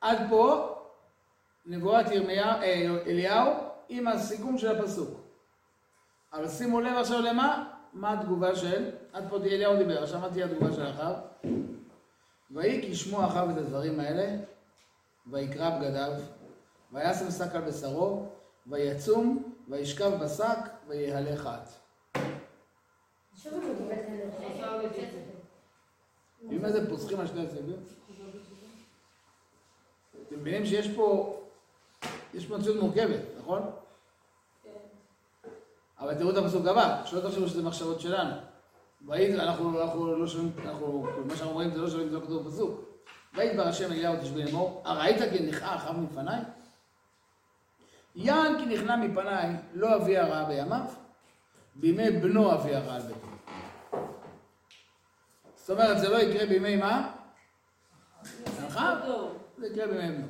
עד 0.05 0.19
פה 0.31 0.77
נבואת 1.67 2.11
ירמיה, 2.11 2.63
אה, 2.63 2.97
אליהו 3.07 3.53
עם 3.89 4.09
הסיכום 4.09 4.59
של 4.59 4.77
הפסוק. 4.77 5.21
אבל 6.33 6.49
שימו 6.49 6.81
לב 6.81 6.97
עכשיו 6.97 7.21
למה, 7.21 7.71
מה 7.93 8.13
התגובה 8.13 8.57
של, 8.57 8.91
עד 9.13 9.25
פה 9.31 9.37
אליהו 9.37 9.77
דיבר, 9.77 10.03
עכשיו 10.03 10.21
מה 10.21 10.31
תהיה 10.31 10.47
התגובה 10.47 10.73
של 10.73 10.91
אחאב? 10.91 11.15
ויהי 12.51 12.81
כי 12.81 12.87
ישמעו 12.87 13.25
אחאב 13.25 13.49
את 13.49 13.57
הדברים 13.57 14.01
האלה, 14.01 14.37
ויקרא 15.27 15.79
בגדיו, 15.79 16.13
וישם 16.93 17.31
שק 17.31 17.55
על 17.55 17.61
בשרו, 17.61 18.27
ויצום, 18.67 19.53
וישכב 19.69 20.11
בשק, 20.25 20.59
ויהלך 20.89 21.47
את. 21.47 21.69
שוב 23.37 23.53
הוא 23.53 23.61
קיבל 23.79 23.93
את 23.93 24.07
הנבואה. 24.09 24.85
יודעים 26.43 26.63
מה 26.63 26.73
זה 26.73 26.91
פוסחים 26.91 27.21
על 27.21 27.27
שני 27.27 27.47
הצדדים? 27.47 27.77
אתם 30.35 30.43
מבינים 30.43 30.67
שיש 30.67 30.89
פה, 30.89 31.37
יש 32.35 32.47
פה 32.47 32.57
מציאות 32.57 32.83
מורכבת, 32.83 33.21
נכון? 33.39 33.71
אבל 36.01 36.15
תראו 36.15 36.31
את 36.31 36.37
הפסוק 36.37 36.67
הבא, 36.67 37.03
שלא 37.05 37.21
תחשבו 37.21 37.49
שזה 37.49 37.63
מחשבות 37.63 38.01
שלנו. 38.01 38.35
ויהי, 39.07 39.35
אנחנו, 39.35 39.83
אנחנו 39.83 40.19
לא 40.19 40.27
שומעים, 40.27 40.53
אנחנו, 40.65 41.07
מה 41.27 41.37
שאנחנו 41.37 41.55
רואים 41.55 41.71
זה 41.71 41.81
לא 41.81 41.91
שומעים, 41.91 42.09
זה 42.09 42.17
לא 42.17 42.21
כתוב 42.21 42.49
בפסוק. 42.49 42.81
ויהי 43.35 43.55
דבר 43.55 43.63
השם 43.63 43.93
אליהו 43.93 44.17
תשבי 44.23 44.45
לאמור, 44.45 44.83
הראית 44.85 45.17
כי 45.33 45.47
נכאה 45.47 45.77
אחאב 45.77 45.97
מפניי? 45.97 46.41
יען 48.17 48.59
כי 48.59 48.67
נכנע 48.67 48.97
מפניי, 48.97 49.57
לא 49.75 49.97
אביא 49.97 50.19
הרעה 50.19 50.45
בימיו, 50.45 50.85
בימי 51.75 52.11
בנו 52.11 52.55
אביא 52.55 52.77
הרעה 52.77 52.97
על 52.97 53.03
ביתו. 53.03 53.27
זאת 55.57 55.71
אומרת, 55.71 56.01
זה 56.01 56.09
לא 56.09 56.17
יקרה 56.19 56.47
בימי 56.47 56.77
מה? 56.77 57.13
אחאב? 58.69 58.99
זה 59.59 59.67
יקרה 59.67 59.87
בימי 59.87 60.09
בנו. 60.17 60.27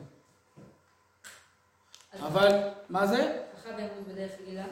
אבל, 2.27 2.69
מה 2.89 3.07
זה? 3.07 3.43
אחאב 3.59 3.79
ימות 3.79 4.09
בדרך 4.09 4.31
רגילה. 4.41 4.65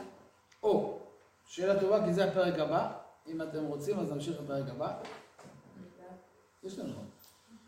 או, 0.63 0.99
שאלה 1.47 1.81
טובה, 1.81 2.05
כי 2.05 2.13
זה 2.13 2.25
הפרק 2.25 2.59
הבא. 2.59 2.93
אם 3.29 3.43
אתם 3.43 3.65
רוצים, 3.65 3.99
אז 3.99 4.13
נמשיך 4.13 4.37
לפרק 4.45 4.65
הבא. 4.71 4.93
יש 6.65 6.79
לנו. 6.79 6.93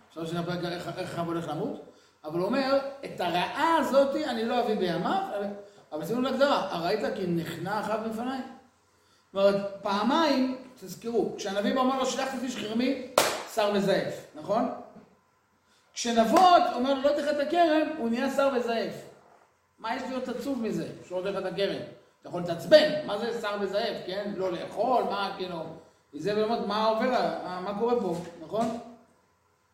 אפשר 0.09 0.21
להמשיך 0.21 0.39
לפרק 0.41 0.65
איך 0.65 0.89
אחאב 0.89 1.27
הולך 1.27 1.49
למות, 1.49 1.81
אבל 2.25 2.39
הוא 2.39 2.47
אומר, 2.47 2.79
את 3.05 3.21
הרעה 3.21 3.77
הזאת 3.77 4.17
אני 4.17 4.45
לא 4.45 4.61
אביא 4.61 4.75
בימיו, 4.75 5.23
אבל- 5.93 6.07
שימו 6.07 6.21
להגדרה, 6.21 6.69
הראית 6.75 7.15
כי 7.17 7.27
נכנע 7.27 7.81
אחאב 7.81 8.01
לפניי? 8.07 8.41
זאת 9.33 9.45
אומרת, 9.45 9.83
פעמיים, 9.83 10.59
תזכרו, 10.81 11.35
כשהנביא 11.37 11.75
אומר 11.81 11.99
לו, 11.99 12.07
שלח 12.07 12.35
את 12.35 12.43
איש 12.43 12.57
חרמי, 12.57 13.11
שר 13.55 13.73
וזייף, 13.75 14.15
נכון? 14.35 14.69
כשנבות 15.95 16.63
אומר 16.75 16.95
לא 16.95 17.11
את 17.31 17.41
הכרם, 17.47 17.89
הוא 17.99 18.09
נהיה 18.09 18.31
שר 18.31 18.51
וזייף. 18.57 18.95
מה 19.79 19.97
יש 19.97 20.03
להיות 20.09 20.29
עצוב 20.29 20.63
מזה, 20.63 20.89
שהוא 21.07 21.25
לא 21.25 21.39
את 21.39 21.45
הכרם? 21.45 21.83
אתה 22.21 22.29
יכול 22.29 22.41
להתעצבן, 22.41 23.07
מה 23.07 23.19
זה 23.19 23.41
שר 23.41 23.57
וזאב, 23.61 23.97
כן? 24.07 24.33
לא 24.37 24.53
לאכול, 24.53 25.05
מה 25.05 25.35
כאילו... 25.37 25.65
איזבל 26.15 26.43
אומרת, 26.43 26.67
מה 26.67 26.85
עובר, 26.85 27.11
מה 27.45 27.77
קורה 27.79 28.01
פה, 28.01 28.17
נכון? 28.43 28.79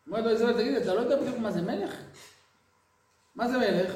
אומרת 0.07 0.23
לו 0.23 0.29
איזבל, 0.29 0.53
תגיד, 0.53 0.75
אתה 0.75 0.93
לא 0.93 0.99
יודע 0.99 1.15
בדיוק 1.15 1.37
מה 1.37 1.51
זה 1.51 1.61
מלך? 1.61 1.95
מה 3.35 3.47
זה 3.47 3.57
מלך? 3.57 3.93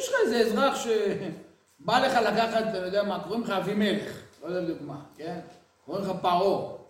יש 0.00 0.08
לך 0.08 0.14
איזה 0.24 0.38
אזרח 0.38 0.76
שבא 0.76 1.98
לך 1.98 2.12
לקחת, 2.14 2.64
אתה 2.70 2.78
יודע 2.78 3.02
מה, 3.02 3.24
קוראים 3.24 3.42
לך 3.42 3.50
אבימלך, 3.50 4.22
לא 4.42 4.46
יודע 4.46 4.60
בדיוק 4.60 4.80
מה, 4.80 5.00
כן? 5.16 5.40
קוראים 5.84 6.04
לך 6.04 6.10
פרעה. 6.22 6.83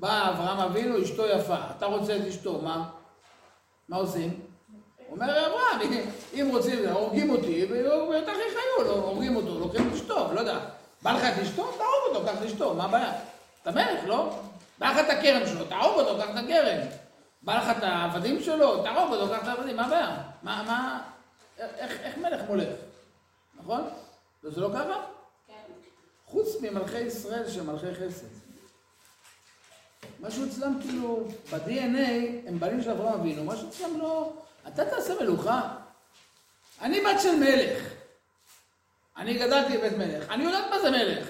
בא 0.00 0.30
אברהם 0.30 0.58
אבינו, 0.58 1.02
אשתו 1.02 1.26
יפה, 1.26 1.56
אתה 1.76 1.86
רוצה 1.86 2.16
את 2.16 2.26
אשתו, 2.28 2.60
מה? 2.62 2.88
מה 3.88 3.96
עושים? 3.96 4.40
אומר 5.10 5.46
אברהם, 5.46 5.92
אם 6.34 6.48
רוצים, 6.50 6.88
הורגים 6.88 7.30
אותי, 7.30 7.64
ובטח 7.64 8.32
יחיו, 8.32 8.84
לא, 8.84 8.92
הורגים 8.92 9.36
אותו, 9.36 9.58
לוקחים 9.58 9.88
את 9.88 9.92
אשתו, 9.92 10.34
לא 10.34 10.40
יודע. 10.40 10.58
בא 11.02 11.12
לך 11.12 11.24
את 11.24 11.42
אשתו, 11.42 11.62
תהרוג 11.62 12.16
אותו, 12.16 12.26
קח 12.26 12.38
את 12.38 12.46
אשתו, 12.46 12.74
מה 12.74 12.84
הבעיה? 12.84 13.12
אתה 13.62 13.70
מלך, 13.70 14.04
לא? 14.06 14.40
בא 14.78 14.90
לך 14.90 14.98
את 14.98 15.10
הכרם 15.10 15.46
שלו, 15.46 15.64
תהרוג 15.64 16.00
אותו, 16.00 16.22
קח 16.22 16.30
את 16.30 16.36
הכרם. 16.44 16.86
בא 17.42 17.58
לך 17.58 17.78
את 17.78 17.82
העבדים 17.82 18.42
שלו, 18.42 18.82
תהרוג 18.82 19.14
אותו, 19.14 19.32
קח 19.32 19.42
את 19.42 19.48
העבדים, 19.48 19.76
מה 19.76 19.86
הבעיה? 19.86 20.16
מה, 20.42 20.62
מה, 20.66 21.02
איך, 21.58 22.00
איך 22.00 22.18
מלך 22.18 22.40
מולך? 22.48 22.68
נכון? 23.60 23.88
לא, 24.42 24.50
זה 24.50 24.60
לא 24.60 24.70
ככה? 24.74 25.00
חוץ 26.26 26.48
ממלכי 26.60 27.00
ישראל 27.00 27.50
שהם 27.50 27.66
מלכי 27.66 27.94
חסד. 27.94 28.49
משהו 30.20 30.46
אצלם 30.46 30.78
כאילו, 30.82 31.28
ב-DNA 31.52 32.48
הם 32.48 32.60
בנים 32.60 32.82
של 32.82 32.90
אברהם 32.90 33.20
אבינו, 33.20 33.44
משהו 33.44 33.68
אצלם 33.68 33.98
לא... 33.98 34.32
אתה 34.68 34.84
תעשה 34.84 35.14
מלוכה. 35.20 35.76
אני 36.80 37.00
בת 37.00 37.20
של 37.20 37.36
מלך. 37.36 37.92
אני 39.16 39.38
גדלתי 39.38 39.78
בבית 39.78 39.92
מלך. 39.98 40.30
אני 40.30 40.44
יודעת 40.44 40.64
מה 40.70 40.80
זה 40.80 40.90
מלך. 40.90 41.28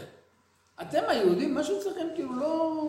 אתם 0.83 1.03
היהודים, 1.09 1.55
משהו 1.55 1.81
אצלכם 1.81 2.07
כאילו 2.14 2.35
לא... 2.35 2.89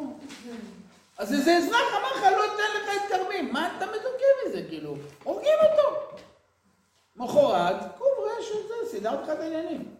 אז 1.17 1.33
איזה 1.33 1.57
אזרח 1.57 1.93
אמר 1.99 2.11
לך, 2.15 2.23
לא 2.37 2.45
אתן 2.45 2.63
לך 2.77 2.89
את 2.95 3.11
כרמים. 3.11 3.53
מה 3.53 3.77
אתה 3.77 3.85
מדוכא 3.85 4.47
מזה, 4.47 4.65
כאילו? 4.69 4.95
הורגים 5.23 5.53
אותו. 5.71 6.17
מחרת, 7.15 7.97
קום 7.97 8.07
ראה 8.19 8.43
שזה, 8.43 8.91
סידרת 8.91 9.23
לך 9.23 9.29
את 9.29 9.39
העניינים. 9.39 9.95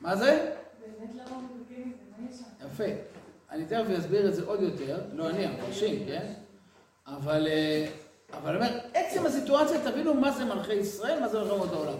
מה 0.00 0.16
זה? 0.16 0.54
באמת 0.80 1.14
למה 1.14 1.36
הוא 1.36 1.42
מבקר 1.42 1.74
מזה? 1.86 2.02
מה 2.18 2.30
יש 2.30 2.36
שם? 2.36 2.66
יפה. 2.66 3.19
אני 3.50 3.64
תכף 3.64 3.84
אסביר 3.98 4.28
את 4.28 4.34
זה 4.34 4.42
עוד 4.46 4.62
יותר, 4.62 4.98
לא 5.12 5.30
אני, 5.30 5.46
המפרשים, 5.46 6.04
כן? 6.06 6.32
אבל, 7.06 7.46
אה, 7.46 7.88
אבל 8.32 8.56
אני 8.56 8.56
אומר, 8.56 8.80
עצם 8.94 9.26
הסיטואציה, 9.26 9.80
תבינו 9.90 10.14
מה 10.14 10.30
זה 10.30 10.44
מלכי 10.44 10.74
ישראל, 10.74 11.20
מה 11.20 11.28
זה 11.28 11.38
מלחמות 11.38 11.72
העולם. 11.72 11.98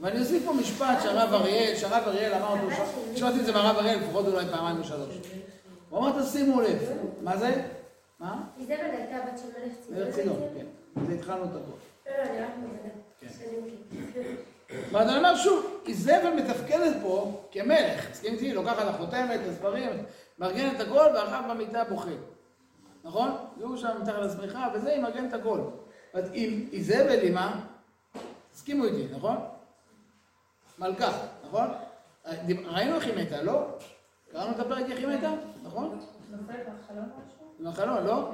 ואני 0.00 0.20
אוסיף 0.20 0.44
פה 0.44 0.52
משפט 0.52 1.02
שהרב 1.02 1.32
אריאל, 1.32 1.76
שהרב 1.76 2.02
אריאל 2.06 2.34
אמר 2.34 2.64
אותו, 2.64 2.82
שמעתי 3.16 3.40
את 3.40 3.46
זה 3.46 3.52
מהרב 3.52 3.76
אריאל 3.76 3.98
לפחות 4.00 4.26
אולי 4.26 4.46
פעמיים 4.50 4.78
או 4.78 4.84
שלוש. 4.84 5.14
הוא 5.90 5.98
אמר, 5.98 6.22
תשימו 6.22 6.60
לב, 6.60 6.78
מה 7.22 7.36
זה? 7.36 7.62
מה? 8.20 8.42
איזבל 8.60 8.74
הייתה 8.74 9.16
בת 9.26 9.38
של 9.38 9.46
מלך 9.46 9.72
ציון. 9.86 9.98
מלך 9.98 10.14
ציון, 10.14 10.36
כן. 10.56 10.66
זה 11.06 11.14
התחלנו 11.14 11.44
את 11.44 11.50
הכל. 11.50 12.10
לא, 12.10 12.16
לא, 12.16 12.30
אני 12.30 12.40
רק 12.40 12.50
מבינה. 12.58 12.94
כן. 13.20 14.34
מכיר. 14.78 14.98
ואני 14.98 15.16
אומר 15.16 15.36
שוב, 15.36 15.80
איזבל 15.86 16.32
מתפקדת 16.36 16.96
פה 17.02 17.42
כמלך, 17.52 18.10
מסכים 18.10 18.34
איתי? 18.34 18.52
לוקחת 18.54 18.86
החותמת, 18.86 19.40
הספרים, 19.50 19.90
מארגנת 20.38 20.80
את 20.80 20.86
הכל, 20.86 21.06
ואחר 21.14 21.40
במיטה 21.50 21.84
בוכה. 21.84 22.10
נכון? 23.04 23.30
והוא 23.58 23.76
שם 23.76 23.90
מתחת 24.02 24.18
לשמיכה, 24.18 24.68
וזה, 24.74 24.92
היא 24.92 25.02
מארגנת 25.02 25.34
את 25.34 25.40
הכל. 25.40 25.60
אז 26.14 26.32
אם 26.34 26.68
איזבל 26.72 27.20
היא 27.22 27.32
מה? 27.32 27.60
תסכימו 28.52 28.84
איתי, 28.84 29.14
נכון? 29.16 29.36
מלכה, 30.78 31.12
נכון? 31.46 31.66
ראינו 32.66 32.96
איך 32.96 33.06
היא 33.06 33.14
מתה, 33.16 33.42
לא? 33.42 33.66
קראנו 34.32 34.50
את 34.50 34.60
הפרק 34.60 34.90
איך 34.90 34.98
היא 34.98 35.06
מתה, 35.06 35.30
נכון? 35.62 35.98
נופל 36.30 36.52
בחלום 36.52 37.04
משהו? 37.04 37.46
עם 37.60 37.66
החלון, 37.66 38.04
לא? 38.04 38.30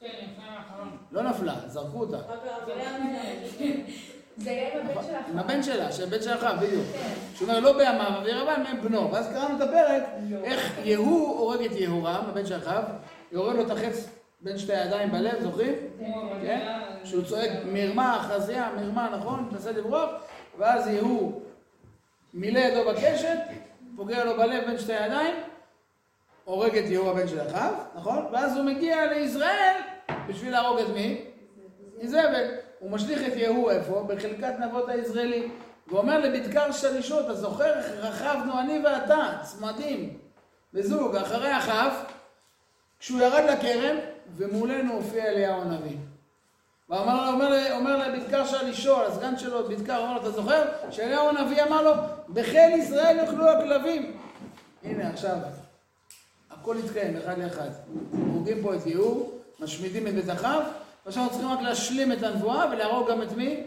כן, 0.00 0.06
לפני 0.06 0.48
האחרון. 0.48 0.96
לא 1.12 1.22
נפלה, 1.22 1.54
זרקו 1.68 2.00
אותה. 2.00 2.18
זה 4.38 4.50
היה 4.50 4.80
עם 4.80 4.86
הבן 4.86 5.02
שלך. 5.02 5.28
עם 5.32 5.38
הבן 5.38 5.62
שלה, 5.62 5.92
שהבן 5.92 6.22
של 6.22 6.34
אחאב, 6.34 6.60
בדיוק. 6.60 6.84
שהוא 7.34 7.48
אומר, 7.48 7.60
לא 7.60 7.72
בימיו, 7.72 8.18
אבי 8.18 8.32
רבן, 8.32 8.62
מהם 8.62 8.80
בנו. 8.82 9.12
ואז 9.12 9.28
קראנו 9.28 9.56
את 9.56 9.60
הפרק, 9.60 10.02
איך 10.44 10.78
יהוא 10.84 11.38
הורג 11.38 11.64
את 11.64 11.76
יהורם, 11.76 12.24
הבן 12.28 12.46
של 12.46 12.56
אחאב, 12.56 12.84
יורד 13.32 13.56
לו 13.56 13.62
את 13.62 13.70
החץ 13.70 14.08
בין 14.40 14.58
שתי 14.58 14.74
הידיים 14.74 15.10
בלב, 15.10 15.40
זוכרים? 15.40 15.74
כן? 16.42 16.80
שהוא 17.04 17.24
צועק 17.24 17.50
מרמה, 17.72 18.16
אחזיה, 18.16 18.70
מרמה, 18.76 19.16
נכון? 19.18 19.48
מנסה 19.52 19.72
לברוח, 19.72 20.10
ואז 20.58 20.86
יהוא 20.86 21.40
מילא 22.34 22.58
ידו 22.58 22.90
בקשת, 22.90 23.38
פוגע 23.96 24.24
לו 24.24 24.36
בלב 24.36 24.64
בין 24.66 24.78
שתי 24.78 24.92
הידיים, 24.94 25.34
הורג 26.44 26.76
את 26.76 26.84
יהוא 26.90 27.10
הבן 27.10 27.28
של 27.28 27.40
אחאב, 27.40 27.74
נכון? 27.94 28.26
ואז 28.32 28.56
הוא 28.56 28.64
מגיע 28.64 29.12
לישראל 29.12 29.76
בשביל 30.28 30.52
להרוג 30.52 30.78
את 30.78 30.88
מי? 30.94 31.20
איזבל. 32.00 32.67
הוא 32.78 32.90
משליך 32.90 33.32
את 33.32 33.36
יהוא 33.36 33.70
איפה? 33.70 34.04
בחלקת 34.08 34.54
נבות 34.60 34.88
הישראלי. 34.88 35.48
ואומר 35.88 36.18
לבדקר 36.18 36.72
שלישות, 36.72 37.24
אתה 37.24 37.34
זוכר 37.34 37.78
איך 37.78 37.86
רכבנו 38.00 38.58
אני 38.60 38.78
ואתה, 38.84 39.38
צמדים, 39.42 40.18
בזוג, 40.74 41.16
אחרי 41.16 41.58
אחאב, 41.58 41.92
כשהוא 43.00 43.20
ירד 43.20 43.44
לכרם, 43.50 43.96
ומולנו 44.36 44.92
הופיע 44.92 45.24
אליהו 45.24 45.60
הנביא. 45.60 45.96
ואומר 46.88 47.24
לו, 47.24 47.32
אומר, 47.32 47.72
אומר 47.72 48.08
לבדקר 48.08 48.46
של 48.46 48.66
לשאול, 48.66 49.04
הסגן 49.04 49.38
שלו, 49.38 49.68
בדקר, 49.68 49.98
אומר 49.98 50.12
לו, 50.12 50.20
אתה 50.20 50.30
זוכר 50.30 50.64
שאליהו 50.90 51.28
הנביא 51.28 51.62
אמר 51.62 51.82
לו, 51.82 51.92
בחיל 52.28 52.70
ישראל 52.74 53.16
יאכלו 53.16 53.48
הכלבים. 53.48 54.16
הנה 54.84 55.10
עכשיו, 55.10 55.36
הכל 56.50 56.76
התקיים 56.78 57.16
אחד 57.16 57.38
לאחד. 57.38 57.68
הורגים 58.10 58.62
פה 58.62 58.74
את 58.74 58.86
יהוא, 58.86 59.30
משמידים 59.60 60.06
את 60.06 60.14
בית 60.14 60.30
אחאב, 60.30 60.62
אנחנו 61.16 61.30
צריכים 61.30 61.48
רק 61.48 61.60
להשלים 61.60 62.12
את 62.12 62.22
הנבואה 62.22 62.70
ולהרוג 62.72 63.10
גם 63.10 63.22
את 63.22 63.32
מי? 63.32 63.66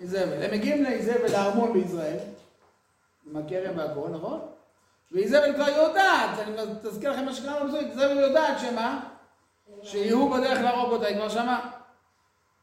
איזבל. 0.00 0.42
הם 0.42 0.50
מגיעים 0.50 0.82
לאיזבל, 0.82 1.32
לארמון 1.32 1.72
בישראל, 1.72 2.18
עם 3.26 3.36
הכרם 3.36 3.78
והכל, 3.78 4.08
נכון? 4.08 4.40
ואיזבל 5.12 5.54
כבר 5.54 5.68
יודעת, 5.68 6.38
אני 6.38 6.56
תזכיר 6.82 7.10
לכם 7.12 7.24
מה 7.24 7.32
שקרה 7.32 7.60
לנו, 7.60 7.76
איזבל 7.76 8.16
יודעת 8.16 8.58
שמה? 8.58 9.00
שיהוא 9.82 10.36
בדרך 10.36 10.58
להרוג 10.58 10.92
אותה, 10.92 11.06
היא 11.06 11.16
כבר 11.16 11.28
שמעה. 11.28 11.70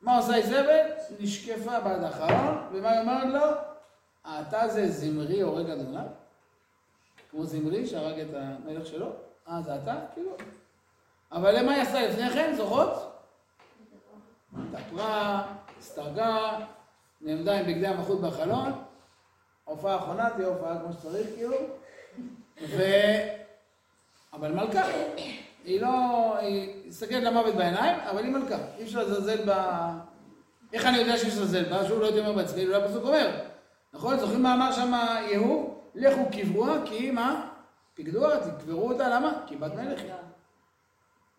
מה 0.01 0.17
עושה 0.17 0.35
איזבל? 0.35 0.79
נשקפה 1.19 1.79
בעד 1.79 2.03
האחרון, 2.03 2.57
ומה 2.71 2.91
היא 2.91 2.99
אומרת 2.99 3.33
לו? 3.33 3.51
אתה 4.41 4.67
זה 4.67 4.91
זמרי 4.91 5.41
הורג 5.41 5.69
אדוני? 5.69 5.97
כמו 7.31 7.45
זמרי 7.45 7.87
שהרג 7.87 8.19
את 8.19 8.33
המלך 8.33 8.85
שלו? 8.85 9.07
אה, 9.47 9.61
זה 9.61 9.75
אתה? 9.75 9.95
כאילו. 10.13 10.31
אבל 11.31 11.59
למה 11.59 11.73
היא 11.73 11.81
עשתה 11.81 12.01
לפני 12.01 12.29
כן? 12.29 12.53
זוכרות? 12.57 13.12
התאפרה, 14.57 15.43
הסתרגה, 15.79 16.59
נעמדה 17.21 17.59
עם 17.59 17.65
בגדי 17.65 17.87
המלכות 17.87 18.21
בחלון, 18.21 18.71
הופעה 19.63 19.93
האחרונה 19.93 20.29
תהיה 20.29 20.47
הופעה 20.47 20.79
כמו 20.79 20.93
שצריך, 20.93 21.27
כאילו. 21.35 21.57
ו... 22.69 22.83
אבל 24.33 24.51
מלכה. 24.51 24.83
היא 25.65 25.81
לא... 25.81 25.89
היא 26.37 26.87
מסתכלת 26.87 27.23
למוות 27.23 27.55
בעיניים, 27.55 27.99
אבל 27.99 28.23
היא 28.23 28.31
מלכה. 28.31 28.57
אי 28.77 28.83
אפשר 28.83 29.03
לזלזל 29.03 29.37
ב... 29.45 29.51
איך 30.73 30.85
אני 30.85 30.97
יודע 30.97 31.17
שאי 31.17 31.27
אפשר 31.27 31.41
לזלזל 31.41 31.69
בה? 31.69 31.85
שהוא 31.85 32.01
לא 32.01 32.09
אומר 32.19 32.33
בעצמי, 32.33 32.65
אולי 32.65 32.83
הפסוק 32.83 33.03
אומר. 33.03 33.39
נכון? 33.93 34.19
זוכרים 34.19 34.43
מה 34.43 34.53
אמר 34.53 34.71
שם 34.71 34.93
יהוא? 35.31 35.73
לכו 35.95 36.21
קברוה, 36.31 36.77
כי 36.85 37.11
מה? 37.11 37.49
פקדוה, 37.93 38.37
תקברו 38.39 38.91
אותה, 38.91 39.09
למה? 39.09 39.33
כי 39.47 39.55
בת 39.55 39.73
מלך 39.75 39.99
היא. 39.99 40.11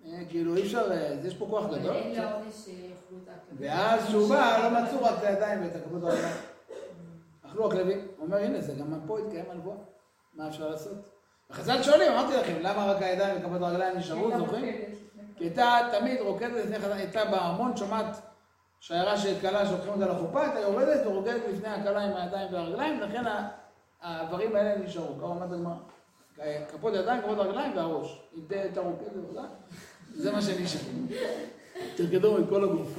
אה, 0.06 0.18
כאילו 0.28 0.56
אי 0.56 0.62
אפשר, 0.62 0.92
אה, 0.92 1.14
יש 1.24 1.34
פה 1.34 1.46
כוח 1.50 1.64
גדול. 1.66 1.96
הכלבים. 1.96 2.14
ואז 3.58 4.04
כשהוא 4.04 4.28
בא, 4.28 4.68
לא 4.70 4.82
מצאו 4.82 5.04
רק 5.04 5.14
את 5.18 5.24
הידיים 5.24 5.62
ואת 5.62 5.76
הכבוד 5.76 6.04
הרגליים. 6.04 6.34
אכלו 7.46 7.66
הכלבים. 7.66 7.98
הוא 8.16 8.26
אומר, 8.26 8.36
הנה, 8.36 8.60
זה 8.60 8.74
גם 8.74 9.00
פה 9.06 9.18
התקיים 9.18 9.44
הנבואה. 9.50 9.76
מה 10.34 10.48
אפשר 10.48 10.68
לעשות? 10.70 10.92
וחז"ל 11.50 11.82
שואלים, 11.82 12.12
אמרתי 12.12 12.36
לכם, 12.36 12.54
למה 12.60 12.86
רק 12.86 13.02
הידיים 13.02 13.36
וכבוד 13.40 13.62
הרגליים 13.62 13.98
נשארו, 13.98 14.30
זוכרים? 14.38 14.74
כי 15.36 15.44
הייתה 15.44 15.78
תמיד 15.98 16.20
רוקדת 16.20 16.64
לפני 16.64 16.78
חז"ל, 16.78 16.92
הייתה 16.92 17.24
בארמון, 17.24 17.76
שומעת 17.76 18.16
שיירה 18.80 19.16
של 19.18 19.34
כלה 19.40 19.66
שלוקחים 19.66 19.92
אותה 19.92 20.06
לחופה, 20.06 20.40
הייתה 20.42 20.58
יורדת 20.60 21.06
ורוקדת 21.06 21.42
לפני 21.52 21.68
הכלה 21.68 22.00
עם 22.04 22.16
הידיים 22.16 22.52
והרגליים, 22.52 23.00
לכן 23.00 23.26
ה- 23.26 23.48
האיברים 24.02 24.56
האלה 24.56 24.78
נשארו. 24.78 25.14
כמה 25.20 25.30
אמרת 25.32 25.52
הגמרא? 25.52 25.74
כפות 26.72 26.94
הידיים, 26.94 27.22
כפות 27.22 27.38
הרגליים 27.38 27.76
והראש. 27.76 28.22
תהיה 28.48 28.62
הייתה 28.62 28.80
רוקדת, 28.80 29.42
זה 30.16 30.32
מה 30.32 30.42
שנשאר. 30.42 30.80
תרקדו 31.96 32.38
את 32.38 32.44
כל 32.48 32.64
הגוף. 32.64 32.98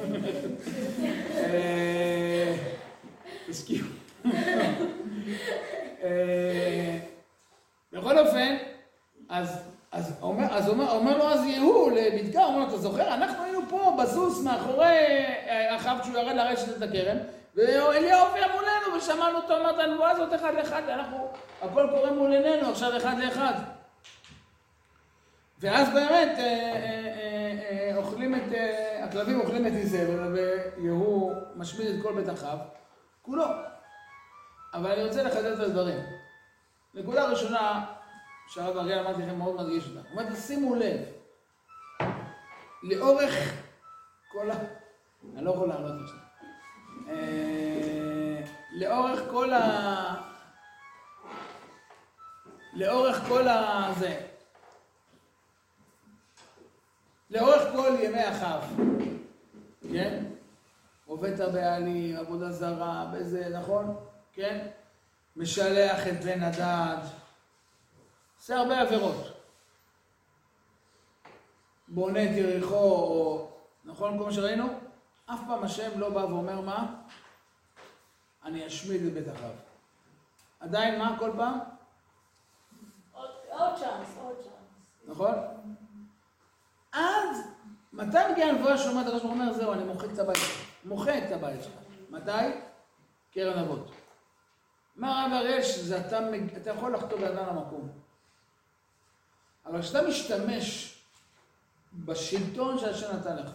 אה, 1.38 2.56
תשקיעו. 3.50 3.88
אה, 6.04 6.98
בכל 7.94 8.18
אופן, 8.18 8.56
אז, 9.30 9.60
אז, 9.92 10.14
אומר, 10.22 10.46
אז 10.52 10.70
אומר, 10.70 10.92
אומר 10.92 11.18
לו 11.18 11.30
אז 11.30 11.46
יהוא 11.46 11.92
לבדקה, 11.92 12.46
אומר 12.46 12.60
לו, 12.60 12.68
אתה 12.68 12.78
זוכר, 12.78 13.14
אנחנו 13.14 13.44
היינו 13.44 13.60
פה 13.70 13.98
בסוס 14.04 14.44
מאחורי 14.44 14.86
אה, 14.86 15.76
אחאב 15.76 15.98
כשהוא 16.02 16.18
ירד 16.18 16.36
לרשת 16.36 16.78
את 16.78 16.82
הכרם, 16.82 17.18
ואליהו 17.56 18.20
הופיע 18.20 18.48
מולנו 18.48 18.98
ושמענו 18.98 19.38
אותו 19.38 19.58
אומר 19.58 19.70
את 19.70 19.80
הנבואה 19.80 20.12
הזאת 20.12 20.34
אחד 20.34 20.54
לאחד, 20.54 20.82
ואנחנו, 20.88 21.28
הכל 21.62 21.88
קורה 21.92 22.12
מול 22.12 22.32
עינינו 22.32 22.70
עכשיו 22.70 22.98
אחד 22.98 23.16
לאחד. 23.20 23.54
ואז 25.60 25.90
באמת 25.94 26.38
אה, 26.38 26.44
אה, 26.44 27.92
אה, 27.92 27.98
אוכלים 27.98 28.36
את, 28.36 28.42
הכלבים 29.04 29.40
אוכלים 29.40 29.68
את 29.68 29.72
איזבל, 29.72 30.34
ויהוא 30.78 31.34
משמיד 31.56 31.88
את 31.88 32.02
כל 32.02 32.14
בית 32.14 32.30
אחאב, 32.30 32.60
כולו. 33.22 33.46
אבל 34.74 34.92
אני 34.92 35.04
רוצה 35.04 35.24
לחדד 35.24 35.52
את 35.52 35.60
הדברים. 35.60 36.00
נקודה 36.94 37.30
ראשונה, 37.30 37.86
שהרב 38.48 38.78
אריאל 38.78 39.00
אמרתי 39.00 39.22
לכם 39.22 39.38
מאוד 39.38 39.62
מדגיש 39.62 39.88
אותה. 39.88 40.10
הוא 40.10 40.22
אומר, 40.22 40.36
שימו 40.36 40.76
לב, 40.76 41.02
לאורך 42.84 43.54
כל 44.32 44.52
ה... 44.52 44.56
אני 45.36 45.46
לא 45.46 45.52
יכול 45.52 45.68
לענות 45.68 46.02
עכשיו. 46.04 46.20
לאורך 48.80 49.20
כל 49.32 49.54
ה... 49.54 50.14
לאורך 52.74 53.28
כל 53.28 53.48
ה... 53.48 53.88
זה. 54.00 54.35
לאורך 57.36 57.62
כל 57.72 57.92
ימי 58.00 58.30
אחאב, 58.30 58.62
כן? 59.92 60.26
עובד 61.06 61.42
הבעלים, 61.42 62.18
עבודה 62.18 62.52
זרה, 62.52 63.12
וזה, 63.14 63.50
נכון? 63.50 63.96
כן? 64.34 64.68
משלח 65.36 66.08
את 66.08 66.24
בן 66.24 66.44
הדד, 66.44 66.98
עושה 68.38 68.58
הרבה 68.58 68.82
עבירות. 68.82 69.42
בונה 71.88 72.24
את 72.24 72.30
יריחו, 72.32 72.76
או... 72.76 73.52
נכון 73.86 74.18
כל 74.18 74.26
מה 74.26 74.32
שראינו? 74.32 74.66
אף 75.26 75.40
פעם 75.48 75.64
השם 75.64 76.00
לא 76.00 76.10
בא 76.10 76.20
ואומר 76.20 76.62
מה? 76.62 76.96
אני 78.46 78.68
אשמיד 78.68 79.06
את 79.06 79.14
בית 79.14 79.28
אחאב. 79.28 79.56
עדיין 80.60 81.00
מה 81.00 81.16
כל 81.20 81.32
פעם? 81.38 81.60
עוד 83.12 83.30
צ'אנס, 83.80 84.18
עוד 84.22 84.36
צ'אנס. 84.36 85.08
נכון? 85.08 85.55
אז, 86.96 87.48
מתי 87.94 88.18
מגיעה 88.32 88.50
הנבואה 88.50 88.78
שאומרת 88.78 89.06
הקדוש 89.06 89.22
ברוך 89.22 89.34
הוא 89.34 89.42
אומר, 89.42 89.54
זהו, 89.54 89.74
אני 89.74 89.84
מוחק 89.84 90.08
את 90.14 90.20
הבית 90.20 90.36
שלך. 90.38 90.66
מוחק 90.86 91.22
את 91.28 91.32
הבית 91.32 91.64
שלך. 91.64 91.74
מתי? 92.10 92.32
קרן 93.34 93.60
אבות. 93.60 93.92
מה 94.96 95.22
הרב 95.22 95.34
אריאל 95.34 95.64
שזה 95.64 96.00
אתה, 96.00 96.20
אתה 96.58 96.70
יכול 96.70 96.94
לחטוא 96.94 97.18
בן 97.18 97.38
אדם 97.38 97.48
למקום. 97.48 97.90
אבל 99.66 99.82
כשאתה 99.82 100.08
משתמש 100.08 100.96
בשלטון 101.94 102.80
שהשם 102.80 103.16
נתן 103.16 103.36
לך 103.36 103.50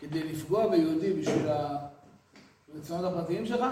כדי 0.00 0.22
לפגוע 0.22 0.70
ביהודי 0.70 1.12
בשביל 1.12 1.48
הרצונות 1.48 3.12
הפרטיים 3.12 3.46
שלך, 3.46 3.64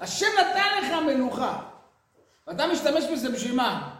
השם 0.00 0.26
נתן 0.40 0.82
לך 0.82 0.92
מלוכה 1.06 1.62
ואתה 2.46 2.66
משתמש 2.66 3.04
בזה 3.12 3.32
בשביל 3.32 3.56
מה? 3.56 3.96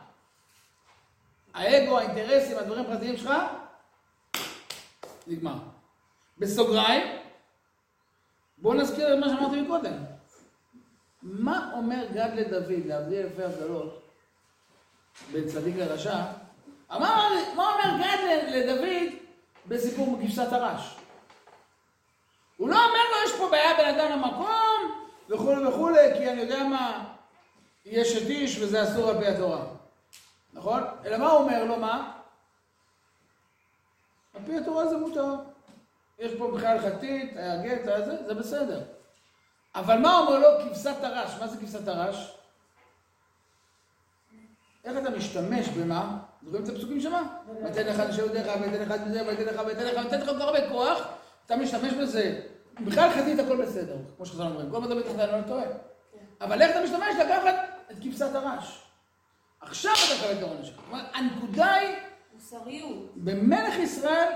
האגו, 1.55 1.99
האינטרסים, 1.99 2.59
הדברים 2.59 2.85
הפרטיים 2.85 3.17
שלך, 3.17 3.33
נגמר. 5.27 5.55
בסוגריים, 6.39 7.19
בואו 8.59 8.75
נזכיר 8.75 9.15
את 9.15 9.19
מה 9.19 9.29
שאמרתי 9.29 9.61
מקודם. 9.61 9.95
מה 11.23 11.71
אומר 11.75 12.07
גד 12.13 12.31
לדוד, 12.35 12.87
להבדיל 12.87 13.27
אלפי 13.27 13.43
הבדלות, 13.43 14.03
בין 15.33 15.49
צדיק 15.49 15.77
לרשע? 15.77 16.25
אמר, 16.93 17.29
מה 17.57 17.73
אומר 17.73 18.05
גד 18.05 18.45
לדוד 18.49 19.19
בסיפור 19.67 20.19
כבשת 20.23 20.53
הרש? 20.53 20.97
הוא 22.57 22.69
לא 22.69 22.77
אומר 22.77 22.89
לו, 23.11 23.27
יש 23.27 23.39
פה 23.39 23.49
בעיה 23.51 23.77
בין 23.77 23.95
אדם 23.95 24.13
למקום, 24.13 25.07
וכולי 25.29 25.67
וכולי, 25.67 26.15
כי 26.19 26.31
אני 26.31 26.41
יודע 26.41 26.65
מה, 26.65 27.05
יש 27.85 28.17
את 28.17 28.31
איש 28.31 28.59
וזה 28.59 28.83
אסור 28.83 29.11
על 29.11 29.19
פי 29.19 29.27
התורה. 29.27 29.65
נכון? 30.53 30.83
אלא 31.05 31.17
מה 31.17 31.31
הוא 31.31 31.41
אומר 31.41 31.65
לו, 31.65 31.77
מה? 31.77 32.13
על 34.35 34.43
פי 34.47 34.59
התורה 34.59 34.89
זה 34.89 34.97
מותר. 34.97 35.35
יש 36.19 36.33
פה 36.39 36.51
בכלל 36.57 36.79
הלכתית, 36.79 37.37
היה 37.37 37.63
גט, 37.63 37.87
היה 37.87 38.03
זה, 38.03 38.27
זה 38.27 38.35
בסדר. 38.35 38.83
אבל 39.75 39.99
מה 39.99 40.19
אומר 40.19 40.39
לו 40.39 40.49
כבשת 40.65 40.97
הרש? 41.03 41.31
מה 41.41 41.49
זה 41.49 41.57
כבשת 41.57 41.89
הרש? 41.89 42.37
איך 44.85 44.97
אתה 44.97 45.11
משתמש 45.11 45.69
במה? 45.69 46.19
זוכרים 46.43 46.65
את 46.65 46.69
הפסוקים 46.69 47.01
שמה? 47.01 47.23
ויתן 47.65 47.87
לך 47.87 48.03
לשבת 48.09 48.31
דרך, 48.31 48.61
ויתן 48.61 48.83
לך 48.83 48.93
את 48.93 49.13
זה, 49.13 49.27
ויתן 49.27 49.55
לך, 49.55 49.61
ויתן 49.67 49.85
לך, 49.85 50.05
ויתן 50.05 50.21
לך 50.21 50.29
כל 50.29 50.35
כך 50.35 50.41
הרבה 50.41 50.71
כוח, 50.71 50.99
אתה 51.47 51.57
משתמש 51.57 51.93
בזה. 51.93 52.41
בכלל 52.81 53.11
הלכתית 53.11 53.39
הכל 53.39 53.63
בסדר, 53.63 53.97
כמו 54.17 54.27
שחז"ל 54.27 54.43
אומרים. 54.43 54.71
כל 54.71 54.81
מדבר 54.81 55.25
אני 55.25 55.43
לא 55.43 55.49
טועה. 55.49 55.65
אבל 56.41 56.63
איך 56.63 56.71
אתה 56.71 56.85
משתמש? 56.85 57.15
לקחת 57.21 57.55
את 57.91 57.97
כבשת 58.03 58.35
הרש. 58.35 58.83
עכשיו 59.61 59.93
אתה 59.93 60.15
מקבל 60.15 60.39
את 60.39 60.43
העונש 60.43 60.73
הנקודה 61.15 61.73
היא, 61.73 61.97
מוסריות. 62.53 63.13
במלך 63.17 63.75
ישראל, 63.79 64.29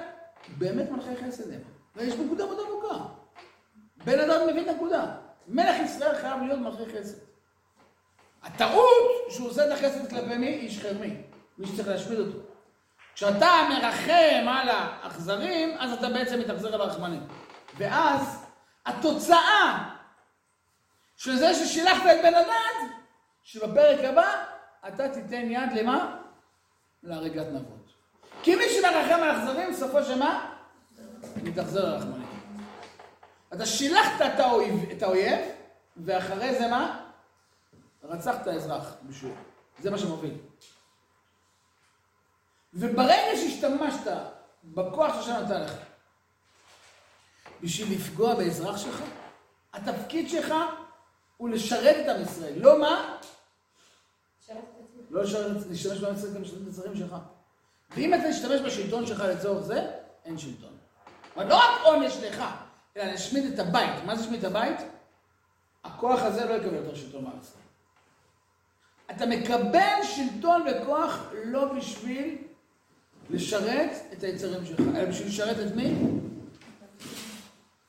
באמת 0.59 0.91
מלכי 0.91 1.17
חסד 1.17 1.53
הם. 1.53 1.61
ויש 1.97 2.15
נקודה 2.15 2.47
מאוד 2.47 2.67
עמוקה. 2.67 3.05
בן 4.05 4.21
אדם 4.21 4.47
מבין 4.47 4.65
את 4.65 4.69
הנקודה. 4.69 5.15
מלך 5.47 5.77
ישראל 5.85 6.15
חייב 6.21 6.43
להיות 6.43 6.61
מלכי 6.61 6.99
חסד. 6.99 7.19
הטעות 8.43 9.31
שהוא 9.31 9.49
עושה 9.49 9.67
את 9.67 9.73
החסד 9.73 10.11
כלפי 10.11 10.37
מי? 10.37 10.47
איש 10.47 10.81
חרמי. 10.81 11.17
מי 11.59 11.67
שצריך 11.67 11.89
להשמיד 11.89 12.19
אותו. 12.19 12.39
כשאתה 13.15 13.51
מרחם 13.69 14.49
על 14.49 14.69
האכזרים, 14.69 15.77
אז 15.79 15.93
אתה 15.93 16.09
בעצם 16.09 16.41
מתאכזר 16.41 16.75
על 16.75 16.81
הרחמנים. 16.81 17.27
ואז 17.77 18.47
התוצאה 18.87 19.91
של 21.17 21.37
זה 21.37 21.55
ששילחת 21.55 22.07
את 22.07 22.23
בן 22.23 22.35
הדד, 22.35 22.95
שבפרק 23.43 24.05
הבא 24.05 24.45
אתה 24.89 25.09
תיתן 25.09 25.51
יד 25.51 25.73
למה? 25.73 26.17
להריגת 27.03 27.47
נבות. 27.47 27.86
כי 28.47 28.55
מי 28.55 28.65
שמרחם 28.69 29.23
על 29.23 29.37
אכזרים, 29.37 29.75
סופו 29.75 30.05
של 30.05 30.19
מה? 30.19 30.55
מתאכזר 31.43 31.87
על 31.87 31.95
רחמנים. 31.95 32.29
אתה 33.55 33.67
שילחת 33.67 34.21
את 34.27 34.41
האויב, 34.41 34.91
את 34.91 35.03
האויב, 35.03 35.39
ואחרי 35.97 36.59
זה 36.59 36.69
מה? 36.69 37.05
רצחת 38.03 38.49
אזרח 38.49 38.95
בשביל. 39.03 39.33
זה 39.83 39.91
מה 39.91 39.99
שמוביל. 39.99 40.35
וברגע 42.75 43.37
שהשתמשת 43.37 44.11
בכוח 44.65 45.15
שהשם 45.15 45.45
נתן 45.45 45.63
לך, 45.63 45.73
בשביל 47.63 47.99
לפגוע 47.99 48.35
באזרח 48.35 48.77
שלך, 48.77 49.03
התפקיד 49.73 50.29
שלך 50.29 50.55
הוא 51.37 51.49
לשרת 51.49 51.97
את 52.05 52.09
עם 52.09 52.23
ישראל. 52.23 52.55
לא 52.57 52.81
מה? 52.81 53.19
לא 55.11 55.23
לשרת, 55.23 55.67
להשתמש 55.71 55.99
בעם 55.99 56.15
ישראל 56.15 56.35
כמשרת 56.35 56.63
את 56.63 56.69
הצרכים 56.69 56.97
שלך. 56.97 57.17
ואם 57.91 58.15
אתה 58.15 58.31
תשתמש 58.31 58.61
בשלטון 58.61 59.07
שלך 59.07 59.21
לצורך 59.21 59.65
זה, 59.65 59.87
אין 60.25 60.39
שלטון. 60.39 60.77
אבל 61.37 61.49
לא 61.49 61.55
רק 61.55 61.81
עונש 61.85 62.17
לך, 62.17 62.45
אלא 62.97 63.05
להשמיד 63.05 63.53
את 63.53 63.59
הבית. 63.59 64.05
מה 64.07 64.17
זה 64.17 64.23
להשמיד 64.23 64.45
את 64.45 64.51
הבית? 64.51 64.81
הכוח 65.85 66.23
הזה 66.23 66.45
לא 66.45 66.55
יקבל 66.55 66.75
יותר 66.75 66.95
שלטון 66.95 67.25
ישראל. 67.41 67.67
אתה 69.11 69.27
מקבל 69.27 70.03
שלטון 70.03 70.65
וכוח 70.67 71.31
לא 71.45 71.73
בשביל 71.73 72.39
לשרת 73.31 73.91
את 74.13 74.23
היצרים 74.23 74.67
שלך, 74.67 74.81
אלא 74.97 75.05
בשביל 75.05 75.29
לשרת 75.29 75.57
את 75.67 75.75
מי? 75.77 75.95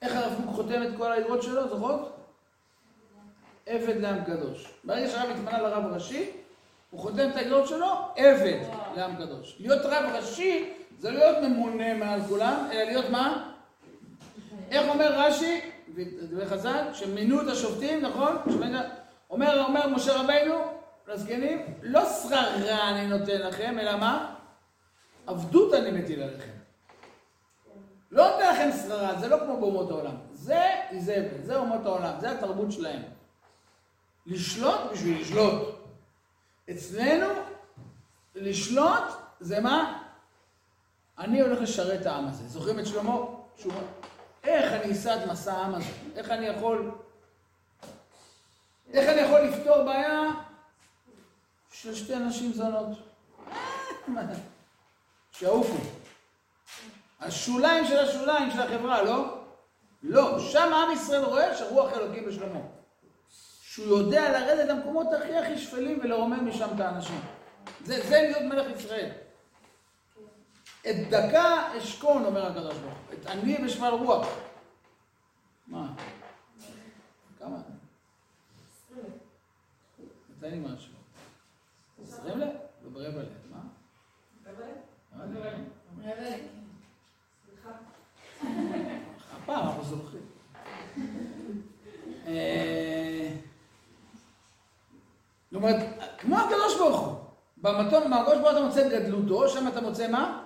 איך 0.02 0.16
הרב 0.16 0.34
קוק 0.46 0.56
חותם 0.56 0.84
את 0.84 0.98
כל 0.98 1.12
האגרות 1.12 1.44
שלו, 1.44 1.70
זוכרות? 1.70 2.18
עבד 3.66 4.02
לעם 4.02 4.24
קדוש. 4.26 4.74
ברגע 4.84 5.10
שהרב 5.10 5.30
התמנה 5.30 5.62
לרב 5.62 5.94
ראשי, 5.94 6.32
הוא 6.90 7.02
חותם 7.02 7.30
את 7.30 7.36
האגרות 7.36 7.68
שלו, 7.68 7.88
עבד 8.16 8.60
לעם 8.96 9.16
קדוש. 9.16 9.56
להיות 9.60 9.82
רב 9.86 10.06
ראשי 10.14 10.74
זה 11.00 11.12
לא 11.12 11.18
להיות 11.18 11.38
ממונה 11.38 11.94
מעל 11.94 12.22
כולם, 12.22 12.68
אלא 12.72 12.84
להיות 12.84 13.10
מה? 13.10 13.54
איך 14.72 14.90
אומר 14.90 15.20
רש"י, 15.20 15.62
ודברי 15.96 16.46
חז"ל, 16.46 16.94
שמינו 16.94 17.42
את 17.42 17.48
השופטים, 17.48 18.02
נכון? 18.02 18.36
אומר, 19.30 19.66
אומר 19.66 19.88
משה 19.88 20.22
רבינו 20.22 20.56
לזקנים, 21.08 21.66
לא 21.82 22.06
שררה 22.06 22.90
אני 22.90 23.08
נותן 23.08 23.42
לכם, 23.42 23.80
אלא 23.80 23.98
מה? 23.98 24.36
עבדות 25.28 25.74
אני 25.74 25.92
מטיל 25.92 26.24
עליכם. 26.24 26.52
לא 28.12 28.30
נותן 28.30 28.54
לכם 28.54 28.70
שררה, 28.88 29.16
זה 29.20 29.28
לא 29.28 29.38
כמו 29.40 29.60
באומות 29.60 29.92
העולם. 29.92 30.16
זה 30.34 30.64
איזבל, 30.90 31.44
זה 31.44 31.58
אומות 31.58 31.86
העולם, 31.86 32.14
זה 32.20 32.32
התרבות 32.32 32.72
שלהם. 32.72 33.02
לשלוט 34.26 34.80
בשביל 34.92 35.22
לשלוט. 35.22 35.77
אצלנו, 36.72 37.28
לשלוט 38.36 39.04
זה 39.40 39.60
מה? 39.60 40.04
אני 41.18 41.42
הולך 41.42 41.62
לשרת 41.62 42.02
את 42.02 42.06
העם 42.06 42.28
הזה. 42.28 42.48
זוכרים 42.48 42.80
את 42.80 42.86
שלמה? 42.86 43.14
שהוא 43.58 43.74
אומר, 43.74 43.84
איך 44.44 44.72
אני 44.74 44.94
אשא 44.94 45.24
את 45.24 45.30
מסע 45.32 45.54
העם 45.54 45.76
הזה? 45.76 45.90
איך 46.16 46.32
אני 46.32 46.46
יכול... 46.46 46.92
איך 48.94 49.10
אני 49.10 49.22
יכול 49.22 49.40
לפתור 49.40 49.84
בעיה 49.84 50.32
של 51.72 51.96
שתי 51.96 52.16
נשים 52.16 52.54
זונות? 52.54 52.98
שיעופו. 55.32 55.78
השוליים 57.20 57.88
של 57.88 58.00
השוליים 58.00 58.52
של 58.52 58.62
החברה, 58.62 59.04
לא? 59.04 59.38
לא. 60.04 60.40
שם 60.40 60.74
עם 60.74 60.92
ישראל 60.92 61.24
רואה 61.24 61.58
שרוח 61.58 61.94
אלוקים 61.94 62.26
בשלמה. 62.26 62.60
שהוא 63.78 63.98
יודע 63.98 64.32
לרדת 64.32 64.70
למקומות 64.70 65.08
הכי 65.14 65.38
הכי 65.38 65.58
שפלים 65.58 66.00
ולרומם 66.04 66.50
משם 66.50 66.68
את 66.76 66.80
האנשים. 66.80 67.20
זה, 67.86 68.08
זה 68.08 68.22
להיות 68.22 68.42
מלך 68.42 68.80
ישראל. 68.80 69.12
את 70.82 71.10
דקה 71.10 71.78
אשכון, 71.78 72.26
אומר 72.26 72.46
הקדוש 72.46 72.78
ברוך 72.78 72.94
הוא. 72.94 73.14
את 73.14 73.28
אני 73.28 73.58
בשמל 73.58 73.88
רוח. 73.88 74.28
מה? 75.68 75.94
כמה? 77.40 77.58
נתן 80.38 80.50
לי 80.50 80.60
משהו. 80.60 80.94
עשרים 82.04 82.40
ל? 82.40 82.44
לא 82.44 82.90
ברבע 82.94 83.22
ל. 83.22 83.26
מה? 83.52 83.60
רבע 84.46 84.66
ל. 84.66 86.42
הפעם 89.32 89.68
אנחנו 89.68 89.84
זוכרים. 89.84 90.24
אומרת, 95.58 95.84
כמו 96.18 96.38
הקדוש 96.38 96.78
ברוך 96.78 97.00
הוא. 97.00 97.16
במקום, 97.58 98.10
מהקדוש 98.10 98.38
ברוך 98.38 98.50
הוא 98.50 98.52
אתה 98.52 98.62
מוצא 98.62 98.90
גדלותו, 98.90 99.50
שם 99.50 99.68
אתה 99.68 99.82
מוצא 99.82 100.08
מה? 100.08 100.44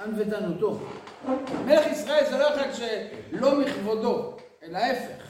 ענוותנותו. 0.00 0.78
מלך 1.64 1.86
ישראל 1.86 2.24
זה 2.30 2.38
לא 2.38 2.54
אחד 2.54 2.68
שלא 2.72 3.58
מכבודו, 3.60 4.36
אלא 4.62 4.78
ההפך. 4.78 5.24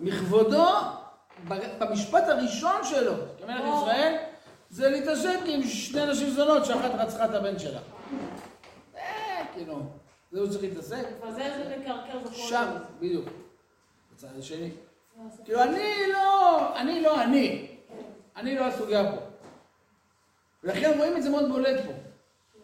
מכבודו, 0.00 0.66
במשפט 1.78 2.28
הראשון 2.28 2.84
שלו, 2.84 3.12
כמלך 3.38 3.64
ישראל, 3.82 4.16
זה 4.70 4.90
להתעסק 4.90 5.38
עם 5.46 5.62
שני 5.62 6.06
נשים 6.06 6.30
זונות 6.30 6.64
שאחת 6.64 6.90
רצחה 6.98 7.24
את 7.24 7.34
הבן 7.34 7.58
שלה. 7.58 7.80
זה 8.92 9.00
כאילו, 9.54 9.82
זה 10.32 10.40
הוא 10.40 10.48
צריך 10.48 10.62
להתעסק. 10.62 11.04
לפזר 11.18 11.52
ולקרקר 11.66 12.18
בכל 12.24 12.34
שם, 12.34 12.66
בדיוק. 13.00 13.28
בצד 14.14 14.28
השני. 14.38 14.70
כאילו, 15.44 15.62
אני 15.62 15.92
לא, 16.12 16.76
אני 16.76 17.00
לא 17.00 17.22
אני. 17.22 17.75
אני 18.36 18.54
לא 18.58 18.64
הסוגיה 18.64 19.12
פה. 19.12 19.20
ולכן 20.64 20.92
רואים 20.96 21.16
את 21.16 21.22
זה 21.22 21.30
מאוד 21.30 21.48
בולט 21.48 21.80
פה. 21.86 21.92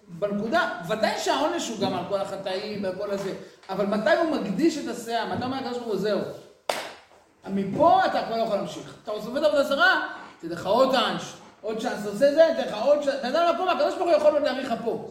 בנקודה, 0.08 0.80
ודאי 0.88 1.18
שהעונש 1.18 1.68
הוא 1.68 1.78
גם 1.80 1.94
על 1.94 2.04
כל 2.08 2.20
החטאים 2.20 2.84
ועל 2.84 2.96
כל 2.96 3.10
הזה, 3.10 3.34
אבל 3.68 3.86
מתי 3.86 4.16
הוא 4.16 4.30
מקדיש 4.36 4.78
את 4.78 4.88
הסאה? 4.88 5.34
מתי 5.34 5.44
אומר 5.44 5.56
הקדוש 5.56 5.76
ברוך 5.76 5.88
הוא 5.88 5.96
זהו? 5.96 6.20
מפה 7.48 8.06
אתה 8.06 8.22
כבר 8.26 8.36
לא 8.36 8.42
יכול 8.42 8.56
להמשיך. 8.56 8.94
אתה 9.02 9.10
את 9.38 9.44
עבודה 9.44 9.64
זרה, 9.64 10.08
תדע 10.40 10.54
לך 10.54 10.66
עוד 10.66 10.92
צ'אנס, 10.92 11.22
עוד 11.60 11.80
צ'אנס, 11.80 12.06
עושה 12.06 12.34
זה, 12.34 12.48
תדע 12.54 12.66
לך 12.66 12.82
עוד 12.82 12.98
צ'אנס, 13.02 13.14
אתה 13.14 13.26
יודע 13.26 13.50
למקום, 13.50 13.68
הקדוש 13.68 13.94
ברוך 13.94 14.08
הוא 14.08 14.16
יכול 14.16 14.32
עוד 14.32 14.42
להאריך 14.42 14.74
פה. 14.84 15.08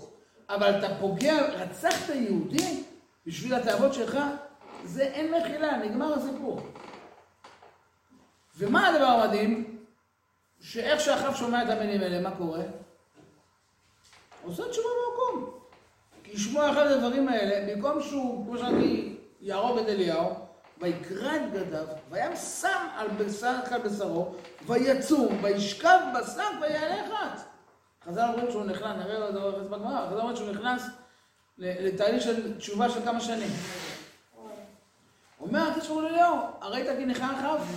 אבל 0.49 0.79
אתה 0.79 0.87
פוגע, 0.99 1.35
רצחת 1.41 2.15
יהודי 2.15 2.83
בשביל 3.25 3.53
התאוות 3.53 3.93
שלך, 3.93 4.17
זה 4.85 5.01
אין 5.01 5.33
מחילה, 5.33 5.77
נגמר 5.77 6.13
הסיפור. 6.13 6.61
ומה 8.57 8.87
הדבר 8.87 9.05
המדהים? 9.05 9.80
שאיך 10.61 11.01
שאחאב 11.01 11.35
שומע 11.35 11.63
את 11.63 11.69
המילים 11.69 12.01
האלה, 12.01 12.21
מה 12.21 12.31
קורה? 12.37 12.61
עושה 14.43 14.63
תשובה 14.69 14.87
במקום. 14.87 15.59
כי 16.23 16.33
לשמוע 16.33 16.71
אחד 16.71 16.87
הדברים 16.87 17.29
האלה, 17.29 17.75
במקום 17.75 18.01
שהוא, 18.01 18.45
כמו 18.45 18.57
שאמרתי, 18.57 19.17
יהרוג 19.41 19.77
את 19.77 19.87
אליהו, 19.87 20.33
ויקרא 20.81 21.35
את 21.35 21.51
בגדיו, 21.51 21.85
וים 22.09 22.35
שם 22.35 22.87
על 22.95 23.07
בשר 23.07 23.55
על 23.71 23.77
בשרו, 23.77 24.33
ויצום, 24.67 25.43
וישכב 25.43 25.99
בשק 26.15 26.61
ויעלה 26.61 27.07
אחת. 27.07 27.41
חז"ל 28.05 28.27
אומרים 28.29 28.51
שהוא 28.51 28.63
נכנס, 28.63 28.97
נראה 28.97 29.29
את 29.29 29.33
זה 29.33 29.69
בגמרא, 29.69 30.07
חז"ל 30.07 30.19
אומרים 30.19 30.35
שהוא 30.35 30.51
נכנס 30.51 30.83
לתהליך 31.57 32.23
של 32.23 32.57
תשובה 32.57 32.89
של 32.89 33.05
כמה 33.05 33.21
שנים. 33.21 33.49
אומר 35.39 35.69
הוא 35.87 36.01
לאליהו, 36.01 36.37
הראית 36.61 36.87
כי 36.97 37.05
נכנע 37.05 37.39
אחאב? 37.39 37.67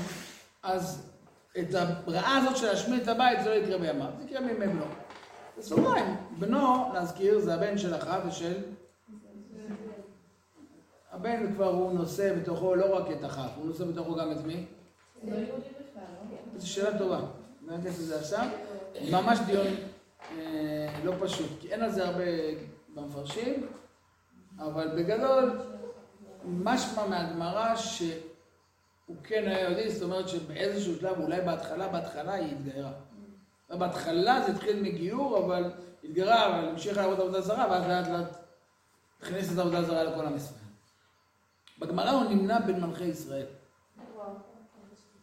אז 0.63 1.14
את 1.61 1.75
הרעה 1.75 2.39
הזאת 2.39 2.57
של 2.57 2.67
להשמיד 2.67 3.03
את 3.03 3.09
הבית 3.09 3.39
זה 3.43 3.49
לא 3.49 3.55
יקרה 3.55 3.79
בימיו, 3.79 4.11
זה 4.19 4.25
יקרה 4.25 4.41
בימי 4.41 4.67
בנו. 4.67 4.85
בסוגריים, 5.59 6.17
בנו, 6.39 6.91
להזכיר, 6.95 7.39
זה 7.39 7.55
הבן 7.55 7.79
של 7.79 7.95
אחאב 7.95 8.23
ושל... 8.29 8.55
הבן 11.13 11.55
כבר 11.55 11.69
הוא 11.69 11.93
נושא 11.93 12.35
בתוכו 12.37 12.75
לא 12.75 12.97
רק 12.97 13.11
את 13.11 13.25
אחאב, 13.25 13.51
הוא 13.57 13.67
נושא 13.67 13.85
בתוכו 13.85 14.15
גם 14.15 14.33
את 14.33 14.45
מי? 14.47 14.67
זו 16.57 16.69
שאלה 16.69 16.99
טובה. 16.99 17.21
אני 17.69 17.77
אכנס 17.77 17.99
לזה 17.99 18.21
עכשיו. 18.21 18.47
ממש 19.11 19.39
דיון 19.47 19.67
אה, 20.31 20.87
לא 21.05 21.13
פשוט, 21.21 21.51
כי 21.61 21.73
אין 21.73 21.83
על 21.83 21.91
זה 21.91 22.05
הרבה 22.07 22.25
במפרשים, 22.95 23.67
אבל 24.59 24.89
בגדול, 24.97 25.59
משמע 26.45 27.07
מהגמרא 27.07 27.77
שהוא 29.05 29.17
כן 29.25 29.45
היה 29.47 29.61
יהודי, 29.61 29.91
זאת 29.91 30.03
אומרת 30.03 30.29
שבאיזשהו 30.29 30.97
שלב, 30.97 31.21
אולי 31.21 31.41
בהתחלה, 31.41 31.89
בהתחלה 31.89 32.33
היא 32.33 32.53
התגיירה. 32.53 32.93
בהתחלה 33.69 34.43
זה 34.47 34.53
התחיל 34.53 34.83
מגיור, 34.83 35.39
אבל 35.39 35.73
התגיירה, 36.05 36.47
אבל 36.47 36.69
המשיכה 36.69 37.01
לעבוד 37.01 37.21
עבודה 37.21 37.41
זרה, 37.41 37.67
ואז 37.71 37.87
לאט 37.89 38.09
לאט 38.09 38.37
הכניס 39.23 39.53
את 39.53 39.59
העבודה 39.59 39.83
זרה 39.83 40.05
לכל 40.05 40.27
עם 40.27 40.37
ישראל. 40.37 40.59
בגמרא 41.79 42.11
הוא 42.11 42.25
נמנע 42.25 42.61
בין 42.61 42.81
מלכי 42.81 43.05
ישראל. 43.05 43.47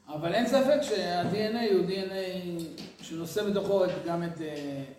אבל 0.08 0.34
אין 0.34 0.48
ספק 0.48 0.82
שה-DNA 0.82 1.74
הוא 1.74 1.86
DNA 1.88 3.04
שנושא 3.04 3.44
בתוכו 3.44 3.84
גם 4.06 4.24
את 4.24 4.42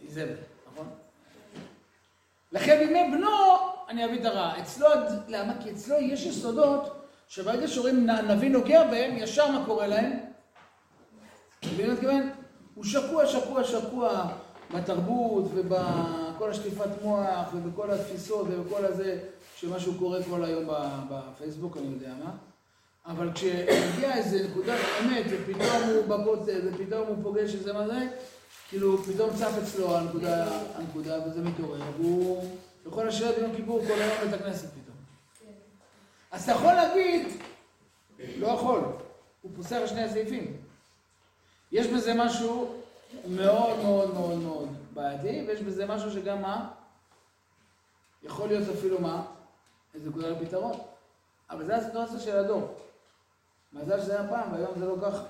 איזבל, 0.03 0.37
נכון? 0.73 0.89
לכן 2.53 2.79
בימי 2.79 3.17
בנו 3.17 3.29
אני 3.89 4.05
אביא 4.05 4.21
את 4.21 4.25
הרע. 4.25 4.59
אצלו, 4.61 4.89
למה? 5.29 5.53
כי 5.63 5.71
אצלו 5.71 5.97
יש 5.97 6.27
יסודות 6.27 7.02
שברגע 7.35 7.69
שרואים 7.69 8.07
נביא 8.07 8.51
נוגע 8.51 8.85
בהם, 8.85 9.17
ישר 9.17 9.51
מה 9.51 9.67
קורה 9.67 9.87
להם? 9.87 10.13
מבין 11.73 11.87
מה 11.87 11.93
מתכוון? 11.95 12.31
הוא 12.75 12.85
שקוע, 12.85 13.27
שקוע, 13.27 13.65
שקוע 13.65 14.29
בתרבות 14.75 15.45
ובכל 15.55 16.51
השטיפת 16.51 17.03
מוח 17.03 17.49
ובכל 17.55 17.91
התפיסות 17.91 18.47
ובכל 18.51 18.85
הזה 18.85 19.19
שמשהו 19.57 19.95
קורה 19.99 20.19
כל 20.31 20.45
היום 20.45 20.65
בפייסבוק, 21.11 21.77
אני 21.77 21.87
יודע 21.87 22.13
מה. 22.25 22.31
אבל 23.07 23.33
כשהגיע 23.35 24.17
איזה 24.17 24.49
נקודת 24.49 24.79
אמת 25.03 25.25
ופתאום 25.31 25.83
הוא 25.95 26.05
בכותל 26.07 26.61
ופתאום 26.65 27.09
הוא 27.09 27.17
פוגש 27.23 27.55
איזה 27.55 27.73
מה 27.73 27.87
זה, 27.87 28.07
כאילו 28.69 28.99
פתאום 28.99 29.31
צף 29.35 29.53
אצלו 29.63 29.97
הנקודה, 29.97 30.47
הנקודה 30.75 31.19
וזה 31.27 31.43
מתעורר 31.43 31.81
והוא 32.01 32.45
יכול 32.87 33.07
לשבת 33.07 33.39
ביום 33.39 33.57
כיפור 33.57 33.81
כל 33.87 33.93
היום 33.93 34.31
בית 34.31 34.41
הכנסת 34.41 34.67
פתאום. 34.67 34.92
אז 36.33 36.43
אתה 36.43 36.53
יכול 36.53 36.73
להגיד, 36.73 37.27
לא 38.37 38.47
יכול, 38.47 38.81
הוא 39.43 39.51
פוסח 39.57 39.81
שני 39.87 40.03
הסעיפים. 40.03 40.57
יש 41.73 41.87
בזה 41.87 42.15
משהו 42.15 42.75
מאוד 43.29 43.79
מאוד 43.79 44.15
מאוד 44.15 44.39
מאוד 44.39 44.69
בעייתי, 44.95 45.45
ויש 45.49 45.61
בזה 45.61 45.87
משהו 45.87 46.11
שגם 46.11 46.43
מה? 46.43 46.71
יכול 48.23 48.49
להיות 48.49 48.69
אפילו 48.79 49.01
מה? 49.01 49.23
איזה 49.95 50.11
נקודה 50.11 50.29
לפתרון. 50.29 50.79
אבל 51.51 51.65
זה 51.65 51.77
הסיטואציה 51.77 52.21
של 52.21 52.37
הדור. 52.39 52.75
מזל 53.73 54.01
שזה 54.01 54.21
היה 54.21 54.29
פעם, 54.29 54.53
והיום 54.53 54.79
זה 54.79 54.87
לא 54.87 54.97
ככה. 55.03 55.23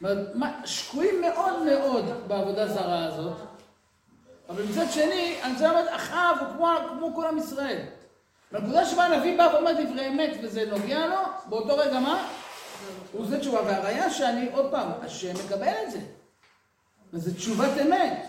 אומרת, 0.00 0.26
שקועים 0.64 1.20
מאוד 1.20 1.62
מאוד 1.62 2.04
בעבודה 2.28 2.68
זרה 2.68 3.04
הזאת, 3.04 3.36
אבל 4.48 4.62
מצד 4.62 4.90
שני, 4.90 5.38
אני 5.42 5.52
רוצה 5.52 5.68
לומר, 5.68 5.96
אחאב 5.96 6.36
הוא 6.40 6.56
כמו, 6.56 6.68
כמו 6.88 7.14
כל 7.14 7.26
עם 7.26 7.38
ישראל. 7.38 7.86
בנקודה 8.52 8.86
שבה 8.86 9.04
הנביא 9.04 9.38
בא 9.38 9.50
ואומר 9.54 9.72
דברי 9.72 10.08
אמת 10.08 10.30
וזה 10.42 10.64
נוגע 10.70 11.06
לו, 11.06 11.16
באותו 11.48 11.76
רגע 11.76 12.00
מה? 12.00 12.28
הוא 13.12 13.22
עושה 13.22 13.40
תשובה, 13.40 13.62
והראיה 13.62 14.10
שאני, 14.10 14.48
עוד 14.52 14.70
פעם, 14.70 14.90
השם 15.02 15.34
מקבל 15.46 15.72
את 15.86 15.90
זה. 15.90 15.98
וזו 17.12 17.34
תשובת 17.34 17.70
אמת. 17.82 18.26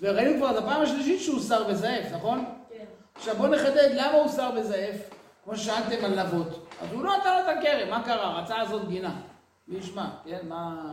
וראינו 0.00 0.36
כבר 0.38 0.50
את 0.50 0.56
הפעם 0.56 0.82
השלישית 0.82 1.20
שהוא 1.20 1.40
שר 1.40 1.64
וזייף, 1.68 2.12
נכון? 2.12 2.44
כן. 2.68 2.84
עכשיו 3.14 3.36
בואו 3.36 3.48
נחדד 3.48 3.90
למה 3.94 4.12
הוא 4.12 4.28
שר 4.28 4.50
וזייף, 4.56 4.96
כמו 5.44 5.56
ששאלתם 5.56 6.04
על 6.04 6.22
נבות. 6.22 6.66
אז 6.80 6.92
הוא 6.92 7.04
לא 7.04 7.16
נתן 7.16 7.34
לו 7.34 7.50
את 7.50 7.58
הכרם, 7.58 7.90
מה 7.90 8.04
קרה? 8.04 8.42
רצה 8.42 8.58
לעשות 8.58 8.88
גינה. 8.88 9.20
מי 9.68 9.78
ישמע, 9.78 10.06
כן? 10.24 10.40
מה... 10.48 10.92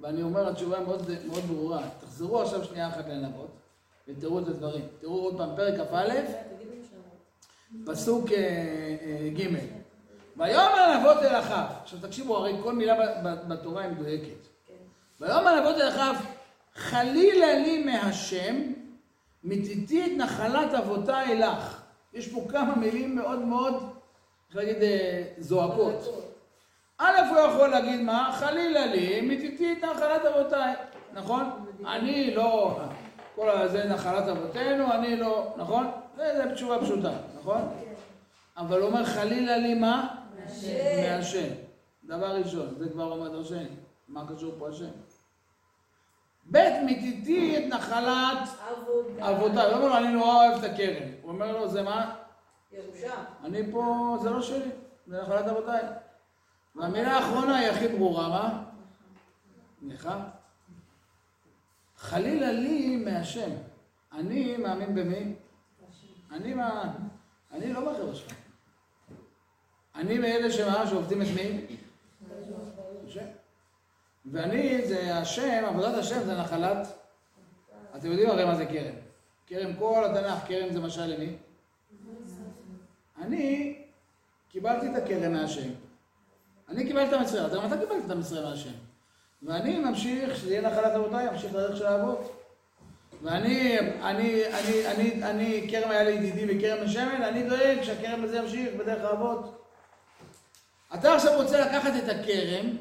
ואני 0.00 0.22
אומר, 0.22 0.48
התשובה 0.48 0.80
מאוד, 0.80 1.10
מאוד 1.26 1.44
ברורה. 1.44 1.80
תחזרו 2.00 2.42
עכשיו 2.42 2.64
שנייה 2.64 2.88
אחת 2.88 3.08
לנבות, 3.08 3.50
ותראו 4.08 4.38
את 4.38 4.48
הדברים. 4.48 4.84
תראו 5.00 5.20
עוד 5.20 5.36
פעם, 5.36 5.56
פרק 5.56 5.74
כ"א, 5.74 6.12
פסוק 7.86 8.32
אה, 8.32 8.36
אה, 9.02 9.30
ג' 9.38 9.56
ויאמר 10.36 10.98
נבות 10.98 11.22
אל 11.22 11.40
אחיו. 11.40 11.64
עכשיו 11.82 11.98
תקשיבו, 12.02 12.36
הרי 12.36 12.52
כל 12.62 12.72
מילה 12.72 12.94
בתורה 13.48 13.82
היא 13.82 13.90
מדויקת. 13.90 14.48
ויאמר 15.20 15.60
נבות 15.60 15.76
אל 15.76 15.88
אחיו, 15.88 16.14
חלילה 16.74 17.54
לי 17.54 17.84
מהשם, 17.84 18.56
מתיתי 19.44 20.06
את 20.06 20.10
נחלת 20.16 20.74
אבותיי 20.74 21.38
לך. 21.38 21.82
יש 22.14 22.28
פה 22.28 22.46
כמה 22.48 22.76
מילים 22.76 23.16
מאוד 23.16 23.38
מאוד, 23.38 23.74
איך 24.48 24.56
להגיד, 24.56 24.82
אה, 24.82 25.22
זועקות. 25.38 26.26
א', 26.98 27.20
הוא 27.30 27.38
יכול 27.38 27.68
להגיד 27.68 28.00
מה? 28.00 28.36
חלילה 28.38 28.86
לי, 28.86 29.20
מתיתי 29.20 29.72
את 29.72 29.84
נחלת 29.84 30.24
אבותיי, 30.24 30.74
נכון? 31.12 31.44
אני 31.86 32.34
לא, 32.34 32.80
כל 33.34 33.68
זה 33.68 33.84
נחלת 33.84 34.28
אבותינו, 34.28 34.92
אני 34.92 35.16
לא, 35.16 35.54
נכון? 35.56 35.90
זה 36.20 36.54
תשובה 36.54 36.80
פשוטה, 36.80 37.12
נכון? 37.38 37.60
אבל 38.56 38.82
אומר 38.82 39.04
חלילה 39.04 39.56
לי 39.56 39.74
מה? 39.74 40.16
מהשם. 41.02 41.48
דבר 42.04 42.36
ראשון, 42.36 42.74
זה 42.78 42.88
כבר 42.88 43.12
אומר 43.12 43.28
דרשני. 43.28 43.66
מה 44.08 44.24
קשור 44.34 44.54
פה 44.58 44.68
השם? 44.68 44.90
ב' 46.52 46.68
מתיתי 46.86 47.58
את 47.58 47.74
נחלת 47.74 48.48
אבותיי. 49.20 49.64
הוא 49.64 49.72
אומר 49.72 49.88
לו, 49.88 49.96
אני 49.96 50.08
נורא 50.08 50.34
אוהב 50.34 50.64
את 50.64 50.70
הכרם. 50.70 51.08
הוא 51.22 51.32
אומר 51.32 51.52
לו, 51.52 51.68
זה 51.68 51.82
מה? 51.82 52.16
ירושה. 52.72 53.14
אני 53.44 53.72
פה, 53.72 54.16
זה 54.22 54.30
לא 54.30 54.42
שלי, 54.42 54.70
זה 55.06 55.22
נחלת 55.22 55.48
אבותיי. 55.48 55.82
והמילה 56.76 57.16
האחרונה 57.16 57.56
היא 57.56 57.68
הכי 57.68 57.88
ברורה, 57.88 58.28
מה? 58.28 58.62
סליחה? 59.80 60.24
חלילה 61.96 62.52
לי 62.52 62.96
מהשם. 62.96 63.50
אני 64.12 64.56
מאמין 64.56 64.94
במי? 64.94 65.34
אני 66.32 66.54
מה... 66.54 66.92
אני 67.52 67.72
לא 67.72 67.80
בחבר'ה 67.80 68.14
שלך. 68.14 68.32
אני 69.94 70.18
מאלה 70.18 70.50
שמה 70.50 70.86
שעובדים 70.86 71.22
את 71.22 71.26
מי? 71.36 71.66
ואני, 74.32 74.88
זה 74.88 75.16
השם, 75.16 75.64
עבודת 75.66 75.94
השם 75.94 76.24
זה 76.24 76.40
נחלת, 76.40 76.88
אתם 77.96 78.10
יודעים 78.10 78.30
הרי 78.30 78.44
מה 78.44 78.56
זה 78.56 78.66
כרם. 78.66 78.94
כרם 79.46 79.76
כל 79.78 80.04
התנ"ך, 80.04 80.46
כרם 80.46 80.72
זה 80.72 80.80
משל 80.80 81.06
למי? 81.06 81.36
אני 83.18 83.76
קיבלתי 84.48 84.86
את 84.90 85.02
הכרם 85.02 85.32
מהשם. 85.32 85.70
אני 86.68 86.86
קיבלתי 86.86 87.08
את 87.08 87.20
המצרים, 87.20 87.54
גם 87.54 87.66
אתה 87.66 87.78
קיבלת 87.78 88.04
את 88.06 88.10
המצרים 88.10 88.42
מהשם. 88.42 88.72
ואני 89.42 89.78
ממשיך, 89.78 90.36
שזה 90.36 90.50
יהיה 90.50 90.70
נחלת 90.70 90.92
אבותיי, 90.92 91.28
אמשיך 91.28 91.54
לדרך 91.54 91.76
של 91.76 91.86
האבות. 91.86 92.39
ואני, 93.22 93.78
אני, 94.02 94.46
אני, 94.46 94.86
אני, 94.86 95.24
אני, 95.24 95.68
כרם 95.70 95.90
היה 95.90 96.02
לי 96.02 96.10
ידידי 96.10 96.54
בכרם 96.54 96.84
השמן, 96.84 97.22
אני 97.22 97.42
דואג 97.42 97.82
שהכרם 97.82 98.24
הזה 98.24 98.36
ימשיך 98.36 98.68
בדרך 98.78 99.04
האבות. 99.04 99.64
אתה 100.94 101.14
עכשיו 101.14 101.42
רוצה 101.42 101.60
לקחת 101.60 101.92
את 102.04 102.08
הכרם, 102.08 102.76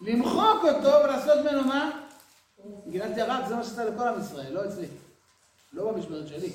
למחוק 0.00 0.64
אותו 0.64 1.04
ולעשות 1.04 1.38
ממנו 1.38 1.64
מה? 1.64 1.90
גינת 2.88 3.16
ירק, 3.16 3.46
זה 3.48 3.54
מה 3.56 3.64
שעשתה 3.64 3.84
לכל 3.84 4.08
עם 4.08 4.20
ישראל, 4.20 4.52
לא 4.52 4.64
אצלי. 4.64 4.86
לא 5.72 5.92
במשמרת 5.92 6.28
שלי. 6.28 6.50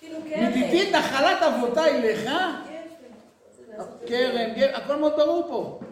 כאילו. 0.00 0.18
מדידית 0.20 0.94
נחלת 0.94 1.42
אבותיי 1.42 2.02
לך, 2.02 2.30
כרם, 4.06 4.50
הכל 4.74 4.96
מאוד 4.96 5.12
ברור 5.16 5.46
פה. 5.48 5.85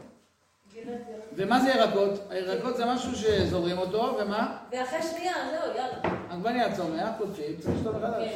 ומה 1.37 1.61
זה 1.61 1.71
ירקות? 1.71 2.11
הירקות 2.31 2.77
זה 2.77 2.87
משהו 2.87 3.17
שזורים 3.17 3.79
אותו, 3.79 4.19
ומה? 4.21 4.57
ואחרי 4.73 5.03
שנייה, 5.03 5.35
זהו, 5.51 5.77
יאללה. 5.77 5.99
עגבניה 6.31 6.77
צומח, 6.77 7.09
קודשים, 7.19 7.57
צריך 7.61 7.75
לשתות 7.77 7.95
מחדש. 7.95 8.29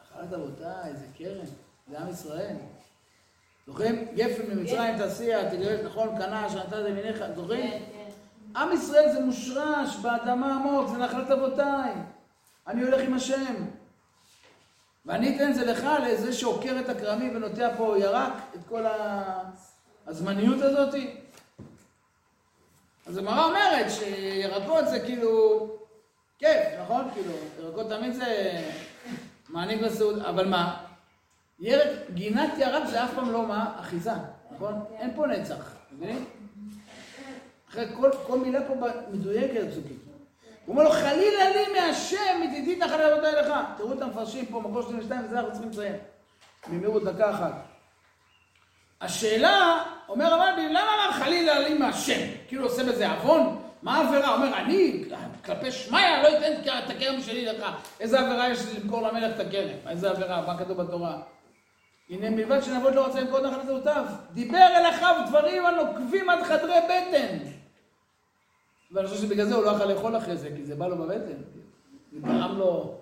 נחלת 0.00 0.32
אבותיי, 0.32 0.92
זה 0.94 1.04
כרם, 1.18 1.46
זה 1.90 1.98
עם 1.98 2.08
ישראל. 2.08 2.56
זוכרים? 3.66 4.06
גפן 4.14 4.42
ממצרים 4.54 4.98
תעשייה, 4.98 5.50
תגרש 5.50 5.80
נכון, 5.80 6.08
קנה, 6.18 6.48
שנתה 6.48 6.82
זה 6.82 6.92
מיניך, 6.92 7.24
זוכרים? 7.36 7.70
כן, 7.70 7.78
כן. 7.92 8.60
עם 8.60 8.72
ישראל 8.72 9.12
זה 9.12 9.20
מושרש 9.20 9.96
באדמה 10.02 10.54
עמוק, 10.54 10.88
זה 10.88 10.98
נחלת 10.98 11.30
אבותיי. 11.30 11.92
אני 12.66 12.82
הולך 12.82 13.00
עם 13.00 13.14
השם. 13.14 13.54
ואני 15.06 15.36
אתן 15.36 15.52
זה 15.52 15.64
לך, 15.64 15.86
לזה 16.06 16.32
שעוקר 16.32 16.76
את 16.80 16.88
הכרמים 16.88 17.36
ונוטע 17.36 17.76
פה 17.76 17.98
ירק, 17.98 18.32
את 18.54 18.60
כל 18.68 18.84
הזמניות 20.06 20.62
הזאת. 20.62 20.94
אז 23.10 23.18
הגמרא 23.18 23.44
אומרת 23.44 23.86
שירקות 23.90 24.88
זה 24.88 25.00
כאילו 25.00 25.66
כיף, 26.38 26.58
נכון? 26.82 27.08
כאילו, 27.14 27.32
ירקות 27.60 27.88
תמיד 27.88 28.12
זה 28.12 28.60
מעניק 29.48 29.80
לסעוד, 29.80 30.18
אבל 30.18 30.48
מה? 30.48 30.76
ירק, 31.60 31.88
גינת 32.14 32.50
ירק 32.58 32.86
זה 32.86 33.04
אף 33.04 33.14
פעם 33.14 33.32
לא 33.32 33.46
מה? 33.46 33.76
אחיזה, 33.80 34.12
נכון? 34.54 34.84
אין 34.98 35.10
פה 35.16 35.26
נצח, 35.26 35.74
מבינים? 35.92 36.24
אחרי 37.70 37.86
כל, 37.96 38.10
כל 38.26 38.38
מילה 38.38 38.68
פה 38.68 38.74
מדויקת 39.12 39.70
פסוקית. 39.70 39.98
הוא 40.64 40.74
אומר 40.74 40.82
לו, 40.82 40.90
חלילה 40.90 41.50
לי 41.50 41.80
מהשם, 41.80 42.40
מדידי 42.40 42.76
תחת 42.76 43.00
עבודי 43.00 43.32
לך. 43.32 43.54
תראו 43.76 43.92
את 43.92 44.02
המפרשים 44.02 44.46
פה, 44.46 44.60
מקור 44.60 44.82
32, 44.82 45.24
וזה 45.24 45.38
אנחנו 45.38 45.52
צריכים 45.52 45.70
לציין. 45.70 45.96
במהירות 46.68 47.04
דקה 47.04 47.30
אחת. 47.30 47.52
השאלה, 49.00 49.84
אומר 50.08 50.34
המלבי, 50.34 50.68
למה 50.68 50.80
אמר 50.94 51.12
חלילה 51.12 51.58
לי 51.58 51.74
מהשם? 51.74 52.39
כאילו 52.50 52.64
עושה 52.64 52.84
בזה 52.84 53.10
עוון? 53.10 53.62
מה 53.82 53.96
העבירה? 53.96 54.34
אומר, 54.34 54.56
אני 54.56 55.04
כלפי 55.44 55.72
שמיא 55.72 56.22
לא 56.22 56.28
אתן 56.28 56.52
את 56.84 56.90
הכרם 56.90 57.20
שלי 57.20 57.46
לך. 57.46 57.64
איזה 58.00 58.20
עבירה 58.20 58.48
יש 58.48 58.58
למכור 58.74 59.02
למלך 59.02 59.34
את 59.34 59.46
הכרם? 59.46 59.68
איזה 59.88 60.10
עבירה? 60.10 60.46
מה 60.46 60.58
כתוב 60.58 60.82
בתורה? 60.82 61.18
הנה 62.10 62.30
מלבד 62.30 62.62
שנעבוד 62.62 62.94
לא 62.94 63.06
רוצה 63.06 63.20
למכור 63.20 63.40
נחת 63.40 63.68
אבותיו. 63.68 64.04
דיבר 64.32 64.66
אל 64.76 64.90
אחיו 64.90 65.24
דברים 65.28 65.66
הנוקבים 65.66 66.30
עד 66.30 66.42
חדרי 66.42 66.74
בטן. 66.84 67.38
ואני 68.92 69.08
חושב 69.08 69.22
שבגלל 69.22 69.46
זה 69.46 69.54
הוא 69.54 69.64
לא 69.64 69.70
יכול 69.70 69.86
לאכול 69.86 70.16
אחרי 70.16 70.36
זה, 70.36 70.48
כי 70.56 70.64
זה 70.64 70.74
בא 70.74 70.86
לו 70.86 70.96
בבטן. 70.96 71.42
זה 72.12 72.18
גרם 72.20 72.58
לו, 72.58 72.94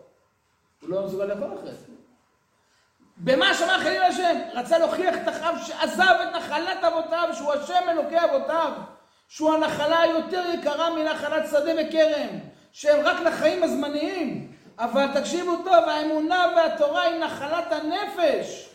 הוא 0.83 0.91
לא 0.91 1.07
מסוגל 1.07 1.25
לאכול 1.25 1.59
אחרי 1.59 1.73
זה. 1.73 1.87
במה 3.17 3.55
שמע 3.55 3.79
חליל 3.79 4.03
השם? 4.03 4.37
רצה 4.55 4.79
להוכיח 4.79 5.15
את 5.23 5.29
אחיו 5.29 5.55
שעזב 5.67 6.17
את 6.23 6.37
נחלת 6.37 6.85
אבותיו, 6.85 7.29
שהוא 7.33 7.53
השם 7.53 7.89
אלוקי 7.89 8.17
אבותיו, 8.25 8.73
שהוא 9.29 9.55
הנחלה 9.55 10.01
היותר 10.01 10.45
יקרה 10.55 10.97
מנחלת 10.97 11.47
שדה 11.51 11.73
וכרם, 11.79 12.39
שהם 12.73 13.07
רק 13.07 13.21
לחיים 13.21 13.63
הזמניים. 13.63 14.53
אבל 14.79 15.07
תקשיבו 15.15 15.57
טוב, 15.57 15.89
האמונה 15.89 16.47
והתורה 16.57 17.03
היא 17.03 17.21
נחלת 17.21 17.73
הנפש. 17.73 18.69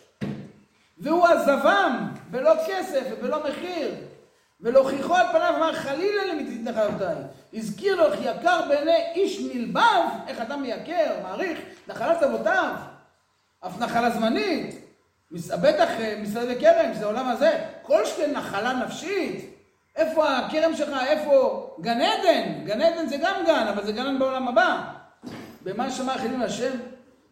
והוא 0.98 1.28
עזבם, 1.28 2.08
ולא 2.32 2.54
כסף, 2.68 3.04
ולא 3.22 3.44
מחיר. 3.50 3.96
ולהוכיחו 4.62 5.16
על 5.16 5.26
פניו, 5.32 5.56
אמר 5.58 5.74
חלילה 5.74 6.26
למצית 6.26 6.64
נחלותיי. 6.64 7.16
הזכיר 7.54 7.96
לו 7.96 8.14
איך 8.14 8.20
יקר 8.24 8.62
בעיני 8.68 8.98
איש 9.16 9.40
נלבב, 9.54 10.04
איך 10.28 10.40
אדם 10.40 10.62
מייקר, 10.62 11.14
מעריך, 11.24 11.60
נחלת 11.88 12.24
אבותיו. 12.24 12.74
אף 13.68 13.80
נחלה 13.80 14.10
זמנית. 14.10 14.76
בטח 15.62 15.90
אה, 16.00 16.20
משרד 16.22 16.50
הכרם, 16.50 16.94
זה 16.94 17.06
העולם 17.06 17.30
הזה. 17.30 17.66
כל 17.82 18.06
שכן 18.06 18.32
נחלה 18.32 18.74
נפשית. 18.74 19.53
איפה 19.96 20.38
הכרם 20.38 20.76
שלך, 20.76 20.98
איפה 21.08 21.70
גן 21.82 22.02
עדן? 22.02 22.66
גן 22.66 22.82
עדן 22.82 23.08
זה 23.08 23.18
גם 23.18 23.36
גן, 23.46 23.68
אבל 23.68 23.86
זה 23.86 23.92
גן 23.92 24.20
בעולם 24.20 24.48
הבא. 24.48 24.82
במה 25.64 25.92
שמע 25.92 26.18
חילול 26.18 26.44
השם? 26.44 26.72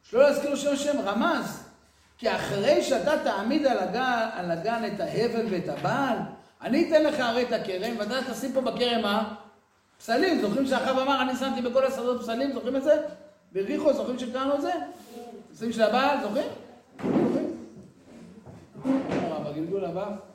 שלא 0.03 0.23
להזכיר 0.23 0.55
שם 0.55 0.73
השם, 0.73 0.99
רמז. 0.99 1.63
כי 2.17 2.35
אחרי 2.35 2.83
שאתה 2.83 3.11
תעמיד 3.23 3.65
על 3.65 3.79
הגן, 3.79 4.29
על 4.33 4.51
הגן 4.51 4.83
את 4.85 4.99
ההבל 4.99 5.45
ואת 5.49 5.69
הבעל, 5.69 6.17
אני 6.61 6.89
אתן 6.89 7.03
לך 7.03 7.19
הרי 7.19 7.43
את 7.43 7.51
הכרם, 7.51 7.95
ואתה 7.97 8.31
תשים 8.31 8.53
פה 8.53 8.61
בכרם 8.61 9.01
מה? 9.01 9.35
פסלים. 9.97 10.41
זוכרים 10.41 10.67
שאחאב 10.67 10.99
אמר, 10.99 11.21
אני 11.21 11.35
שמתי 11.35 11.61
בכל 11.61 11.85
השדות 11.85 12.21
פסלים, 12.21 12.53
זוכרים 12.53 12.75
את 12.75 12.83
זה? 12.83 13.01
בריחו, 13.51 13.93
זוכרים 13.93 14.19
שקראנו 14.19 14.55
את 14.55 14.61
זה? 14.61 14.71
פסלים 15.53 15.71
של 15.71 15.81
הבעל, 15.81 16.17
זוכרים? 16.21 16.47
זוכרים? 16.97 17.57
בגלגול 19.45 19.85
הבא. 19.85 20.30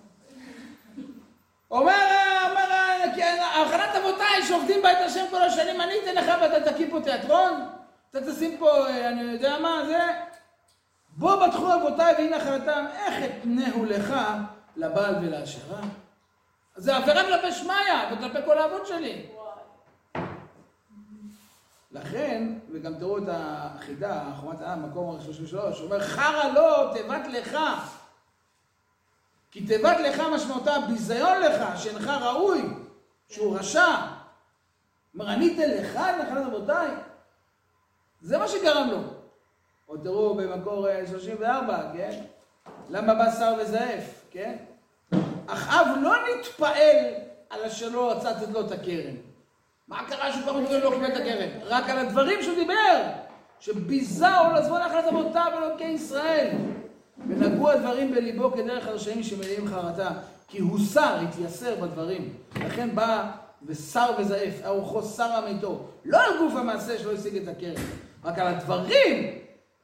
אומר, 1.71 1.93
אומר, 2.51 2.67
האכלת 3.57 3.97
אבותיי 3.97 4.43
שעובדים 4.49 4.83
בה 4.83 4.93
את 4.93 5.07
השם 5.07 5.25
כל 5.31 5.43
השנים, 5.43 5.81
אני 5.81 5.95
אתן 6.03 6.15
לך 6.15 6.33
ואתה 6.41 6.73
תקים 6.73 6.91
פה 6.91 7.01
תיאטרון? 7.01 7.69
אתה 8.11 8.33
תשים 8.33 8.59
פה, 8.59 8.87
אה, 8.87 9.09
אני 9.09 9.23
יודע 9.23 9.59
מה, 9.59 9.83
זה... 9.87 9.99
בוא 11.09 11.47
בטחו 11.47 11.75
אבותיי 11.75 12.15
והנה 12.19 12.37
אחרתם, 12.37 12.87
איך 12.97 13.15
אתנהו 13.25 13.85
לך 13.85 14.15
לבעל 14.77 15.15
ולאשרה? 15.23 15.81
זה 16.77 16.97
עבירה 16.97 17.23
כלפי 17.23 17.53
שמיא 17.53 17.75
וכלפי 18.13 18.39
כל 18.45 18.59
האבות 18.59 18.87
שלי. 18.87 19.27
לכן, 21.93 22.53
וגם 22.73 22.95
תראו 22.95 23.19
את 23.19 23.23
החידה, 23.29 24.23
חומת 24.41 24.61
העם, 24.61 24.91
מקום 24.91 25.21
33, 25.21 25.79
הוא 25.79 25.87
אומר, 25.87 26.01
חרא 26.01 26.49
לו 26.55 26.93
תיבת 26.93 27.27
לך. 27.27 27.59
כי 29.51 29.67
תיבת 29.67 29.97
לך 30.01 30.23
משמעותה 30.35 30.73
ביזיון 30.89 31.41
לך, 31.41 31.83
שאינך 31.83 32.09
ראוי, 32.09 32.63
שהוא 33.29 33.59
רשע. 33.59 33.97
אומר, 35.15 35.33
אני 35.33 35.55
אתן 35.55 35.71
לך 35.71 35.97
את 35.97 36.25
נחלת 36.25 36.47
אבותיי? 36.47 36.89
זה 38.21 38.39
מה 38.39 38.49
שגרם 38.49 38.91
לו. 38.91 38.99
או 39.89 39.97
תראו 39.97 40.35
במקור 40.35 40.89
אה, 40.89 41.07
34, 41.07 41.79
כן? 41.93 42.21
למה 42.91 43.15
בא 43.15 43.31
שר 43.39 43.55
וזעף, 43.59 44.25
כן? 44.31 44.57
אחאב 45.47 45.87
לא 46.03 46.13
נתפעל 46.29 47.15
על 47.51 47.65
אשר 47.65 47.89
לא 47.89 48.13
רצה 48.13 48.31
לתת 48.31 48.49
לו 48.49 48.61
את 48.61 48.73
הכרם. 48.73 49.15
מה 49.89 50.05
קרה 50.09 50.33
שהוא 50.33 50.43
כבר 50.43 50.79
לא 50.79 50.91
קיבל 50.91 51.07
את 51.07 51.17
הכרם? 51.17 51.49
רק 51.63 51.89
על 51.89 51.99
הדברים 51.99 52.43
שהוא 52.43 52.55
דיבר, 52.55 53.03
שביזהו 53.61 54.53
לעזבו 54.53 54.79
נחלת 54.79 55.05
אבותיו 55.05 55.53
אלוקי 55.59 55.85
ישראל. 55.85 56.57
ונגעו 57.29 57.71
הדברים 57.71 58.11
בליבו 58.11 58.53
כדרך 58.53 58.87
הרשעים 58.87 59.23
שמלאים 59.23 59.69
חרטה. 59.69 60.11
כי 60.49 60.59
הוא 60.59 60.79
שר, 60.93 61.19
התייסר 61.29 61.75
בדברים. 61.81 62.35
לכן 62.67 62.95
בא 62.95 63.31
ושר 63.67 64.11
וזעף, 64.19 64.55
ארוחו 64.65 65.03
שר 65.03 65.31
אמיתו. 65.39 65.89
לא 66.05 66.19
על 66.19 66.39
גוף 66.39 66.55
המעשה 66.57 66.99
שלא 66.99 67.13
השיג 67.13 67.37
את 67.37 67.49
הכרם, 67.49 67.85
רק 68.25 68.39
על 68.39 68.47
הדברים. 68.47 69.39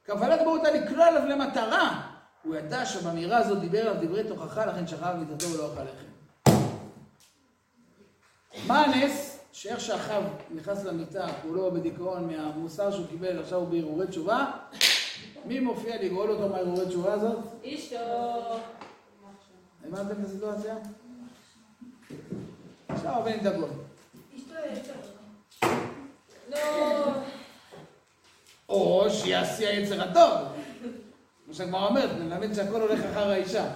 כוונת 0.06 0.40
ברוך 0.44 0.64
הייתה 0.64 0.78
לקלוע 0.80 1.06
עליו 1.06 1.26
למטרה. 1.26 2.00
הוא 2.44 2.56
ידע 2.56 2.86
שבאמירה 2.86 3.38
הזאת 3.38 3.60
דיבר 3.60 3.80
עליו 3.80 4.02
דברי 4.02 4.24
תוכחה, 4.24 4.66
לכן 4.66 4.86
שכב 4.86 5.14
מיטתו 5.18 5.48
ולא 5.48 5.72
אכל 5.72 5.82
לחם. 5.82 6.12
מה 8.66 8.80
הנס? 8.84 9.38
שאיך 9.52 9.80
שאחאב 9.80 10.22
נכנס 10.50 10.84
למיטה, 10.84 11.26
כולו 11.42 11.70
בדיכאון 11.70 12.26
מהמוסר 12.26 12.90
שהוא 12.90 13.06
קיבל, 13.06 13.38
עכשיו 13.38 13.58
הוא 13.58 13.68
בהרהורי 13.68 14.06
תשובה. 14.06 14.50
מי 15.44 15.60
מופיע 15.60 16.02
לגאול 16.02 16.30
אותו 16.30 16.48
מהרהורי 16.48 16.86
תשובה 16.86 17.12
הזאת? 17.12 17.38
אשתו. 17.64 17.96
הבנתם 19.86 20.20
את 20.20 20.26
הסיטואציה? 20.26 20.76
עכשיו 22.88 23.12
הבן 23.12 23.38
דגון. 23.38 23.70
אשתו 24.36 24.54
יש. 24.72 24.78
לא. 26.50 26.58
או 28.68 29.06
שיעשי 29.10 29.66
היצר 29.66 30.02
הטוב. 30.02 30.48
כמו 31.44 31.54
שהגמרא 31.54 31.88
אומרת, 31.88 32.10
נלמד 32.10 32.54
שהכל 32.54 32.80
הולך 32.80 33.00
אחר 33.04 33.30
האישה. 33.30 33.66